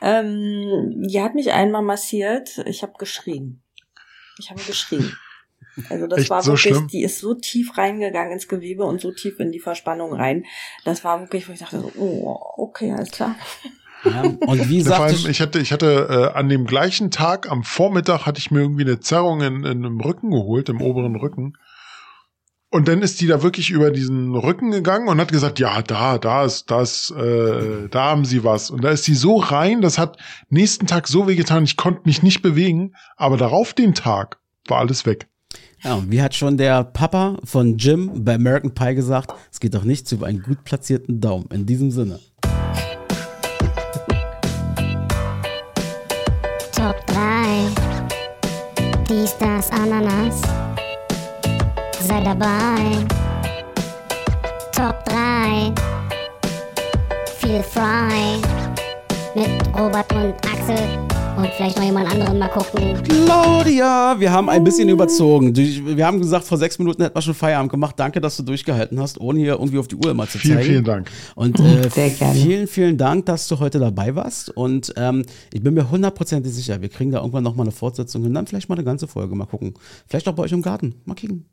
[0.00, 2.58] Ähm, die hat mich einmal massiert.
[2.66, 3.62] Ich habe geschrien.
[4.38, 5.14] Ich habe geschrien.
[5.90, 6.88] Also das Echt war so wirklich, schlimm?
[6.88, 10.44] die ist so tief reingegangen ins Gewebe und so tief in die Verspannung rein.
[10.84, 13.36] Das war wirklich, wo ich dachte, so, oh, okay, alles klar.
[14.04, 14.22] ja.
[14.22, 18.24] Und wie sagte allem, ich hatte, ich hatte äh, an dem gleichen Tag, am Vormittag,
[18.24, 21.54] hatte ich mir irgendwie eine Zerrung in, in einem Rücken geholt, im oberen Rücken.
[22.68, 26.18] Und dann ist die da wirklich über diesen Rücken gegangen und hat gesagt, ja, da,
[26.18, 28.70] da ist, da ist, äh, da haben sie was.
[28.70, 32.22] Und da ist sie so rein, das hat nächsten Tag so wehgetan, ich konnte mich
[32.22, 35.28] nicht bewegen, aber darauf den Tag war alles weg.
[35.86, 39.84] Ja, wie hat schon der Papa von Jim bei American Pie gesagt, es geht doch
[39.84, 41.46] nichts über einen gut platzierten Daumen.
[41.52, 42.18] In diesem Sinne.
[46.72, 47.68] Top 3.
[49.08, 50.42] Dies, das, Ananas.
[52.00, 53.06] Sei dabei.
[54.72, 55.72] Top 3.
[57.38, 58.40] Feel frei.
[59.36, 61.15] Mit Robert und Axel.
[61.36, 63.02] Und vielleicht noch jemand anderen mal gucken.
[63.04, 65.54] Claudia, wir haben ein bisschen überzogen.
[65.54, 67.94] Wir haben gesagt, vor sechs Minuten hätten wir schon Feierabend gemacht.
[67.98, 70.68] Danke, dass du durchgehalten hast, ohne hier irgendwie auf die Uhr mal zu Vielen, zeigen.
[70.68, 71.10] vielen Dank.
[71.34, 72.34] Und äh, Sehr gerne.
[72.40, 74.48] vielen, vielen Dank, dass du heute dabei warst.
[74.56, 78.32] Und ähm, ich bin mir hundertprozentig sicher, wir kriegen da irgendwann nochmal eine Fortsetzung hin.
[78.32, 79.34] Dann vielleicht mal eine ganze Folge.
[79.34, 79.74] Mal gucken.
[80.08, 80.94] Vielleicht auch bei euch im Garten.
[81.04, 81.44] Mal kicken.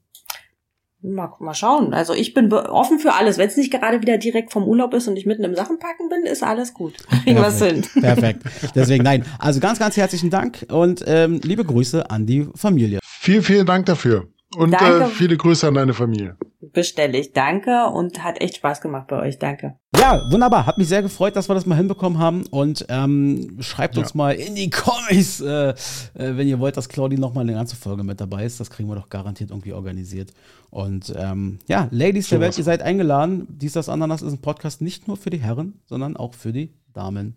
[1.06, 1.94] Mal, mal schauen.
[1.94, 3.38] Also ich bin offen für alles.
[3.38, 6.24] Wenn es nicht gerade wieder direkt vom Urlaub ist und ich mitten im Sachenpacken bin,
[6.24, 6.94] ist alles gut.
[7.24, 7.84] Kriegen wir's hin.
[8.02, 8.44] Perfekt.
[8.74, 9.26] Deswegen nein.
[9.38, 13.00] Also ganz, ganz herzlichen Dank und ähm, liebe Grüße an die Familie.
[13.04, 14.28] Vielen, vielen Dank dafür.
[14.56, 15.06] Und Danke.
[15.06, 16.36] äh, viele Grüße an deine Familie.
[16.72, 17.34] Bestelle ich.
[17.34, 19.38] Danke und hat echt Spaß gemacht bei euch.
[19.38, 19.76] Danke.
[19.96, 20.66] Ja, wunderbar.
[20.66, 22.46] Hat mich sehr gefreut, dass wir das mal hinbekommen haben.
[22.50, 24.18] Und ähm, schreibt uns Ja.
[24.18, 25.74] mal in die Comics, äh, äh,
[26.16, 28.60] wenn ihr wollt, dass Claudi noch mal eine ganze Folge mit dabei ist.
[28.60, 30.32] Das kriegen wir doch garantiert irgendwie organisiert.
[30.72, 32.48] Und ähm, ja, Ladies der Sowas.
[32.48, 33.46] Welt, ihr seid eingeladen.
[33.50, 36.74] Dies, das, Ananas ist ein Podcast nicht nur für die Herren, sondern auch für die
[36.94, 37.36] Damen.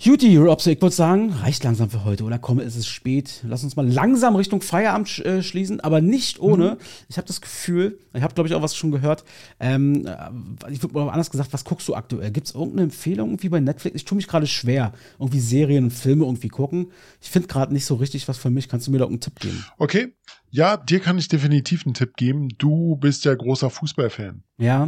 [0.00, 2.38] Juti, Robse, ich würde sagen, reicht langsam für heute, oder?
[2.38, 3.40] Komm, es ist spät.
[3.42, 6.78] Lass uns mal langsam Richtung Feierabend sch äh, schließen, aber nicht ohne.
[7.08, 9.24] Ich habe das Gefühl, ich habe, glaube ich, auch was schon gehört.
[9.58, 10.30] Ähm, äh,
[10.70, 12.30] ich würde mal anders gesagt, was guckst du aktuell?
[12.30, 13.96] Gibt es irgendeine Empfehlung irgendwie bei Netflix?
[13.96, 16.92] Ich tue mich gerade schwer, irgendwie Serien und Filme irgendwie gucken.
[17.20, 18.68] Ich finde gerade nicht so richtig was für mich.
[18.68, 19.64] Kannst du mir da irgendeinen Tipp geben?
[19.78, 20.14] Okay.
[20.50, 22.50] Ja, dir kann ich definitiv einen Tipp geben.
[22.56, 24.44] Du bist ja großer Fußballfan.
[24.58, 24.84] Ja,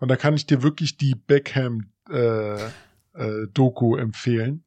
[0.00, 2.58] Und da kann ich dir wirklich die Beckham äh,
[3.14, 4.64] äh, Doku empfehlen.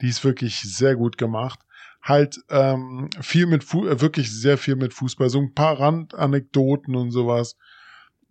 [0.00, 1.60] Die ist wirklich sehr gut gemacht.
[2.02, 6.94] Halt ähm, viel mit Fu äh, wirklich sehr viel mit Fußball, so ein paar Randanekdoten
[6.96, 7.56] und sowas.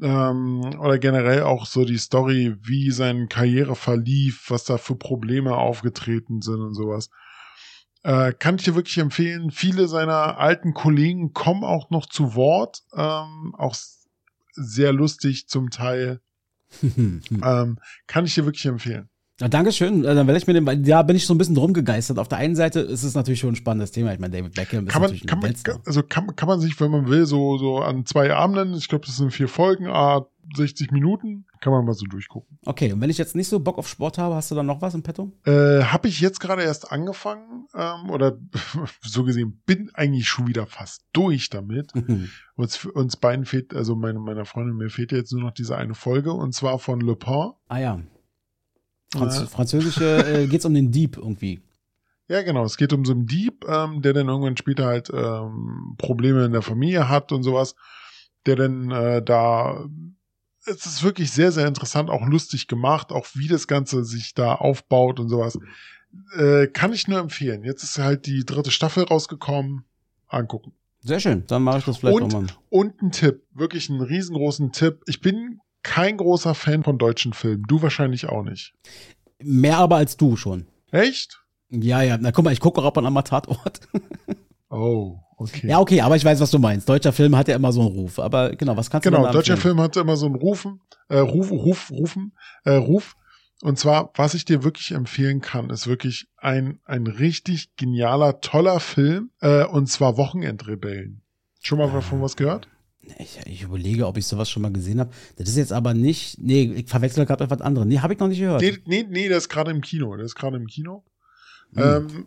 [0.02, 5.56] Ähm, oder generell auch so die Story, wie seine Karriere verlief, was da für Probleme
[5.56, 7.10] aufgetreten sind und sowas.
[8.04, 9.50] Äh, kann ich dir wirklich empfehlen.
[9.50, 12.84] Viele seiner alten Kollegen kommen auch noch zu Wort.
[12.94, 13.76] Ähm, auch
[14.52, 16.22] sehr lustig zum Teil.
[16.96, 17.78] Ähm,
[18.08, 19.10] kann ich dir wirklich empfehlen.
[19.40, 20.04] Ja, Dankeschön.
[20.04, 22.20] Äh, Dann werde ich mir den, da bin ich so ein bisschen drum gegeistert.
[22.20, 24.14] Auf der einen Seite ist es natürlich schon ein spannendes Thema.
[24.14, 25.54] Ich meine, David Beckham ist Kann man, natürlich kann man,
[25.86, 29.06] also kann, kann man sich, wenn man will, so, so an zwei Abenden, ich glaube,
[29.06, 32.60] das sind vier Folgen, ah, 60 Minuten, kann man mal so durchgucken.
[32.66, 34.82] Okay, und wenn ich jetzt nicht so Bock auf Sport habe, hast du dann noch
[34.82, 35.32] was im Petto?
[35.46, 38.38] Äh, habe ich jetzt gerade erst angefangen, ähm, oder
[39.02, 41.92] so gesehen, bin eigentlich schon wieder fast durch damit.
[42.56, 45.96] Uns, uns beiden fehlt, also meine, meiner Freundin, mir fehlt jetzt nur noch diese eine
[45.96, 47.52] Folge, und zwar von Le Pen.
[47.70, 48.00] ah ja.
[49.14, 49.46] Franz Ja.
[49.48, 51.62] Französische äh, geht's um den Dieb irgendwie.
[52.30, 52.64] Ja, genau.
[52.66, 56.52] Es geht um so einen Dieb, ähm, der dann irgendwann später halt ähm, Probleme in
[56.54, 57.76] der Familie hat und sowas,
[58.46, 59.86] der dann äh, da.
[60.66, 64.56] Es ist wirklich sehr, sehr interessant, auch lustig gemacht, auch wie das Ganze sich da
[64.56, 65.60] aufbaut und sowas.
[66.38, 67.64] Äh, kann ich nur empfehlen.
[67.64, 69.84] Jetzt ist halt die dritte Staffel rausgekommen.
[70.30, 70.72] Angucken.
[71.02, 72.48] Sehr schön, dann mache ich das vielleicht Und- nochmal.
[72.70, 75.02] Und ein Tipp, wirklich einen riesengroßen Tipp.
[75.06, 77.64] Ich bin kein großer Fan von deutschen Filmen.
[77.68, 78.74] Du wahrscheinlich auch nicht.
[79.42, 80.68] Mehr aber als du schon.
[80.92, 81.42] Echt?
[81.70, 82.18] Ja, ja.
[82.20, 83.82] Na guck mal, ich gucke auch ab und an mal Tatort.
[84.76, 85.68] Oh, okay.
[85.68, 86.90] Ja, okay, aber ich weiß, was du meinst.
[86.90, 88.18] Deutscher Film hat ja immer so einen Ruf.
[88.18, 89.56] Aber genau, was kannst du Genau, denn da deutscher?
[89.56, 92.34] Film hat immer so einen Rufen, äh, Ruf, Ruf, Rufen,
[92.64, 93.16] äh, Ruf.
[93.62, 98.80] Und zwar, was ich dir wirklich empfehlen kann, ist wirklich ein, ein richtig genialer, toller
[98.80, 101.22] Film, äh, und zwar Wochenendrebellen.
[101.62, 102.68] Schon mal davon was gehört?
[103.18, 105.12] Ich, ich überlege, ob ich sowas schon mal gesehen habe.
[105.36, 106.38] Das ist jetzt aber nicht.
[106.40, 107.88] Nee, ich verwechsel gerade etwas anderes.
[107.88, 108.62] Nee, habe ich noch nicht gehört.
[108.62, 110.16] Nee, nee, nee, der ist gerade im Kino.
[110.16, 111.04] Der ist gerade im Kino.
[111.74, 111.84] Hm.
[111.84, 112.26] Ähm,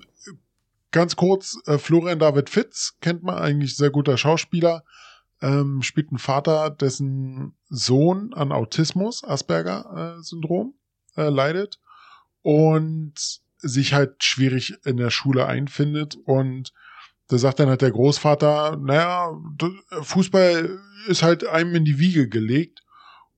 [0.90, 4.84] ganz kurz, äh, Florian David Fitz kennt man eigentlich sehr guter Schauspieler.
[5.40, 10.74] Ähm, spielt einen Vater, dessen Sohn an Autismus, Asperger-Syndrom,
[11.16, 11.78] äh, leidet
[12.42, 13.14] und
[13.58, 16.16] sich halt schwierig in der Schule einfindet.
[16.24, 16.72] Und
[17.28, 19.30] da sagt dann halt der Großvater, naja,
[20.02, 20.78] Fußball
[21.08, 22.80] ist halt einem in die Wiege gelegt.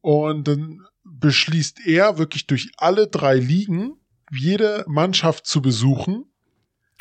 [0.01, 3.95] Und dann beschließt er wirklich durch alle drei Ligen
[4.31, 6.25] jede Mannschaft zu besuchen.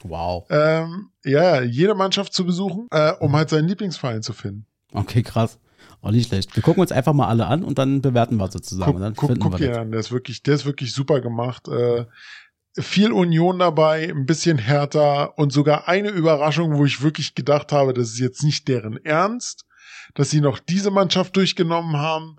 [0.04, 0.46] Wow.
[0.50, 4.66] Ähm, ja, jede Mannschaft zu besuchen, äh, um halt seinen Lieblingsverein zu finden.
[4.94, 5.60] Okay, krass.
[6.02, 6.56] Auch nicht schlecht.
[6.56, 8.96] Wir gucken uns einfach mal alle an und dann bewerten wir sozusagen.
[8.96, 9.78] und dann Guck, guck, finden guck wir dir das.
[9.80, 11.68] an, der ist wirklich, der ist wirklich super gemacht.
[11.68, 12.06] Äh,
[12.80, 17.94] viel Union dabei, ein bisschen härter und sogar eine Überraschung, wo ich wirklich gedacht habe,
[17.94, 19.66] das ist jetzt nicht deren Ernst,
[20.14, 22.38] dass sie noch diese Mannschaft durchgenommen haben.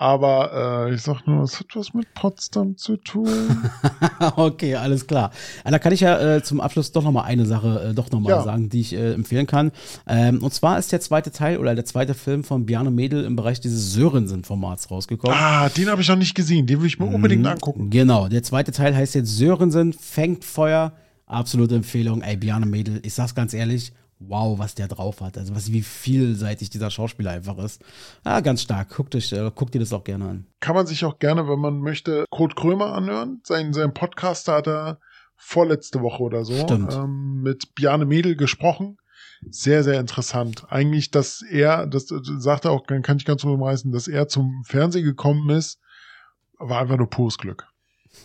[0.00, 3.28] Aber äh, ich sag nur, es hat was mit Potsdam zu tun.
[4.36, 5.32] okay, alles klar.
[5.64, 8.08] Ja, da kann ich ja äh, zum Abschluss doch noch mal eine Sache äh, doch
[8.12, 8.42] noch mal Ja.
[8.42, 9.72] sagen, die ich äh, empfehlen kann.
[10.06, 13.34] Ähm, und zwar ist der zweite Teil oder der zweite Film von Bjarne Mädel im
[13.34, 15.36] Bereich dieses Sörensen-Formats rausgekommen.
[15.36, 16.66] ah, den habe ich noch nicht gesehen.
[16.68, 17.48] Den will ich mir unbedingt Mhm.
[17.48, 17.90] angucken.
[17.90, 20.92] Genau, der zweite Teil heißt jetzt Sörensen fängt Feuer.
[21.26, 22.22] Absolute Empfehlung.
[22.22, 25.38] Ey, Bjarne Mädel, ich sag's ganz ehrlich, wow, was der drauf hat.
[25.38, 27.82] Also was, wie vielseitig dieser Schauspieler einfach ist.
[28.24, 28.94] Ja, ganz stark.
[28.94, 30.46] Guckt, euch, äh, guckt dir das auch gerne an.
[30.60, 33.40] Kann man sich auch gerne, wenn man möchte, Kurt Krömer anhören.
[33.44, 34.98] Sein, sein Podcast hat er
[35.36, 38.98] vorletzte Woche oder so ähm, mit Bjarne Mädel gesprochen.
[39.48, 40.64] Sehr, sehr interessant.
[40.68, 44.26] Eigentlich, dass er, das, das sagt er auch, kann kann ich ganz umreißen, dass er
[44.26, 45.78] zum Fernsehen gekommen ist,
[46.58, 47.68] war einfach nur pures Glück.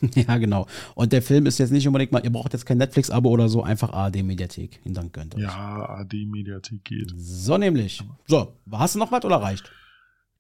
[0.16, 0.68] ja, genau.
[0.96, 3.64] Und der Film ist jetzt nicht unbedingt mal, ihr braucht jetzt kein Netflix-Abo oder so,
[3.64, 4.80] einfach ARD-Mediathek.
[4.84, 5.42] Vielen Dank, gönnt euch.
[5.42, 7.14] Ja, AD-Mediathek geht.
[7.16, 8.02] So nämlich.
[8.28, 9.72] So, hast du noch was oder reicht?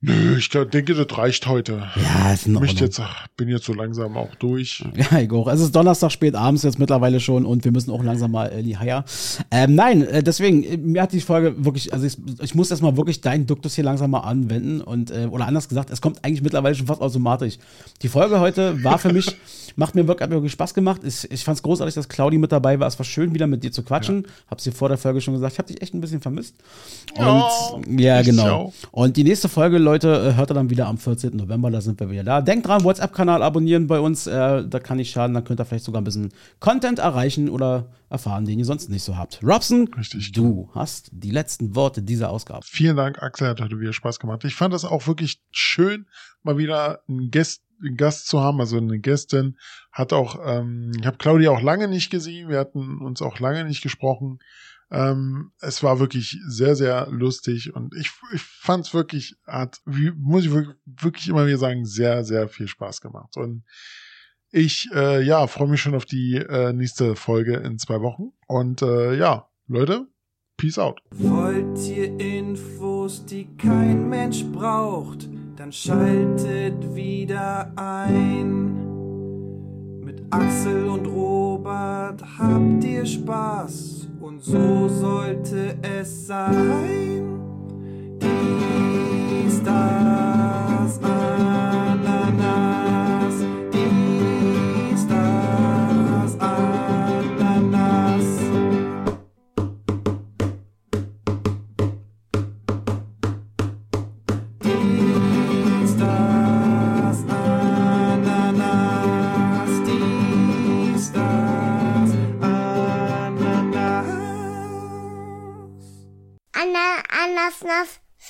[0.06, 1.82] Nö, ich denke, das reicht heute.
[1.96, 3.02] Ja, ist in Ich jetzt,
[3.38, 4.84] bin jetzt so langsam auch durch.
[4.96, 5.48] Ja, ich auch.
[5.48, 8.66] Es ist Donnerstag spät abends jetzt mittlerweile schon und wir müssen auch langsam mal in
[8.66, 9.06] die Haier.
[9.50, 12.98] Ähm, nein, äh, deswegen, äh, mir hat die Folge wirklich, also ich, ich muss erstmal
[12.98, 16.42] wirklich deinen Duktus hier langsam mal anwenden und, äh, oder anders gesagt, es kommt eigentlich
[16.42, 17.58] mittlerweile schon fast automatisch.
[18.02, 19.38] Die Folge heute war für mich,
[19.78, 21.02] macht mir wirklich, hat mir wirklich Spaß gemacht.
[21.06, 22.88] Ich, ich fand es großartig, dass Claudi mit dabei war.
[22.88, 24.28] Es war schön, wieder mit dir zu quatschen.
[24.52, 25.54] Hab's dir vor der Folge schon gesagt.
[25.54, 26.56] Ich habe dich echt ein bisschen vermisst.
[27.18, 28.74] Ja, Und ja, ich genau.
[28.92, 31.36] Und die nächste Folge, Leute, äh, hört ihr dann wieder am 14.
[31.36, 32.42] November, da sind wir wieder da.
[32.42, 35.86] Denkt dran, WhatsApp-Kanal abonnieren bei uns, äh, da kann nicht schaden, dann könnt ihr vielleicht
[35.86, 39.40] sogar ein bisschen Content erreichen oder erfahren, den ihr sonst nicht so habt.
[39.44, 40.32] Robson, Richtig.
[40.32, 42.66] du hast die letzten Worte dieser Ausgabe.
[42.66, 44.44] Vielen Dank, Axel, hat heute wieder Spaß gemacht.
[44.46, 46.08] Ich fand das auch wirklich schön,
[46.42, 49.58] mal wieder einen Gast, einen Gast zu haben, also eine Gästin.
[49.92, 53.66] Hat auch, ähm, ich habe Claudia auch lange nicht gesehen, wir hatten uns auch lange
[53.66, 54.40] nicht gesprochen.
[54.94, 60.12] Ähm, es war wirklich sehr, sehr lustig und ich, ich fand es wirklich, hat, wie,
[60.12, 60.52] muss ich
[60.86, 63.36] wirklich, immer wieder sagen, sehr, sehr viel Spaß gemacht.
[63.36, 63.64] Und
[64.52, 68.34] ich, äh, ja, freue mich schon auf die äh, nächste Folge in zwei Wochen.
[68.46, 70.06] Und äh, ja, Leute,
[70.58, 71.02] peace out.
[71.16, 78.92] Wollt ihr Infos, die kein Mensch braucht, dann schaltet wieder ein.
[80.02, 87.42] Mit Axel und Robert habt ihr Spaß und so sollte es sein.
[88.22, 92.13] Dies, das, Ananas,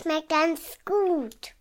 [0.03, 1.55] schmeckt ganz gut.